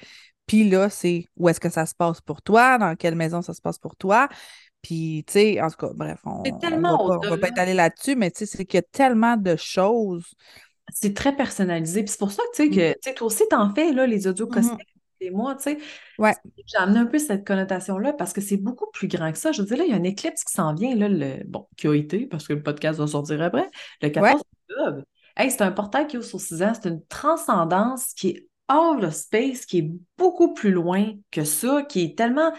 Puis 0.48 0.68
là, 0.68 0.90
c'est 0.90 1.28
où 1.38 1.48
est-ce 1.48 1.60
que 1.60 1.70
ça 1.70 1.86
se 1.86 1.94
passe 1.94 2.22
pour 2.22 2.42
toi, 2.42 2.80
dans 2.80 2.96
quelle 2.96 3.14
maison 3.14 3.44
ça 3.44 3.54
se 3.54 3.62
passe 3.62 3.78
pour 3.78 3.96
toi. 3.96 4.28
Puis, 4.82 5.24
tu 5.28 5.34
sais, 5.34 5.62
en 5.62 5.70
tout 5.70 5.78
cas, 5.78 5.92
bref, 5.94 6.20
on 6.26 6.44
ne 6.44 7.30
va, 7.30 7.38
pas 7.38 7.50
étaler 7.50 7.74
là-dessus, 7.74 8.16
mais 8.16 8.32
tu 8.32 8.40
sais, 8.40 8.46
c'est 8.46 8.66
qu'il 8.66 8.78
y 8.78 8.84
a 8.84 8.88
tellement 8.92 9.36
de 9.36 9.56
choses. 9.56 10.34
C'est 10.94 11.14
très 11.14 11.36
personnalisé. 11.36 12.04
Puis 12.04 12.12
c'est 12.12 12.20
pour 12.20 12.32
ça 12.32 12.44
que, 12.52 12.66
tu 12.66 12.72
sais, 12.74 13.14
que 13.14 13.18
toi 13.18 13.28
aussi, 13.28 13.44
t'en 13.50 13.74
fais, 13.74 13.92
là, 13.92 14.08
les 14.08 14.28
audios 14.28 14.48
mm 14.48 14.78
et 15.22 15.32
moi, 15.32 15.56
tu 15.56 15.64
sais. 15.64 15.78
Ouais. 16.18 16.34
J'ai 16.66 16.78
amené 16.78 17.00
un 17.00 17.06
peu 17.06 17.20
cette 17.20 17.46
connotation-là 17.46 18.14
parce 18.14 18.34
que 18.34 18.42
c'est 18.42 18.58
beaucoup 18.58 18.90
plus 18.92 19.08
grand 19.08 19.32
que 19.32 19.38
ça. 19.38 19.52
Je 19.52 19.62
veux 19.62 19.68
dire, 19.68 19.78
là, 19.78 19.84
il 19.84 19.92
y 19.92 19.94
a 19.94 19.98
un 19.98 20.04
éclipse 20.04 20.44
qui 20.44 20.54
s'en 20.54 20.74
vient, 20.74 20.96
là, 20.96 21.10
le... 21.10 21.44
bon, 21.46 21.68
qui 21.78 21.88
a 21.88 21.94
été, 21.94 22.26
parce 22.26 22.48
que 22.48 22.54
le 22.54 22.64
podcast 22.64 23.00
va 23.00 23.08
sortir 23.08 23.42
après, 23.42 23.68
le 24.02 24.10
14 24.10 24.42
octobre. 24.70 25.04
Hey, 25.36 25.52
c'est 25.52 25.62
un 25.62 25.72
portail 25.72 26.08
qui 26.08 26.18
ouvre 26.18 26.26
sur 26.26 26.40
6 26.40 26.64
ans. 26.64 26.72
C'est 26.74 26.90
une 26.90 27.04
transcendance 27.08 28.14
qui 28.14 28.30
est 28.30 28.48
hors 28.68 29.04
of 29.04 29.14
space, 29.14 29.66
qui 29.66 29.80
est 29.80 29.92
beaucoup 30.18 30.54
plus 30.54 30.72
loin 30.72 31.14
que 31.32 31.44
ça, 31.44 31.84
qui 31.84 32.04
est 32.04 32.18
tellement 32.18 32.54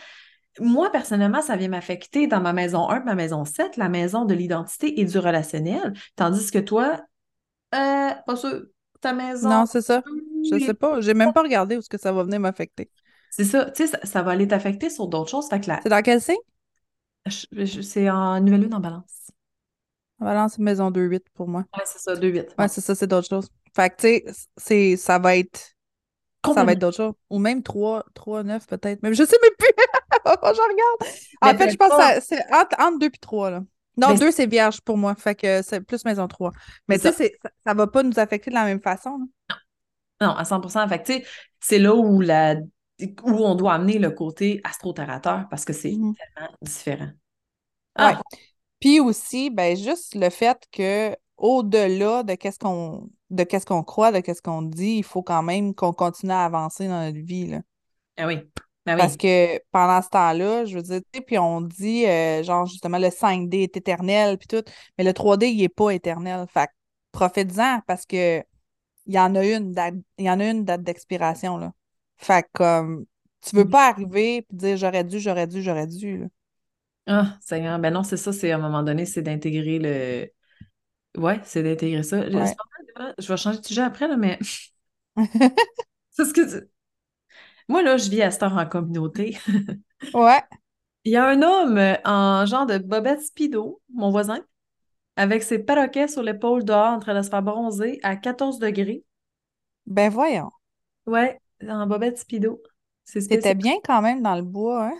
moi, 0.60 0.90
personnellement, 0.90 1.42
ça 1.42 1.56
vient 1.56 1.68
m'affecter 1.68 2.26
dans 2.26 2.40
ma 2.40 2.52
maison 2.52 2.88
1 2.88 3.00
ma 3.00 3.14
maison 3.14 3.44
7, 3.44 3.76
la 3.76 3.88
maison 3.88 4.24
de 4.24 4.34
l'identité 4.34 5.00
et 5.00 5.04
du 5.04 5.18
relationnel. 5.18 5.92
Tandis 6.16 6.50
que 6.50 6.58
toi, 6.58 7.00
euh, 7.74 8.10
pas 8.26 8.36
sûr, 8.36 8.62
ta 9.00 9.12
maison. 9.12 9.48
Non, 9.48 9.66
c'est 9.66 9.82
ça. 9.82 10.02
Je 10.50 10.58
sais 10.58 10.74
pas. 10.74 11.00
J'ai 11.00 11.14
même 11.14 11.32
pas 11.32 11.42
regardé 11.42 11.76
où 11.76 11.82
ce 11.82 11.88
que 11.88 11.98
ça 11.98 12.12
va 12.12 12.22
venir 12.22 12.40
m'affecter. 12.40 12.90
C'est 13.30 13.44
ça. 13.44 13.70
Tu 13.70 13.86
sais, 13.86 13.98
ça, 14.02 14.22
va 14.22 14.32
aller 14.32 14.48
t'affecter 14.48 14.90
sur 14.90 15.06
d'autres 15.06 15.30
choses. 15.30 15.48
C'est 15.50 15.88
dans 15.88 16.02
quel 16.02 16.20
signe? 16.20 16.36
C'est 17.28 18.10
en 18.10 18.40
nouvelle 18.40 18.62
lune 18.62 18.74
en 18.74 18.80
balance. 18.80 19.30
En 20.20 20.24
balance, 20.24 20.58
maison 20.58 20.90
2-8 20.90 21.24
pour 21.34 21.48
moi. 21.48 21.64
Ouais, 21.76 21.84
c'est 21.86 21.98
ça, 21.98 22.14
2-8. 22.14 22.54
Ouais, 22.58 22.68
c'est 22.68 22.80
ça, 22.80 22.94
c'est 22.94 23.06
d'autres 23.06 23.28
choses. 23.28 23.48
Fait 23.74 23.90
que, 23.90 24.20
tu 24.22 24.32
sais, 24.56 24.96
ça 24.96 25.18
va 25.18 25.36
être 25.36 25.74
ça 26.46 26.64
va 26.64 26.72
être 26.72 26.78
d'autres 26.78 26.96
choses. 26.96 27.14
Ou 27.28 27.38
même 27.38 27.62
3, 27.62 28.04
3 28.14 28.42
9 28.42 28.66
peut-être. 28.66 29.02
Même 29.02 29.14
je 29.14 29.24
sais 29.24 29.36
même 29.42 29.52
plus. 29.58 29.68
je 30.26 30.40
regarde. 30.40 31.16
En 31.42 31.56
fait, 31.56 31.70
je 31.70 31.76
pense 31.76 31.90
que 31.90 32.20
c'est 32.20 32.42
entre, 32.52 32.98
2 32.98 33.06
et 33.06 33.10
3. 33.10 33.50
Là. 33.50 33.60
Non, 33.96 34.14
2, 34.14 34.30
c'est 34.30 34.46
vierge 34.46 34.80
pour 34.80 34.96
moi. 34.96 35.14
Fait 35.14 35.34
que 35.34 35.62
c'est 35.62 35.80
plus 35.80 36.04
maison 36.04 36.26
3. 36.26 36.52
Mais 36.88 36.98
tu 36.98 37.12
sais, 37.12 37.38
ça 37.64 37.72
ne 37.72 37.78
va 37.78 37.86
pas 37.86 38.02
nous 38.02 38.18
affecter 38.18 38.50
de 38.50 38.54
la 38.54 38.64
même 38.64 38.80
façon. 38.80 39.18
Non. 39.18 39.56
non, 40.20 40.30
à 40.34 40.44
100 40.44 40.88
Fait 40.88 41.02
que 41.02 41.24
c'est 41.60 41.78
là 41.78 41.94
où, 41.94 42.20
la, 42.20 42.54
où 42.54 43.30
on 43.30 43.54
doit 43.54 43.74
amener 43.74 43.98
le 43.98 44.10
côté 44.10 44.60
astrotérateur 44.64 45.46
parce 45.50 45.64
que 45.64 45.72
c'est 45.72 45.92
mmh 45.92 46.14
tellement 46.14 46.56
différent. 46.62 47.10
Ah. 47.96 48.20
Puis 48.78 49.00
aussi, 49.00 49.50
ben, 49.50 49.76
juste 49.76 50.14
le 50.14 50.30
fait 50.30 50.58
que 50.72 51.14
au-delà 51.36 52.22
de 52.22 52.34
qu'est-ce 52.34 52.58
qu'on 52.58 53.10
de 53.30 53.44
qu'est-ce 53.44 53.66
qu'on 53.66 53.82
croit, 53.82 54.12
de 54.12 54.20
qu'est-ce 54.20 54.42
qu'on 54.42 54.62
dit, 54.62 54.96
il 54.98 55.04
faut 55.04 55.22
quand 55.22 55.42
même 55.42 55.74
qu'on 55.74 55.92
continue 55.92 56.32
à 56.32 56.44
avancer 56.44 56.88
dans 56.88 57.04
notre 57.04 57.24
vie. 57.24 57.46
Là. 57.46 57.60
Ah 58.16 58.26
oui. 58.26 58.40
Ah 58.92 58.96
Parce 58.96 59.16
que 59.16 59.60
pendant 59.70 60.02
ce 60.02 60.08
temps-là, 60.08 60.64
je 60.64 60.74
veux 60.74 60.82
dire, 60.82 61.00
puis 61.24 61.38
on 61.38 61.60
dit, 61.60 62.06
euh, 62.06 62.42
genre, 62.42 62.66
justement, 62.66 62.98
le 62.98 63.10
5D 63.10 63.62
est 63.62 63.76
éternel, 63.76 64.36
puis 64.36 64.48
tout, 64.48 64.64
mais 64.98 65.04
le 65.04 65.12
3D, 65.12 65.46
il 65.46 65.58
n'est 65.58 65.68
pas 65.68 65.90
éternel. 65.90 66.44
Fait 66.48 66.68
profite-en 67.12 67.80
parce 67.86 68.04
que 68.04 68.42
il 69.06 69.14
y 69.14 69.18
en 69.18 69.34
a 69.36 69.44
une 69.44 69.72
date, 69.72 69.94
il 70.18 70.24
y 70.24 70.30
en 70.30 70.40
a 70.40 70.50
une 70.50 70.64
date 70.64 70.82
d'expiration, 70.82 71.56
là. 71.56 71.72
Fait 72.16 72.44
comme, 72.52 73.06
tu 73.40 73.54
veux 73.54 73.68
pas 73.68 73.88
arriver 73.88 74.38
et 74.38 74.46
dire 74.50 74.76
j'aurais 74.76 75.04
dû, 75.04 75.20
j'aurais 75.20 75.46
dû, 75.46 75.62
j'aurais 75.62 75.86
dû, 75.86 76.18
là. 76.18 76.26
Ah, 77.06 77.38
Seigneur, 77.40 77.78
ben 77.78 77.92
non, 77.92 78.02
c'est 78.02 78.16
ça, 78.16 78.32
c'est 78.32 78.50
à 78.50 78.56
un 78.56 78.60
moment 78.60 78.82
donné, 78.82 79.06
c'est 79.06 79.22
d'intégrer 79.22 79.78
le, 79.78 80.30
Ouais, 81.16 81.40
c'est 81.44 81.62
d'intégrer 81.62 82.02
ça. 82.02 82.28
Je 82.28 83.28
vais 83.28 83.36
changer 83.36 83.60
de 83.60 83.66
sujet 83.66 83.82
après, 83.82 84.08
là, 84.08 84.16
mais. 84.16 84.38
c'est 86.10 86.24
ce 86.24 86.32
que 86.32 86.68
Moi, 87.70 87.82
là, 87.82 87.96
je 87.96 88.10
vis 88.10 88.20
à 88.20 88.32
cette 88.32 88.42
heure 88.42 88.56
en 88.56 88.66
communauté. 88.66 89.38
ouais. 90.14 90.42
Il 91.04 91.12
y 91.12 91.16
a 91.16 91.24
un 91.24 91.40
homme 91.40 91.78
euh, 91.78 91.94
en 92.04 92.44
genre 92.44 92.66
de 92.66 92.78
bobette 92.78 93.22
speedo, 93.22 93.80
mon 93.94 94.10
voisin, 94.10 94.40
avec 95.14 95.44
ses 95.44 95.60
perroquets 95.60 96.08
sur 96.08 96.24
l'épaule 96.24 96.64
dehors 96.64 96.88
en 96.88 96.98
train 96.98 97.14
de 97.14 97.22
se 97.22 97.30
faire 97.30 97.44
bronzer 97.44 98.00
à 98.02 98.16
14 98.16 98.58
degrés. 98.58 99.04
Ben 99.86 100.10
voyons. 100.10 100.50
Ouais, 101.06 101.38
en 101.62 101.86
bobette 101.86 102.18
speedo. 102.18 102.60
C'était 103.04 103.54
bien 103.54 103.76
quand 103.84 104.02
même 104.02 104.20
dans 104.20 104.34
le 104.34 104.42
bois, 104.42 104.86
hein? 104.86 104.98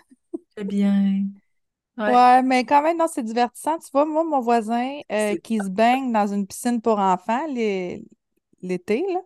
C'était 0.50 0.64
bien. 0.64 1.24
Ouais. 1.98 2.42
mais 2.44 2.64
quand 2.64 2.83
même, 2.83 2.98
non, 2.98 3.09
c'est 3.12 3.24
divertissant. 3.24 3.80
Tu 3.80 3.88
vois, 3.92 4.04
moi, 4.04 4.22
mon 4.22 4.40
voisin 4.40 5.00
euh, 5.11 5.35
qui 5.38 5.59
se 5.59 5.68
baigne 5.68 6.12
dans 6.12 6.28
une 6.28 6.46
piscine 6.46 6.80
pour 6.80 7.00
enfants 7.00 7.48
l'été, 8.62 9.04
là, 9.12 9.20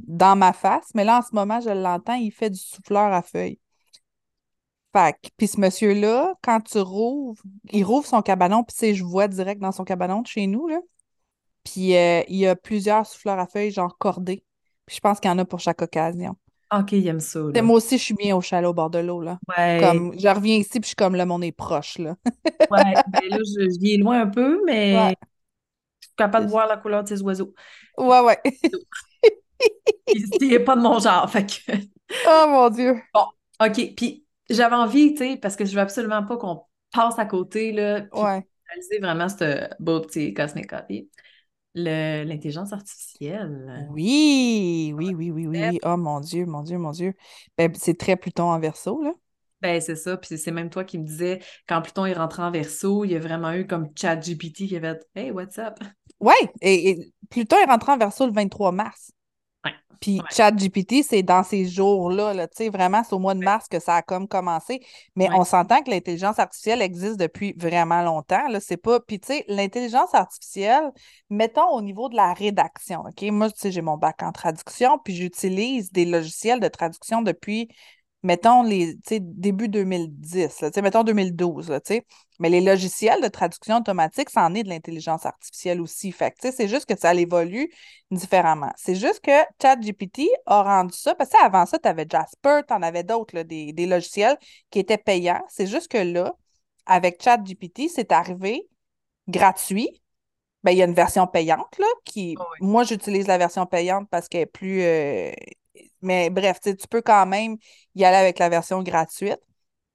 dans 0.00 0.36
ma 0.36 0.52
face, 0.52 0.90
mais 0.94 1.04
là, 1.04 1.18
en 1.18 1.22
ce 1.22 1.34
moment, 1.34 1.60
je 1.60 1.70
l'entends, 1.70 2.14
il 2.14 2.30
fait 2.30 2.50
du 2.50 2.58
souffleur 2.58 3.12
à 3.12 3.22
feuilles. 3.22 3.58
Fait 4.94 5.16
puis 5.36 5.46
ce 5.46 5.60
monsieur-là, 5.60 6.34
quand 6.42 6.60
tu 6.60 6.78
rouvres, 6.78 7.42
il 7.70 7.84
rouvre 7.84 8.06
son 8.06 8.22
cabanon, 8.22 8.64
puis 8.64 8.74
tu 8.74 8.80
sais, 8.80 8.94
je 8.94 9.04
vois 9.04 9.28
direct 9.28 9.60
dans 9.60 9.72
son 9.72 9.84
cabanon 9.84 10.22
de 10.22 10.26
chez 10.26 10.46
nous, 10.46 10.66
là. 10.66 10.78
Puis 11.64 11.94
euh, 11.94 12.22
il 12.28 12.36
y 12.36 12.46
a 12.46 12.56
plusieurs 12.56 13.06
souffleurs 13.06 13.38
à 13.38 13.46
feuilles, 13.46 13.70
genre 13.70 13.96
cordés. 13.98 14.44
Puis 14.86 14.96
je 14.96 15.00
pense 15.00 15.20
qu'il 15.20 15.30
y 15.30 15.34
en 15.34 15.38
a 15.38 15.44
pour 15.44 15.60
chaque 15.60 15.82
occasion. 15.82 16.36
OK, 16.74 16.92
il 16.92 17.06
aime 17.06 17.20
ça. 17.20 17.40
Moi 17.40 17.76
aussi, 17.76 17.98
je 17.98 18.02
suis 18.02 18.14
bien 18.14 18.36
au 18.36 18.40
chalet 18.40 18.68
au 18.68 18.74
bord 18.74 18.90
de 18.90 18.98
l'eau. 18.98 19.22
Là. 19.22 19.38
Ouais. 19.56 19.80
Comme, 19.82 20.18
je 20.18 20.28
reviens 20.28 20.56
ici, 20.56 20.72
puis 20.72 20.82
je 20.82 20.86
suis 20.88 20.96
comme 20.96 21.16
le 21.16 21.24
monde 21.24 21.44
est 21.44 21.52
proche. 21.52 21.98
Là. 21.98 22.16
ouais, 22.24 22.94
ben 23.08 23.22
là, 23.28 23.38
je, 23.38 23.78
viens 23.80 23.98
loin 23.98 24.22
un 24.22 24.26
peu, 24.26 24.62
mais 24.66 24.92
je 25.10 26.08
suis 26.08 26.16
capable 26.16 26.46
de 26.46 26.50
voir 26.50 26.66
la 26.66 26.76
couleur 26.76 27.02
de 27.02 27.08
ces 27.08 27.22
oiseaux. 27.22 27.54
Ouais, 27.96 28.20
ouais. 28.20 28.38
il 30.08 30.48
n'est 30.48 30.60
pas 30.60 30.76
de 30.76 30.80
mon 30.80 30.98
genre. 30.98 31.30
Fait 31.30 31.46
que... 31.46 31.72
oh 32.26 32.46
mon 32.48 32.70
Dieu! 32.70 33.00
Bon, 33.14 33.26
OK. 33.64 33.94
Puis 33.96 34.24
j'avais 34.50 34.76
envie, 34.76 35.12
tu 35.12 35.18
sais, 35.18 35.36
parce 35.36 35.56
que 35.56 35.64
je 35.64 35.74
veux 35.74 35.80
absolument 35.80 36.24
pas 36.24 36.36
qu'on 36.36 36.62
passe 36.92 37.18
à 37.18 37.26
côté, 37.26 37.72
là. 37.72 38.02
Puis 38.02 38.20
ouais. 38.20 38.46
réaliser 38.68 38.98
vraiment 39.00 39.28
ce 39.28 39.68
beau 39.78 40.00
petit 40.00 40.34
cosmic 40.34 40.68
copy. 40.68 41.10
L'intelligence 41.74 42.72
artificielle. 42.72 43.88
Oui, 43.90 44.92
oui, 44.96 45.14
oui, 45.14 45.30
oui, 45.30 45.46
oui. 45.46 45.78
Oh 45.84 45.96
mon 45.96 46.18
Dieu, 46.20 46.44
mon 46.44 46.62
Dieu, 46.62 46.78
mon 46.78 46.90
Dieu. 46.90 47.14
Ben, 47.56 47.72
c'est 47.74 47.96
très 47.96 48.16
Pluton 48.16 48.44
en 48.44 48.58
verso, 48.58 49.00
là. 49.02 49.12
Ben, 49.60 49.80
c'est 49.80 49.96
ça. 49.96 50.16
Puis 50.16 50.38
c'est 50.38 50.50
même 50.50 50.70
toi 50.70 50.84
qui 50.84 50.98
me 50.98 51.04
disais, 51.04 51.40
quand 51.68 51.82
Pluton 51.82 52.06
est 52.06 52.14
rentré 52.14 52.42
en 52.42 52.50
verso, 52.50 53.04
il 53.04 53.12
y 53.12 53.16
a 53.16 53.18
vraiment 53.18 53.52
eu 53.52 53.66
comme 53.66 53.88
ChatGPT 53.94 54.66
qui 54.68 54.76
avait 54.76 54.94
dit 54.94 55.00
Hey, 55.14 55.30
what's 55.30 55.58
up? 55.58 55.78
Ouais, 56.20 56.52
et, 56.60 57.12
Pluton 57.30 57.56
est 57.58 57.70
rentré 57.70 57.92
en 57.92 57.98
verso 57.98 58.26
le 58.26 58.32
23 58.32 58.72
mars. 58.72 59.12
Puis 60.00 60.20
ChatGPT, 60.30 61.02
c'est 61.02 61.22
dans 61.22 61.42
ces 61.42 61.66
jours-là, 61.66 62.34
là, 62.34 62.48
tu 62.48 62.56
sais, 62.56 62.68
vraiment, 62.68 63.02
c'est 63.04 63.14
au 63.14 63.18
mois 63.18 63.34
de 63.34 63.40
mars 63.40 63.68
que 63.68 63.80
ça 63.80 63.96
a 63.96 64.02
comme 64.02 64.28
commencé. 64.28 64.80
Mais 65.16 65.28
on 65.34 65.44
s'entend 65.44 65.82
que 65.82 65.90
l'intelligence 65.90 66.38
artificielle 66.38 66.82
existe 66.82 67.16
depuis 67.16 67.54
vraiment 67.56 68.02
longtemps, 68.02 68.48
là, 68.48 68.60
c'est 68.60 68.76
pas... 68.76 69.00
Puis, 69.00 69.20
tu 69.20 69.28
sais, 69.28 69.44
l'intelligence 69.48 70.14
artificielle, 70.14 70.92
mettons 71.30 71.68
au 71.70 71.82
niveau 71.82 72.08
de 72.08 72.16
la 72.16 72.32
rédaction, 72.32 73.00
OK? 73.00 73.22
Moi, 73.30 73.50
tu 73.50 73.58
sais, 73.58 73.70
j'ai 73.70 73.82
mon 73.82 73.96
bac 73.96 74.22
en 74.22 74.32
traduction, 74.32 74.98
puis 74.98 75.14
j'utilise 75.14 75.92
des 75.92 76.04
logiciels 76.04 76.60
de 76.60 76.68
traduction 76.68 77.22
depuis 77.22 77.68
mettons, 78.22 78.62
les, 78.62 78.96
début 79.20 79.68
2010, 79.68 80.60
là, 80.60 80.70
mettons 80.82 81.04
2012, 81.04 81.70
là, 81.70 81.80
mais 82.38 82.48
les 82.48 82.60
logiciels 82.60 83.20
de 83.20 83.28
traduction 83.28 83.78
automatique, 83.78 84.30
ça 84.30 84.44
en 84.44 84.54
est 84.54 84.62
de 84.62 84.68
l'intelligence 84.68 85.26
artificielle 85.26 85.80
aussi. 85.80 86.12
Fait 86.12 86.34
c'est 86.38 86.68
juste 86.68 86.86
que 86.86 86.98
ça 86.98 87.14
évolue 87.14 87.70
différemment. 88.10 88.72
C'est 88.76 88.94
juste 88.94 89.20
que 89.20 89.30
ChatGPT 89.60 90.28
a 90.46 90.62
rendu 90.62 90.96
ça, 90.96 91.14
parce 91.14 91.30
que 91.30 91.44
avant 91.44 91.66
ça, 91.66 91.78
tu 91.78 91.88
avais 91.88 92.06
Jasper, 92.08 92.60
tu 92.66 92.74
en 92.74 92.82
avais 92.82 93.02
d'autres, 93.02 93.42
des, 93.42 93.72
des, 93.72 93.86
logiciels 93.86 94.36
qui 94.70 94.78
étaient 94.78 94.98
payants. 94.98 95.42
C'est 95.48 95.66
juste 95.66 95.88
que 95.88 95.98
là, 95.98 96.34
avec 96.86 97.22
ChatGPT, 97.22 97.88
c'est 97.88 98.12
arrivé 98.12 98.68
gratuit. 99.28 99.88
Ben, 100.64 100.72
il 100.72 100.78
y 100.78 100.82
a 100.82 100.86
une 100.86 100.94
version 100.94 101.26
payante, 101.28 101.78
là, 101.78 101.86
qui, 102.04 102.34
ah 102.38 102.44
moi, 102.60 102.82
j'utilise 102.82 103.28
la 103.28 103.38
version 103.38 103.64
payante 103.64 104.08
parce 104.10 104.28
qu'elle 104.28 104.42
est 104.42 104.46
plus, 104.46 104.82
euh, 104.82 105.30
mais 106.02 106.30
bref, 106.30 106.60
tu 106.60 106.74
peux 106.88 107.02
quand 107.02 107.26
même 107.26 107.56
y 107.94 108.04
aller 108.04 108.16
avec 108.16 108.38
la 108.38 108.48
version 108.48 108.82
gratuite. 108.82 109.40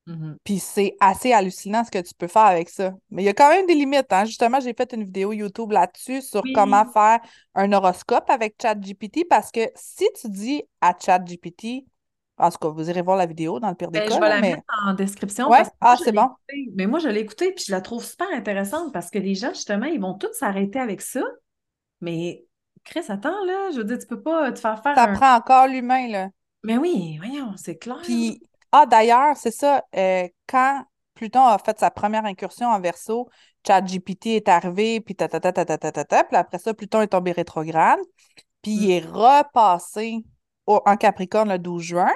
Mm-hmm. 0.08 0.36
Puis 0.44 0.60
c'est 0.60 0.96
assez 1.00 1.32
hallucinant 1.32 1.84
ce 1.84 1.92
que 1.92 2.00
tu 2.00 2.14
peux 2.14 2.28
faire 2.28 2.44
avec 2.44 2.70
ça. 2.70 2.94
Mais 3.10 3.24
il 3.24 3.26
y 3.26 3.30
a 3.30 3.34
quand 3.34 3.50
même 3.50 3.66
des 3.66 3.76
limites. 3.76 4.12
Hein? 4.12 4.26
Justement, 4.26 4.60
j'ai 4.60 4.74
fait 4.74 4.92
une 4.94 5.04
vidéo 5.04 5.32
YouTube 5.32 5.72
là-dessus 5.72 6.22
sur 6.22 6.44
comment 6.54 6.86
faire 6.92 7.20
un 7.56 7.72
horoscope 7.72 8.30
avec 8.30 8.56
ChatGPT 8.62 9.26
parce 9.30 9.52
que 9.52 9.62
si 9.76 10.06
tu 10.20 10.30
dis 10.30 10.64
à 10.82 10.94
ChatGPT, 11.00 11.86
en 12.38 12.50
tout 12.50 12.58
cas, 12.58 12.68
vous 12.70 12.90
irez 12.90 13.02
voir 13.02 13.16
la 13.16 13.26
vidéo 13.26 13.60
dans 13.60 13.70
le 13.70 13.76
pire 13.76 13.92
des 13.92 14.00
ben, 14.00 14.10
cas. 14.10 14.16
Je 14.16 14.20
vais 14.20 14.30
la 14.30 14.42
mettre 14.42 14.64
en 14.86 14.94
description. 14.94 15.50
ah, 15.80 15.96
c'est 16.04 16.12
bon. 16.12 16.30
Mais 16.76 16.88
moi, 16.88 17.00
je 17.00 17.08
l'ai 17.08 17.22
écoutée 17.22 17.54
puis 17.54 17.64
je 17.68 17.72
la 17.72 17.80
trouve 17.80 18.04
super 18.04 18.28
intéressante 18.34 18.92
parce 18.92 19.10
que 19.10 19.20
les 19.20 19.36
gens, 19.36 19.54
justement, 19.54 19.86
ils 19.86 20.02
vont 20.02 20.16
tous 20.16 20.34
s'arrêter 20.34 20.80
avec 20.80 21.02
ça. 21.02 21.22
Mais 22.02 22.44
Chris, 22.84 23.06
attends, 23.10 23.44
là, 23.46 23.72
je 23.72 23.78
veux 23.78 23.84
dire, 23.84 23.98
tu 23.98 24.08
peux 24.08 24.22
pas 24.22 24.52
te 24.52 24.60
faire 24.60 24.82
faire. 24.82 24.96
Ça 24.96 25.08
prend 25.08 25.36
encore 25.36 25.68
l'humain, 25.68 26.08
là. 26.08 26.30
Mais 26.64 26.78
oui, 26.78 27.18
voyons, 27.18 27.54
c'est 27.58 27.78
clair. 27.78 28.00
Puis, 28.04 28.42
ah, 28.72 28.86
d'ailleurs, 28.86 29.36
c'est 29.38 29.52
ça, 29.52 29.84
euh, 29.96 30.28
quand 30.48 30.84
Pluton 31.14 31.46
a 31.46 31.58
fait 31.58 31.80
sa 31.80 31.92
première 31.92 32.26
incursion 32.26 32.68
en 32.68 32.80
verso, 32.80 33.30
ChatGPT 33.66 34.28
est 34.28 34.50
arrivé, 34.50 35.00
puis 35.00 35.16
ta 35.16 35.28
puis 35.28 36.38
après 36.38 36.60
ça, 36.60 36.74
Pluton 36.74 37.02
est 37.02 37.08
tombé 37.08 37.32
rétrograde, 37.32 38.00
puis 38.62 38.72
il 38.72 38.88
hmm. 38.88 38.92
est 38.92 39.06
repassé 39.06 40.26
au, 40.66 40.82
en 40.86 40.98
Capricorne 40.98 41.50
le 41.50 41.60
12 41.60 41.84
juin, 41.84 42.12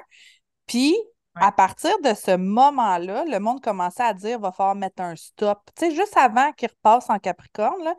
puis 0.65 0.95
à 1.35 1.51
partir 1.51 1.91
de 2.01 2.13
ce 2.13 2.35
moment-là, 2.35 3.25
le 3.25 3.39
monde 3.39 3.61
commençait 3.61 4.03
à 4.03 4.13
dire 4.13 4.37
il 4.37 4.41
va 4.41 4.51
falloir 4.51 4.75
mettre 4.75 5.01
un 5.01 5.15
stop. 5.15 5.59
Tu 5.75 5.85
sais, 5.85 5.95
juste 5.95 6.17
avant 6.17 6.51
qu'il 6.53 6.69
repasse 6.69 7.09
en 7.09 7.19
Capricorne, 7.19 7.83
là, 7.83 7.95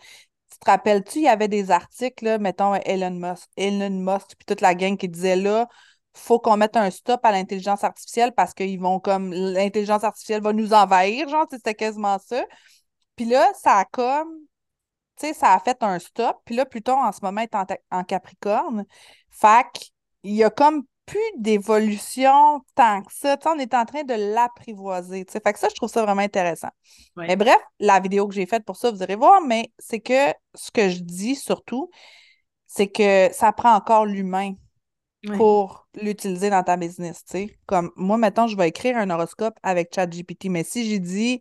te 0.59 0.71
rappelles-tu, 0.71 1.19
il 1.19 1.25
y 1.25 1.29
avait 1.29 1.49
des 1.49 1.71
articles, 1.71 2.39
mettons 2.39 2.75
Elon 2.75 3.11
Musk, 3.13 3.49
Elon 3.57 3.91
Musk, 3.91 4.29
puis 4.37 4.45
toute 4.47 4.61
la 4.61 4.75
gang 4.75 4.97
qui 4.97 5.09
disait 5.09 5.37
là, 5.37 5.69
faut 6.15 6.41
qu'on 6.41 6.57
mette 6.57 6.77
un 6.77 6.91
stop 6.91 7.25
à 7.25 7.33
l'intelligence 7.33 7.85
artificielle 7.85 8.33
parce 8.33 8.55
qu'ils 8.55 8.81
vont 8.81 9.01
comme 9.01 9.33
l'intelligence 9.33 10.05
artificielle 10.05 10.43
va 10.43 10.53
nous 10.53 10.73
envahir, 10.73 11.29
genre, 11.29 11.47
c'était 11.51 11.75
quasiment 11.75 12.19
ça. 12.19 12.45
Puis 13.17 13.27
là, 13.27 13.53
ça 13.55 13.79
a 13.79 13.85
comme, 13.85 14.29
tu 15.19 15.27
sais, 15.29 15.35
ça 15.35 15.55
a 15.55 15.61
fait 15.61 15.83
un 15.83 15.99
stop. 15.99 16.39
Puis 16.45 16.57
là, 16.57 16.67
Pluton, 16.67 17.03
en 17.03 17.13
ce 17.13 17.21
moment, 17.23 17.41
est 17.41 17.55
en, 17.55 17.67
en 17.91 18.05
Capricorne. 18.05 18.85
Fac, 19.31 19.91
il 20.23 20.35
y 20.35 20.45
a 20.45 20.51
comme 20.51 20.85
plus 21.09 21.19
d'évolution 21.39 22.61
tant 22.75 23.03
que 23.03 23.13
ça. 23.13 23.37
on 23.47 23.59
est 23.59 23.75
en 23.75 23.85
train 23.85 24.05
de 24.05 24.15
l'apprivoiser. 24.35 25.25
Fait 25.29 25.53
que 25.53 25.59
ça, 25.59 25.69
je 25.69 25.75
trouve 25.75 25.89
ça 25.89 26.03
vraiment 26.03 26.23
intéressant. 26.23 26.69
Mais 27.17 27.37
bref, 27.37 27.59
la 27.81 27.99
vidéo 27.99 28.29
que 28.29 28.35
j'ai 28.35 28.47
faite 28.47 28.65
pour 28.65 28.77
ça, 28.77 28.91
vous 28.91 29.03
irez 29.03 29.17
voir, 29.17 29.41
mais 29.41 29.73
c'est 29.79 30.01
que 30.01 30.33
ce 30.55 30.71
que 30.71 30.89
je 30.89 31.01
dis 31.01 31.35
surtout, 31.35 31.91
c'est 32.67 32.89
que 32.89 33.31
ça 33.33 33.53
prend 33.53 33.75
encore 33.75 34.07
l'humain 34.07 34.53
pour 35.37 35.89
l'utiliser 36.01 36.51
dans 36.51 36.63
ta 36.63 36.77
business. 36.77 37.25
Comme 37.67 37.91
moi, 37.97 38.19
maintenant, 38.19 38.47
je 38.47 38.57
vais 38.57 38.69
écrire 38.69 38.97
un 38.97 39.11
horoscope 39.11 39.55
avec 39.63 39.95
ChatGPT, 39.95 40.47
mais 40.51 40.65
si 40.65 40.89
j'ai 40.89 40.99
dit 40.99 41.41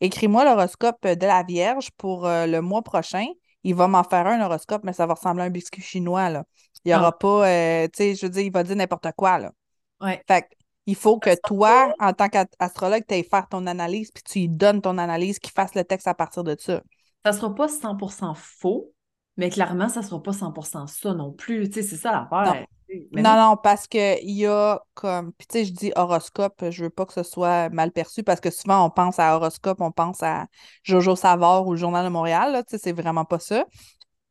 écris-moi 0.00 0.44
l'horoscope 0.44 1.06
de 1.06 1.26
la 1.26 1.42
Vierge 1.42 1.90
pour 1.96 2.26
euh, 2.26 2.46
le 2.46 2.60
mois 2.60 2.82
prochain, 2.82 3.26
il 3.64 3.74
va 3.74 3.88
m'en 3.88 4.04
faire 4.04 4.26
un 4.26 4.40
horoscope, 4.40 4.82
mais 4.84 4.92
ça 4.92 5.06
va 5.06 5.14
ressembler 5.14 5.42
à 5.42 5.46
un 5.46 5.50
biscuit 5.50 5.82
chinois. 5.82 6.30
Là. 6.30 6.44
Il 6.84 6.88
n'y 6.88 6.94
aura 6.94 7.16
pas, 7.16 7.48
euh, 7.48 7.88
tu 7.88 7.96
sais, 7.96 8.14
je 8.14 8.26
veux 8.26 8.30
dire, 8.30 8.42
il 8.42 8.52
va 8.52 8.62
dire 8.62 8.76
n'importe 8.76 9.08
quoi. 9.16 9.38
Là. 9.38 9.52
Ouais. 10.00 10.22
Fait 10.26 10.46
il 10.86 10.96
faut 10.96 11.18
que 11.18 11.30
toi, 11.44 11.92
en 11.98 12.14
tant 12.14 12.30
qu'astrologue, 12.30 13.04
tu 13.06 13.14
ailles 13.14 13.22
faire 13.22 13.46
ton 13.46 13.66
analyse, 13.66 14.10
puis 14.10 14.22
tu 14.22 14.38
lui 14.38 14.48
donnes 14.48 14.80
ton 14.80 14.96
analyse, 14.96 15.38
qu'il 15.38 15.52
fasse 15.52 15.74
le 15.74 15.84
texte 15.84 16.08
à 16.08 16.14
partir 16.14 16.44
de 16.44 16.56
ça. 16.58 16.80
Ça 17.26 17.32
ne 17.32 17.36
sera 17.36 17.54
pas 17.54 17.66
100% 17.66 18.32
faux, 18.34 18.90
mais 19.36 19.50
clairement, 19.50 19.90
ça 19.90 20.00
ne 20.00 20.06
sera 20.06 20.22
pas 20.22 20.32
100% 20.32 20.86
ça 20.86 21.12
non 21.12 21.30
plus. 21.30 21.68
Tu 21.68 21.74
sais, 21.74 21.82
c'est 21.82 21.96
ça 21.96 22.12
l'affaire. 22.12 22.64
Non, 23.12 23.36
non, 23.36 23.56
parce 23.62 23.86
qu'il 23.86 24.30
y 24.30 24.46
a 24.46 24.80
comme. 24.94 25.34
Puis, 25.34 25.46
tu 25.46 25.58
sais, 25.58 25.64
je 25.66 25.72
dis 25.74 25.92
horoscope, 25.94 26.70
je 26.70 26.84
veux 26.84 26.90
pas 26.90 27.04
que 27.04 27.12
ce 27.12 27.22
soit 27.22 27.68
mal 27.68 27.92
perçu 27.92 28.22
parce 28.22 28.40
que 28.40 28.50
souvent, 28.50 28.86
on 28.86 28.88
pense 28.88 29.18
à 29.18 29.36
horoscope, 29.36 29.82
on 29.82 29.92
pense 29.92 30.22
à 30.22 30.46
Jojo 30.84 31.16
Savard 31.16 31.66
ou 31.66 31.72
le 31.72 31.76
Journal 31.76 32.06
de 32.06 32.10
Montréal. 32.10 32.52
Là, 32.52 32.62
tu 32.62 32.70
sais, 32.70 32.78
c'est 32.78 32.92
vraiment 32.92 33.26
pas 33.26 33.38
ça. 33.38 33.66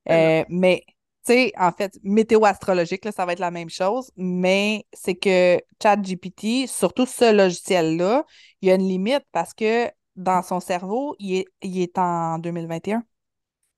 Ben 0.07 0.41
euh, 0.41 0.45
mais, 0.49 0.83
tu 1.27 1.33
sais, 1.33 1.53
en 1.57 1.71
fait, 1.71 1.99
météo 2.03 2.45
astrologique, 2.45 3.03
là, 3.03 3.11
ça 3.11 3.25
va 3.25 3.33
être 3.33 3.39
la 3.39 3.51
même 3.51 3.69
chose. 3.69 4.11
Mais 4.15 4.85
c'est 4.93 5.15
que 5.15 5.61
ChatGPT, 5.81 6.67
surtout 6.67 7.05
ce 7.05 7.33
logiciel-là, 7.33 8.25
il 8.61 8.69
y 8.69 8.71
a 8.71 8.75
une 8.75 8.87
limite 8.87 9.23
parce 9.33 9.53
que 9.53 9.89
dans 10.15 10.41
son 10.41 10.59
cerveau, 10.61 11.15
il 11.19 11.35
est, 11.35 11.45
il 11.61 11.81
est 11.81 11.97
en 11.97 12.39
2021. 12.39 13.03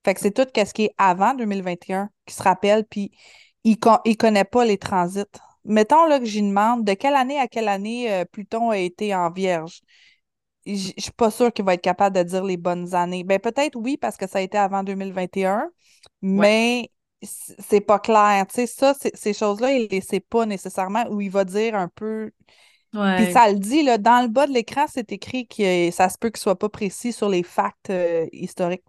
Fait 0.04 0.14
que 0.14 0.20
c'est 0.20 0.30
tout 0.30 0.46
ce 0.54 0.72
qui 0.72 0.84
est 0.84 0.94
avant 0.96 1.34
2021 1.34 2.08
qui 2.24 2.34
se 2.34 2.42
rappelle. 2.42 2.84
Puis 2.84 3.10
il 3.64 3.72
ne 3.72 4.14
connaît 4.14 4.44
pas 4.44 4.64
les 4.64 4.78
transits. 4.78 5.24
Mettons 5.64 6.06
là, 6.06 6.20
que 6.20 6.24
j'y 6.24 6.42
demande 6.42 6.84
de 6.84 6.94
quelle 6.94 7.14
année 7.14 7.38
à 7.38 7.48
quelle 7.48 7.68
année 7.68 8.12
euh, 8.12 8.24
Pluton 8.24 8.70
a 8.70 8.78
été 8.78 9.14
en 9.14 9.30
Vierge? 9.30 9.80
Je 10.66 10.72
ne 10.72 11.00
suis 11.02 11.12
pas 11.16 11.30
sûre 11.30 11.52
qu'il 11.52 11.64
va 11.64 11.74
être 11.74 11.82
capable 11.82 12.16
de 12.16 12.22
dire 12.22 12.44
les 12.44 12.56
bonnes 12.56 12.94
années. 12.94 13.24
Ben, 13.24 13.40
peut-être 13.40 13.76
oui, 13.76 13.96
parce 13.96 14.16
que 14.16 14.28
ça 14.28 14.38
a 14.38 14.42
été 14.42 14.56
avant 14.56 14.84
2021, 14.84 15.68
mais 16.22 16.90
c'est 17.22 17.80
pas 17.80 17.98
clair. 17.98 18.46
Tu 18.48 18.54
sais, 18.54 18.66
ça, 18.66 18.94
ces 19.14 19.32
choses-là, 19.32 19.72
il 19.72 19.84
ne 19.84 19.88
les 19.88 20.00
sait 20.00 20.20
pas 20.20 20.46
nécessairement, 20.46 21.06
ou 21.10 21.20
il 21.20 21.30
va 21.30 21.44
dire 21.44 21.74
un 21.74 21.88
peu. 21.88 22.30
Puis 22.92 23.32
ça 23.32 23.50
le 23.50 23.58
dit, 23.58 23.82
là, 23.82 23.98
dans 23.98 24.22
le 24.22 24.28
bas 24.28 24.46
de 24.46 24.52
l'écran, 24.52 24.86
c'est 24.88 25.12
écrit 25.12 25.46
que 25.46 25.90
ça 25.90 26.08
se 26.08 26.18
peut 26.18 26.30
qu'il 26.30 26.38
ne 26.38 26.42
soit 26.42 26.58
pas 26.58 26.68
précis 26.68 27.12
sur 27.12 27.28
les 27.28 27.42
facts 27.42 27.90
euh, 27.90 28.26
historiques. 28.32 28.84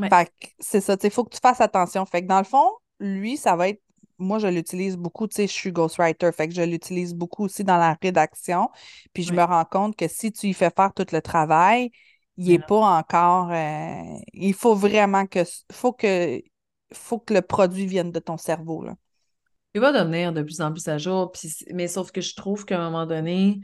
Fait 0.00 0.26
que 0.26 0.48
c'est 0.60 0.80
ça, 0.80 0.96
il 1.02 1.10
faut 1.10 1.24
que 1.24 1.34
tu 1.34 1.40
fasses 1.42 1.60
attention. 1.60 2.06
Fait 2.06 2.22
que 2.22 2.28
dans 2.28 2.38
le 2.38 2.44
fond, 2.44 2.70
lui, 3.00 3.36
ça 3.36 3.56
va 3.56 3.68
être 3.68 3.82
moi, 4.18 4.38
je 4.38 4.48
l'utilise 4.48 4.96
beaucoup, 4.96 5.28
tu 5.28 5.36
sais, 5.36 5.46
je 5.46 5.52
suis 5.52 5.70
ghostwriter, 5.70 6.32
fait 6.32 6.48
que 6.48 6.54
je 6.54 6.62
l'utilise 6.62 7.14
beaucoup 7.14 7.44
aussi 7.44 7.62
dans 7.62 7.76
la 7.76 7.96
rédaction. 8.02 8.68
Puis 9.12 9.22
je 9.22 9.32
me 9.32 9.42
rends 9.44 9.64
compte 9.64 9.96
que 9.96 10.08
si 10.08 10.32
tu 10.32 10.48
y 10.48 10.54
fais 10.54 10.70
faire 10.74 10.92
tout 10.92 11.06
le 11.12 11.22
travail, 11.22 11.90
il 12.36 12.48
n'est 12.48 12.58
pas 12.58 12.98
encore. 12.98 13.50
Euh, 13.52 14.18
il 14.32 14.54
faut 14.54 14.74
vraiment 14.74 15.26
que. 15.26 15.40
faut 15.72 15.92
que 15.92 16.40
faut 16.92 17.18
que 17.18 17.34
le 17.34 17.42
produit 17.42 17.86
vienne 17.86 18.12
de 18.12 18.18
ton 18.18 18.36
cerveau. 18.36 18.84
Là. 18.84 18.94
Il 19.74 19.80
va 19.80 19.92
devenir 19.92 20.32
de 20.32 20.42
plus 20.42 20.60
en 20.60 20.72
plus 20.72 20.88
à 20.88 20.98
jour, 20.98 21.30
puis, 21.30 21.52
mais 21.72 21.88
sauf 21.88 22.10
que 22.10 22.20
je 22.20 22.34
trouve 22.34 22.64
qu'à 22.64 22.80
un 22.80 22.90
moment 22.90 23.06
donné, 23.06 23.60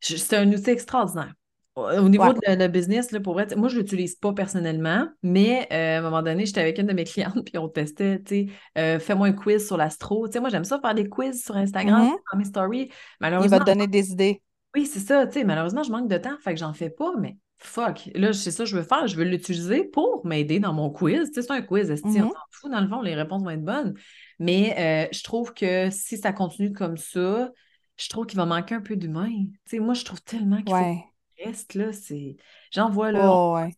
c'est 0.00 0.36
un 0.36 0.50
outil 0.52 0.70
extraordinaire. 0.70 1.32
Au 1.74 2.08
niveau 2.08 2.32
de 2.32 2.40
le 2.44 2.66
business, 2.66 3.12
là, 3.12 3.20
pour 3.20 3.40
être, 3.40 3.56
moi, 3.56 3.68
je 3.68 3.76
ne 3.76 3.80
l'utilise 3.82 4.16
pas 4.16 4.32
personnellement, 4.32 5.08
mais 5.22 5.68
euh, 5.72 5.96
à 5.96 5.98
un 5.98 6.02
moment 6.02 6.22
donné, 6.22 6.44
j'étais 6.44 6.60
avec 6.60 6.78
une 6.78 6.86
de 6.88 6.92
mes 6.92 7.04
clientes, 7.04 7.34
puis 7.46 7.56
on 7.56 7.68
testait, 7.68 8.20
tu 8.20 8.34
sais, 8.34 8.46
euh, 8.76 8.98
fais-moi 8.98 9.28
un 9.28 9.32
quiz 9.32 9.64
sur 9.64 9.76
l'astro. 9.76 10.26
Tu 10.26 10.32
sais, 10.32 10.40
moi, 10.40 10.48
j'aime 10.48 10.64
ça 10.64 10.80
faire 10.80 10.94
des 10.94 11.08
quiz 11.08 11.42
sur 11.42 11.56
Instagram, 11.56 12.16
dans 12.32 12.38
mes 12.38 12.44
stories. 12.44 12.90
Il 13.20 13.48
va 13.48 13.60
te 13.60 13.64
donner 13.64 13.86
des 13.86 14.10
idées. 14.10 14.42
Oui, 14.74 14.86
c'est 14.86 15.00
ça, 15.00 15.26
tu 15.26 15.34
sais, 15.34 15.44
malheureusement, 15.44 15.82
je 15.84 15.92
manque 15.92 16.08
de 16.08 16.18
temps, 16.18 16.36
fait 16.42 16.52
que 16.52 16.60
j'en 16.60 16.74
fais 16.74 16.90
pas, 16.90 17.12
mais 17.18 17.36
fuck, 17.58 18.10
là, 18.14 18.32
c'est 18.32 18.50
ça 18.50 18.64
que 18.64 18.70
je 18.70 18.76
veux 18.76 18.82
faire. 18.82 19.06
Je 19.06 19.16
veux 19.16 19.24
l'utiliser 19.24 19.84
pour 19.84 20.24
m'aider 20.26 20.60
dans 20.60 20.72
mon 20.72 20.90
quiz. 20.90 21.30
c'est 21.34 21.50
un 21.50 21.62
quiz, 21.62 21.90
on 21.90 22.08
mm-hmm. 22.08 22.22
s'en 22.22 22.32
fout, 22.50 22.70
dans 22.70 22.80
le 22.80 22.88
fond, 22.88 23.02
les 23.02 23.14
réponses 23.14 23.42
vont 23.42 23.50
être 23.50 23.64
bonnes. 23.64 23.94
Mais 24.38 24.74
euh, 24.78 25.08
je 25.12 25.22
trouve 25.24 25.52
que 25.52 25.90
si 25.90 26.16
ça 26.16 26.32
continue 26.32 26.72
comme 26.72 26.96
ça, 26.96 27.50
je 27.96 28.08
trouve 28.08 28.26
qu'il 28.26 28.36
va 28.36 28.46
manquer 28.46 28.76
un 28.76 28.80
peu 28.80 28.96
d'humain. 28.96 29.30
moi, 29.74 29.94
je 29.94 30.04
trouve 30.04 30.22
tellement 30.22 30.62
qu'il 30.62 30.74
faut 30.74 31.08
reste, 31.44 31.74
là, 31.74 31.92
c'est... 31.92 32.36
J'en 32.72 32.90
vois, 32.90 33.12
là, 33.12 33.30
oh, 33.32 33.54
ouais. 33.54 33.70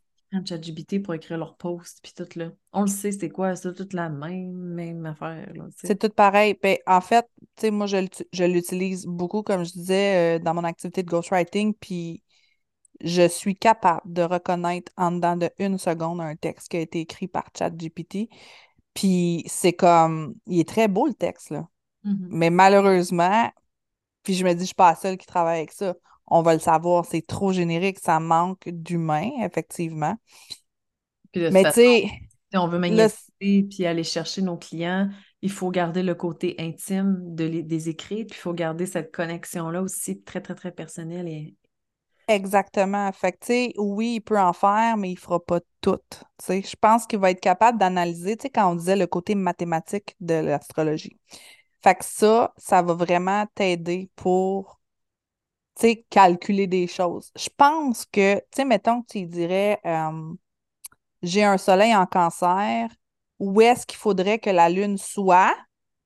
ChatGPT 0.47 1.03
pour 1.03 1.15
écrire 1.15 1.39
leur 1.39 1.57
post, 1.57 1.99
puis 2.03 2.13
tout, 2.17 2.39
là. 2.39 2.53
On 2.73 2.83
le 2.83 2.87
sait, 2.87 3.13
c'est 3.13 3.29
quoi, 3.31 3.57
c'est 3.57 3.75
toute 3.75 3.93
la 3.93 4.09
même, 4.09 4.53
même 4.53 5.05
affaire, 5.07 5.53
C'est 5.77 5.99
tout 5.99 6.09
pareil. 6.09 6.57
Ben, 6.63 6.77
en 6.87 7.01
fait, 7.01 7.27
tu 7.57 7.67
sais, 7.67 7.71
moi, 7.71 7.87
je, 7.87 8.45
l'utilise 8.45 9.07
beaucoup, 9.07 9.43
comme 9.43 9.65
je 9.65 9.73
disais, 9.73 10.37
euh, 10.37 10.39
dans 10.39 10.55
mon 10.55 10.65
activité 10.65 11.03
de 11.03 11.09
ghostwriting, 11.09 11.75
puis 11.75 12.23
je 13.03 13.27
suis 13.29 13.57
capable 13.57 14.13
de 14.13 14.23
reconnaître 14.23 14.93
en 14.97 15.13
dedans 15.13 15.37
de 15.37 15.51
une 15.59 15.79
seconde 15.79 16.21
un 16.21 16.37
texte 16.37 16.69
qui 16.69 16.77
a 16.77 16.81
été 16.81 17.01
écrit 17.01 17.29
par 17.29 17.49
ChatGPT. 17.57 18.29
Puis 18.95 19.45
c'est 19.47 19.73
comme, 19.73 20.35
il 20.47 20.61
est 20.61 20.69
très 20.69 20.89
beau 20.89 21.07
le 21.07 21.15
texte, 21.15 21.51
là. 21.51 21.69
Mm-hmm. 22.05 22.27
Mais 22.31 22.51
malheureusement, 22.51 23.51
puis 24.23 24.35
je 24.35 24.45
me 24.45 24.53
dis, 24.53 24.61
je 24.61 24.67
suis 24.67 24.75
pas 24.75 24.91
la 24.91 24.97
seule 24.97 25.17
qui 25.17 25.27
travaille 25.27 25.59
avec 25.59 25.73
ça. 25.73 25.95
On 26.27 26.43
va 26.43 26.55
le 26.55 26.61
savoir, 26.61 27.05
c'est 27.05 27.27
trop 27.27 27.53
générique, 27.53 27.99
ça 27.99 28.21
manque 28.21 28.69
d'humain, 28.69 29.31
effectivement. 29.43 30.17
Mais 31.35 31.65
tu 31.65 31.73
sais. 31.73 32.11
Si 32.53 32.57
on 32.57 32.67
veut 32.67 32.79
magnifier 32.79 33.63
puis 33.63 33.87
aller 33.87 34.03
chercher 34.03 34.43
nos 34.43 34.57
clients, 34.57 35.09
il 35.41 35.51
faut 35.51 35.71
garder 35.71 36.03
le 36.03 36.15
côté 36.15 36.57
intime 36.59 37.17
de 37.35 37.61
des 37.61 37.89
écrits, 37.89 38.25
puis 38.25 38.37
il 38.37 38.41
faut 38.41 38.53
garder 38.53 38.87
cette 38.87 39.13
connexion-là 39.13 39.83
aussi 39.83 40.21
très, 40.23 40.41
très, 40.41 40.55
très 40.55 40.73
personnelle 40.73 41.29
et 41.29 41.55
Exactement. 42.31 43.11
Fait 43.13 43.33
que, 43.33 43.81
oui, 43.81 44.15
il 44.17 44.21
peut 44.21 44.39
en 44.39 44.53
faire, 44.53 44.97
mais 44.97 45.11
il 45.11 45.19
fera 45.19 45.41
pas 45.45 45.61
tout. 45.81 45.99
Je 46.49 46.77
pense 46.81 47.07
qu'il 47.07 47.19
va 47.19 47.33
être 47.33 47.41
capable 47.41 47.77
d'analyser, 47.79 48.37
quand 48.37 48.71
on 48.71 48.77
disait 48.77 48.95
le 48.95 49.09
côté 49.09 49.35
mathématique 49.35 50.15
de 50.21 50.35
l'astrologie. 50.35 51.19
Fait 51.83 51.97
que 51.97 52.05
ça, 52.05 52.53
ça 52.57 52.83
va 52.83 52.95
vraiment 52.95 53.47
t'aider 53.55 54.11
pour, 54.15 54.81
calculer 56.11 56.67
des 56.67 56.87
choses. 56.87 57.33
Je 57.37 57.49
pense 57.57 58.05
que, 58.07 58.37
tu 58.37 58.43
sais, 58.55 58.65
mettons 58.65 59.03
que 59.03 59.07
tu 59.13 59.27
dirais, 59.27 59.81
j'ai 61.23 61.45
un 61.45 61.59
soleil 61.59 61.95
en 61.95 62.07
cancer, 62.07 62.89
où 63.39 63.61
est-ce 63.61 63.87
qu'il 63.87 63.99
faudrait 63.99 64.39
que 64.39 64.51
la 64.51 64.69
lune 64.69 64.99
soit? 64.99 65.55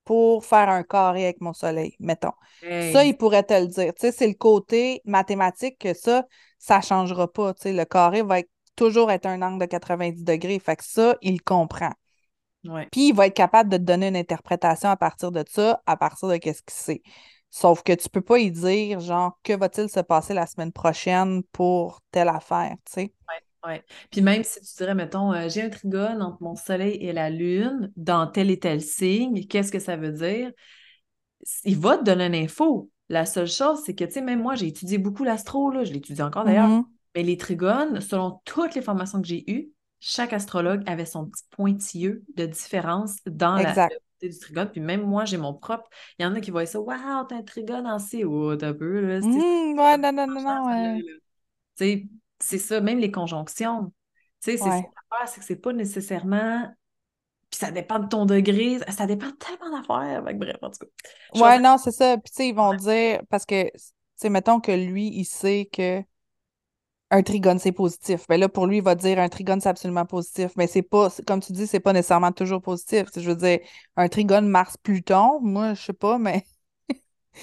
Pour 0.05 0.45
faire 0.45 0.69
un 0.69 0.83
carré 0.83 1.25
avec 1.25 1.41
mon 1.41 1.53
soleil, 1.53 1.97
mettons. 1.99 2.33
Ça, 2.79 3.05
il 3.05 3.17
pourrait 3.17 3.43
te 3.45 3.55
le 3.55 3.67
dire. 3.67 3.95
Tu 3.95 4.01
sais, 4.01 4.13
c'est 4.13 4.27
le 4.27 4.35
côté 4.35 5.01
mathématique 5.05 5.79
que 5.79 5.95
ça, 5.95 6.25
ça 6.59 6.79
ne 6.79 6.83
changera 6.83 7.31
pas. 7.33 7.55
Tu 7.55 7.63
sais, 7.63 7.73
le 7.73 7.85
carré 7.85 8.23
va 8.23 8.37
toujours 8.77 9.11
être 9.11 9.27
un 9.27 9.41
angle 9.43 9.61
de 9.61 9.67
90 9.67 10.25
degrés. 10.25 10.59
Fait 10.59 10.77
que 10.77 10.85
ça, 10.85 11.17
il 11.23 11.43
comprend. 11.43 11.93
Puis 12.91 13.09
il 13.09 13.15
va 13.15 13.27
être 13.27 13.35
capable 13.35 13.71
de 13.71 13.77
te 13.77 13.83
donner 13.83 14.09
une 14.09 14.17
interprétation 14.17 14.89
à 14.89 14.97
partir 14.97 15.31
de 15.33 15.45
ça, 15.49 15.83
à 15.87 15.97
partir 15.97 16.29
de 16.29 16.37
qu'est-ce 16.37 16.63
qu'il 16.63 16.75
sait. 16.75 17.03
Sauf 17.51 17.83
que 17.83 17.93
tu 17.93 18.09
peux 18.09 18.21
pas 18.21 18.39
y 18.39 18.51
dire, 18.51 19.01
genre, 19.01 19.39
que 19.43 19.53
va-t-il 19.53 19.89
se 19.89 20.01
passer 20.01 20.35
la 20.35 20.47
semaine 20.47 20.73
prochaine 20.73 21.43
pour 21.53 22.01
telle 22.11 22.29
affaire, 22.29 22.75
tu 22.85 22.93
sais. 22.93 23.13
Oui. 23.67 23.75
Puis 24.11 24.21
même 24.21 24.45
si 24.45 24.61
tu 24.61 24.77
dirais, 24.77 24.95
mettons, 24.95 25.33
euh, 25.33 25.49
j'ai 25.49 25.62
un 25.62 25.71
trigone 25.71 26.23
entre 26.23 26.43
mon 26.43 26.55
soleil 26.55 26.97
et 26.97 27.12
la 27.12 27.31
lune 27.31 27.93
dans 27.97 28.27
tel 28.27 28.51
et 28.51 28.59
tel 28.59 28.81
signe, 28.81 29.47
qu'est-ce 29.47 29.73
que 29.73 29.79
ça 29.79 29.97
veut 29.97 30.12
dire? 30.12 30.53
Il 31.65 31.79
va 31.79 31.99
te 31.99 32.05
donner 32.05 32.27
une 32.27 32.35
info. 32.35 32.91
La 33.09 33.27
seule 33.27 33.49
chose, 33.49 33.83
c'est 33.85 33.95
que, 33.95 34.05
tu 34.05 34.12
sais, 34.12 34.21
même 34.23 34.43
moi, 34.43 34.55
j'ai 34.55 34.67
étudié 34.67 34.99
beaucoup 34.99 35.25
l'astro, 35.25 35.71
là, 35.71 35.85
je 35.85 35.93
l'étudie 35.93 36.23
encore 36.23 36.45
d'ailleurs, 36.45 36.69
mm-hmm. 36.69 36.85
mais 37.15 37.23
les 37.23 37.37
trigones, 37.37 38.01
selon 38.01 38.41
toutes 38.45 38.75
les 38.75 38.83
formations 38.83 39.21
que 39.21 39.29
j'ai 39.29 39.51
eues, 39.51 39.71
chaque 40.01 40.33
astrologue 40.33 40.83
avait 40.87 41.07
son 41.07 41.27
petit 41.27 41.45
pointilleux 41.51 42.25
de 42.37 42.47
différence 42.47 43.17
dans 43.27 43.57
la 43.57 43.89
du 44.29 44.39
trigone. 44.39 44.71
Puis 44.71 44.81
même 44.81 45.03
moi, 45.03 45.25
j'ai 45.25 45.37
mon 45.37 45.55
propre. 45.55 45.89
Il 46.19 46.23
y 46.23 46.27
en 46.27 46.35
a 46.35 46.41
qui 46.41 46.51
voient 46.51 46.67
ça, 46.67 46.81
waouh, 46.81 47.25
t'as 47.29 47.37
un 47.37 47.43
trigone 47.43 47.87
en 47.87 47.99
C. 47.99 48.25
Oh, 48.25 48.57
t'as 48.57 48.75
peu, 48.75 49.01
là. 49.01 49.21
Mmh, 49.21 49.79
ouais, 49.79 49.99
non, 49.99 50.12
non, 50.12 50.27
non, 50.27 50.43
non, 50.43 50.67
ouais. 50.67 51.03
Tu 51.03 51.15
sais, 51.77 52.07
c'est 52.39 52.59
ça, 52.59 52.80
même 52.80 52.99
les 52.99 53.11
conjonctions. 53.11 53.93
Tu 54.43 54.53
sais, 54.53 54.57
c'est 54.59 54.64
ouais. 54.64 54.85
c'est 55.26 55.41
que 55.41 55.47
c'est 55.47 55.57
pas 55.57 55.72
nécessairement. 55.72 56.68
Puis 57.51 57.59
ça 57.59 57.70
dépend 57.70 57.99
de 57.99 58.09
ton 58.09 58.26
degré, 58.26 58.78
ça 58.89 59.07
dépend 59.07 59.30
tellement 59.32 59.78
d'affaires. 59.78 60.22
Bref, 60.22 60.57
en 60.61 60.70
tout 60.70 60.78
cas. 60.85 61.41
Ouais, 61.41 61.59
non, 61.61 61.78
c'est 61.78 61.93
ça. 61.93 62.16
Puis 62.16 62.30
tu 62.30 62.37
sais, 62.37 62.49
ils 62.49 62.55
vont 62.55 62.74
dire, 62.74 63.20
parce 63.30 63.47
que, 63.47 63.64
tu 63.64 63.80
sais, 64.16 64.28
mettons 64.28 64.61
que 64.61 64.72
lui, 64.72 65.09
il 65.09 65.24
sait 65.24 65.68
que 65.72 66.03
un 67.11 67.22
trigone, 67.22 67.59
c'est 67.59 67.72
positif. 67.72 68.24
Mais 68.28 68.37
ben 68.37 68.41
là, 68.41 68.49
pour 68.49 68.66
lui, 68.66 68.78
il 68.78 68.82
va 68.82 68.95
dire 68.95 69.18
un 69.18 69.28
trigone, 69.28 69.61
c'est 69.61 69.68
absolument 69.68 70.05
positif. 70.05 70.51
Mais 70.57 70.66
c'est 70.66 70.82
pas, 70.82 71.09
comme 71.26 71.41
tu 71.41 71.53
dis, 71.53 71.66
c'est 71.66 71.80
pas 71.80 71.93
nécessairement 71.93 72.32
toujours 72.32 72.61
positif. 72.61 73.07
Je 73.14 73.28
veux 73.28 73.37
dire, 73.37 73.61
un 73.97 74.09
trigone 74.09 74.49
Mars-Pluton, 74.49 75.41
moi, 75.41 75.74
je 75.74 75.82
sais 75.82 75.93
pas, 75.93 76.18
mais. 76.18 76.45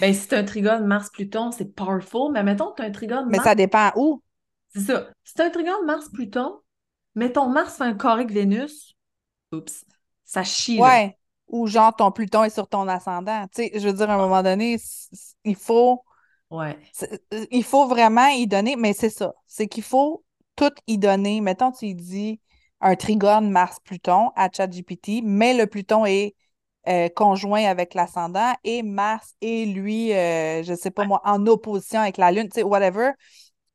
ben, 0.01 0.13
si 0.13 0.21
c'est 0.21 0.35
un 0.35 0.43
trigone 0.43 0.85
Mars-Pluton, 0.85 1.51
c'est 1.51 1.73
powerful. 1.73 2.31
Mais 2.33 2.43
mettons 2.43 2.71
que 2.71 2.81
tu 2.81 2.87
un 2.87 2.91
trigone 2.91 3.27
Mais 3.29 3.39
ça 3.39 3.55
dépend 3.55 3.91
où. 3.95 4.21
C'est 4.73 4.81
ça. 4.81 5.07
Tu 5.23 5.41
un 5.41 5.49
trigone 5.49 5.85
Mars-Pluton, 5.85 6.59
mettons 7.15 7.49
Mars 7.49 7.77
fait 7.77 7.83
un 7.83 7.93
carré 7.93 8.21
avec 8.21 8.31
Vénus, 8.31 8.95
oups, 9.51 9.85
ça 10.23 10.43
chie. 10.43 10.79
Ouais. 10.79 11.17
Ou 11.47 11.67
genre 11.67 11.93
ton 11.93 12.11
Pluton 12.11 12.45
est 12.45 12.49
sur 12.49 12.67
ton 12.67 12.87
ascendant. 12.87 13.45
Tu 13.53 13.63
sais, 13.63 13.71
je 13.73 13.85
veux 13.85 13.93
dire, 13.93 14.09
à 14.09 14.13
un 14.13 14.17
moment 14.17 14.41
donné, 14.41 14.77
il 15.43 15.55
faut. 15.55 16.01
Ouais. 16.49 16.77
Euh, 17.33 17.45
il 17.51 17.63
faut 17.63 17.87
vraiment 17.87 18.27
y 18.27 18.47
donner, 18.47 18.75
mais 18.77 18.93
c'est 18.93 19.09
ça. 19.09 19.33
C'est 19.47 19.67
qu'il 19.67 19.83
faut 19.83 20.23
tout 20.55 20.71
y 20.87 20.97
donner. 20.97 21.41
Mettons, 21.41 21.71
tu 21.71 21.93
dis 21.93 22.39
un 22.79 22.95
trigone 22.95 23.49
Mars-Pluton 23.51 24.31
à 24.35 24.49
ChatGPT, 24.51 25.21
mais 25.23 25.53
le 25.53 25.67
Pluton 25.67 26.05
est 26.05 26.35
euh, 26.87 27.09
conjoint 27.09 27.65
avec 27.65 27.93
l'ascendant 27.93 28.53
et 28.63 28.81
Mars 28.81 29.35
et 29.41 29.65
lui, 29.65 30.13
euh, 30.13 30.63
je 30.63 30.73
sais 30.73 30.89
pas 30.89 31.05
moi, 31.05 31.21
en 31.25 31.45
opposition 31.45 31.99
avec 31.99 32.17
la 32.17 32.31
Lune, 32.31 32.45
tu 32.45 32.55
sais, 32.55 32.63
whatever 32.63 33.11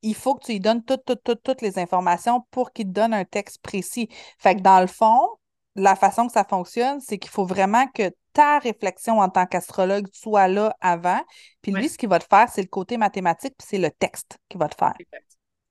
il 0.06 0.14
faut 0.14 0.36
que 0.36 0.44
tu 0.44 0.52
lui 0.52 0.60
donnes 0.60 0.84
toutes, 0.84 1.04
toutes, 1.04 1.22
toutes, 1.24 1.42
toutes 1.42 1.62
les 1.62 1.78
informations 1.78 2.42
pour 2.50 2.72
qu'il 2.72 2.86
te 2.86 2.92
donne 2.92 3.12
un 3.12 3.24
texte 3.24 3.60
précis. 3.60 4.08
Fait 4.38 4.54
que 4.54 4.60
dans 4.60 4.80
le 4.80 4.86
fond, 4.86 5.28
la 5.74 5.96
façon 5.96 6.26
que 6.26 6.32
ça 6.32 6.44
fonctionne, 6.44 7.00
c'est 7.00 7.18
qu'il 7.18 7.30
faut 7.30 7.44
vraiment 7.44 7.86
que 7.88 8.10
ta 8.32 8.58
réflexion 8.58 9.18
en 9.18 9.28
tant 9.28 9.46
qu'astrologue 9.46 10.06
soit 10.12 10.46
là 10.46 10.76
avant. 10.80 11.20
Puis 11.60 11.72
lui, 11.72 11.88
ce 11.88 11.98
qu'il 11.98 12.08
va 12.08 12.18
te 12.18 12.26
faire, 12.28 12.48
c'est 12.48 12.62
le 12.62 12.68
côté 12.68 12.96
mathématique, 12.98 13.54
puis 13.58 13.66
c'est 13.68 13.78
le 13.78 13.90
texte 13.90 14.38
qu'il 14.48 14.60
va 14.60 14.68
te 14.68 14.76
faire. 14.76 14.94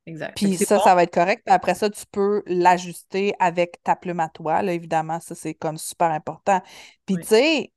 Exact. 0.08 0.36
Puis 0.36 0.58
ça, 0.58 0.80
ça 0.80 0.94
va 0.94 1.04
être 1.04 1.14
correct. 1.14 1.44
Puis 1.46 1.54
après 1.54 1.74
ça, 1.74 1.90
tu 1.90 2.04
peux 2.12 2.44
l'ajuster 2.46 3.34
avec 3.40 3.82
ta 3.84 3.96
plume 3.96 4.20
à 4.20 4.30
toi. 4.30 4.62
Là, 4.62 4.74
évidemment, 4.74 5.20
ça, 5.20 5.34
c'est 5.34 5.54
comme 5.54 5.78
super 5.78 6.12
important. 6.12 6.62
Puis 7.06 7.16
tu 7.18 7.24
sais, 7.24 7.72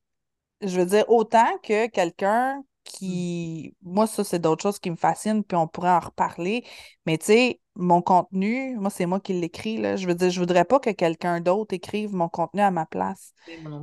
je 0.60 0.80
veux 0.80 0.86
dire, 0.86 1.04
autant 1.08 1.56
que 1.62 1.86
quelqu'un 1.86 2.62
qui. 2.88 3.76
Moi, 3.82 4.06
ça, 4.06 4.24
c'est 4.24 4.38
d'autres 4.38 4.62
choses 4.62 4.78
qui 4.78 4.90
me 4.90 4.96
fascinent, 4.96 5.42
puis 5.42 5.56
on 5.56 5.68
pourrait 5.68 5.90
en 5.90 6.00
reparler. 6.00 6.64
Mais 7.06 7.18
tu 7.18 7.26
sais, 7.26 7.60
mon 7.76 8.02
contenu, 8.02 8.76
moi, 8.76 8.90
c'est 8.90 9.06
moi 9.06 9.20
qui 9.20 9.34
l'écris. 9.34 9.76
Je 9.96 10.06
veux 10.06 10.14
dire, 10.14 10.30
je 10.30 10.40
voudrais 10.40 10.64
pas 10.64 10.80
que 10.80 10.90
quelqu'un 10.90 11.40
d'autre 11.40 11.74
écrive 11.74 12.12
mon 12.14 12.28
contenu 12.28 12.60
à 12.60 12.70
ma 12.70 12.86
place. 12.86 13.32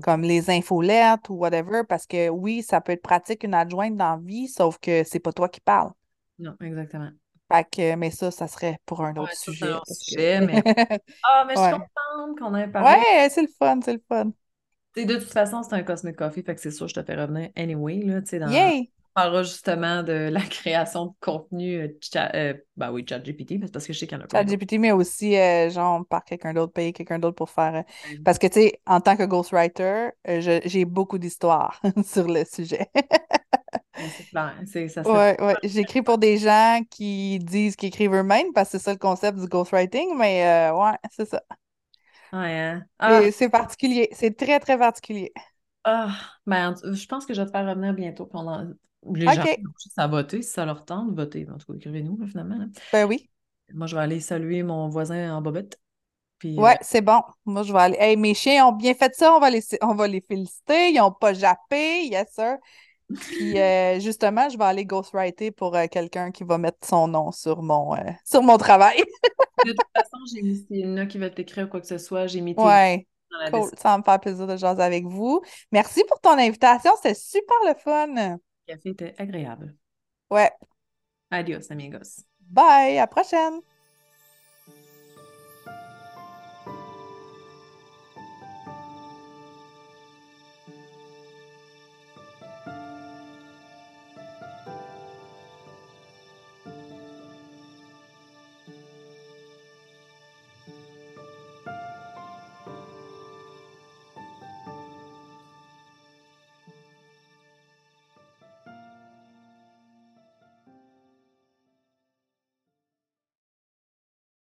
Comme 0.04 0.24
les 0.24 0.50
infolettes 0.50 1.30
ou 1.30 1.36
whatever, 1.36 1.84
parce 1.88 2.06
que 2.06 2.30
oui, 2.30 2.62
ça 2.62 2.82
peut 2.82 2.92
être 2.92 3.02
pratique 3.02 3.44
une 3.44 3.54
adjointe 3.54 3.96
dans 3.96 4.16
la 4.16 4.22
vie, 4.22 4.48
sauf 4.48 4.78
que 4.80 5.04
c'est 5.04 5.20
pas 5.20 5.32
toi 5.32 5.48
qui 5.48 5.62
parles. 5.62 5.92
Non, 6.40 6.56
exactement. 6.62 7.10
Fait 7.52 7.68
que, 7.70 7.96
mais 7.96 8.10
ça, 8.10 8.32
ça 8.32 8.48
serait 8.48 8.80
pour 8.86 9.02
un 9.02 9.16
autre 9.16 9.36
sujet. 9.36 10.42
mais... 10.42 10.64
Ah, 11.24 11.46
mais 11.48 11.56
je 11.56 11.62
suis 11.62 11.72
contente 11.72 12.40
qu'on 12.40 12.56
ait 12.56 12.68
parlé. 12.68 13.00
Ouais, 13.00 13.30
c'est 13.30 13.44
le 13.44 13.48
fun, 13.60 13.80
c'est 13.84 13.94
le 13.94 14.02
fun. 14.08 14.32
de 14.98 15.14
toute 15.14 15.32
façon, 15.32 15.62
c'est 15.64 15.76
un 15.76 15.84
Cosmic 15.84 16.16
Coffee, 16.16 16.42
fait 16.44 16.56
que 16.56 16.62
c'est 16.62 16.72
sûr, 16.72 16.88
je 16.88 16.96
te 16.96 17.04
fais 17.04 17.16
revenir 17.16 17.50
anyway. 17.56 18.02
Là, 18.04 18.22
dans, 18.22 18.50
Yay! 18.50 18.92
On 19.18 19.22
parlera 19.22 19.44
justement 19.44 20.04
de 20.04 20.30
la 20.30 20.42
création 20.50 21.06
de 21.06 21.12
contenu, 21.22 21.80
euh, 21.80 21.88
euh 22.34 22.54
ben 22.76 22.92
oui, 22.92 23.06
ChatGPT, 23.08 23.62
parce 23.72 23.88
que 23.88 23.94
je 23.94 24.00
sais 24.00 24.08
qu'il 24.08 24.18
y 24.18 24.22
en 24.22 24.26
a 24.26 24.28
pas. 24.28 24.40
ChatGPT, 24.40 24.74
mais 24.74 24.92
aussi, 24.92 25.38
euh, 25.38 25.70
genre, 25.70 26.06
par 26.06 26.26
quelqu'un 26.26 26.54
d'autre, 26.54 26.74
payer 26.74 26.92
quelqu'un 26.92 27.18
d'autre 27.18 27.38
pour 27.38 27.50
faire. 27.50 27.76
Euh, 27.76 28.18
parce 28.26 28.38
que, 28.38 28.48
tu 28.48 28.60
sais, 28.60 28.82
en 28.86 29.00
tant 29.00 29.16
que 29.16 29.24
ghostwriter, 29.24 30.10
j'ai 30.26 30.84
beaucoup 30.84 31.18
d'histoires 31.18 31.80
sur 32.06 32.28
le 32.28 32.44
sujet. 32.44 32.90
c'est 33.96 34.30
clair. 34.30 34.54
Ça 34.90 35.02
ouais, 35.10 35.42
ouais. 35.42 35.56
J'écris 35.64 36.02
pour 36.02 36.18
des 36.18 36.38
gens 36.38 36.82
qui 36.90 37.40
disent 37.40 37.78
qu'ils 37.78 37.88
écrivent 37.88 38.16
eux-mêmes, 38.16 38.52
parce 38.54 38.70
que 38.72 38.78
c'est 38.80 38.84
ça 38.84 38.92
le 38.92 39.00
concept 39.00 39.40
du 39.40 39.48
ghostwriting, 39.48 40.18
mais 40.18 40.70
ouais, 40.72 40.98
c'est 41.12 41.30
ça. 41.30 41.42
Ouais, 42.34 42.60
hein. 42.60 42.84
ah. 43.00 43.22
C'est 43.32 43.48
particulier. 43.48 44.10
C'est 44.12 44.36
très, 44.36 44.60
très 44.60 44.78
particulier. 44.78 45.32
Ah, 45.86 46.10
ben, 46.46 46.76
je 46.84 47.06
pense 47.06 47.26
que 47.26 47.34
je 47.34 47.42
vais 47.42 47.48
te 47.48 47.52
faire 47.52 47.66
revenir 47.66 47.94
bientôt. 47.94 48.26
Pendant 48.26 48.66
les 49.14 49.26
gens 49.26 49.44
à 49.98 50.08
voter, 50.08 50.42
si 50.42 50.50
ça 50.50 50.66
leur 50.66 50.86
tente, 50.86 51.14
voter. 51.14 51.48
En 51.54 51.58
tout 51.58 51.72
cas, 51.72 51.78
écrivez-nous, 51.78 52.26
finalement. 52.28 52.58
Ben 52.92 53.06
oui. 53.06 53.30
Moi, 53.74 53.88
je 53.88 53.96
vais 53.96 54.02
aller 54.02 54.20
saluer 54.20 54.64
mon 54.64 54.90
voisin 54.90 55.36
en 55.36 55.42
bobette. 55.42 55.80
Puis, 56.38 56.58
ouais, 56.58 56.74
euh, 56.74 56.78
c'est 56.82 57.02
bon. 57.02 57.22
Moi, 57.46 57.64
je 57.64 57.72
vais 57.72 57.80
aller. 57.80 57.98
Hey, 58.00 58.18
mes 58.18 58.34
chiens 58.34 58.68
ont 58.68 58.72
bien 58.74 58.94
fait 58.94 59.14
ça. 59.16 59.34
On 59.36 59.40
va 59.40 59.50
les, 59.50 59.64
on 59.82 59.96
va 59.96 60.08
les 60.08 60.22
féliciter. 60.22 60.90
Ils 60.90 60.98
n'ont 60.98 61.12
pas 61.12 61.34
jappé. 61.34 62.06
Yes, 62.08 62.28
sir. 62.34 62.58
Puis 63.14 63.58
euh, 63.60 64.00
justement, 64.00 64.50
je 64.50 64.58
vais 64.58 64.66
aller 64.66 64.86
ghostwriter 64.86 65.52
pour 65.52 65.76
euh, 65.76 65.86
quelqu'un 65.90 66.32
qui 66.32 66.44
va 66.44 66.58
mettre 66.58 66.86
son 66.86 67.08
nom 67.08 67.32
sur 67.32 67.62
mon, 67.62 67.96
sur 68.26 68.44
mon 68.44 68.58
travail. 68.58 68.98
de 69.66 69.72
toute 69.72 69.80
façon, 69.96 70.18
j'ai 70.34 70.42
mis 70.42 70.58
s'il 70.58 70.80
y 70.80 70.86
en 70.86 70.98
a 70.98 71.06
qui 71.06 71.18
veulent 71.18 71.34
t'écrire 71.34 71.70
quoi 71.70 71.82
que 71.82 71.88
ce 71.88 71.98
soit, 71.98 72.28
j'ai 72.28 72.42
mis 72.42 72.56
tes 72.56 72.62
Ouais. 72.62 73.08
Cool. 73.52 73.70
Ça 73.78 73.90
va 73.90 73.98
me 73.98 74.04
faire 74.04 74.20
plaisir 74.20 74.48
de 74.48 74.56
jaser 74.56 74.82
avec 74.82 75.06
vous. 75.06 75.42
Merci 75.72 76.04
pour 76.08 76.20
ton 76.22 76.38
invitation. 76.38 76.92
C'était 76.96 77.16
super 77.16 77.58
le 77.66 77.74
fun. 77.78 78.38
Le 78.68 78.74
café 78.76 78.90
était 78.90 79.16
agréable. 79.18 79.76
Ouais. 80.30 80.52
Adios, 81.30 81.70
amigos. 81.72 82.26
Bye. 82.40 82.98
À 82.98 83.02
la 83.02 83.08
prochaine. 83.08 83.62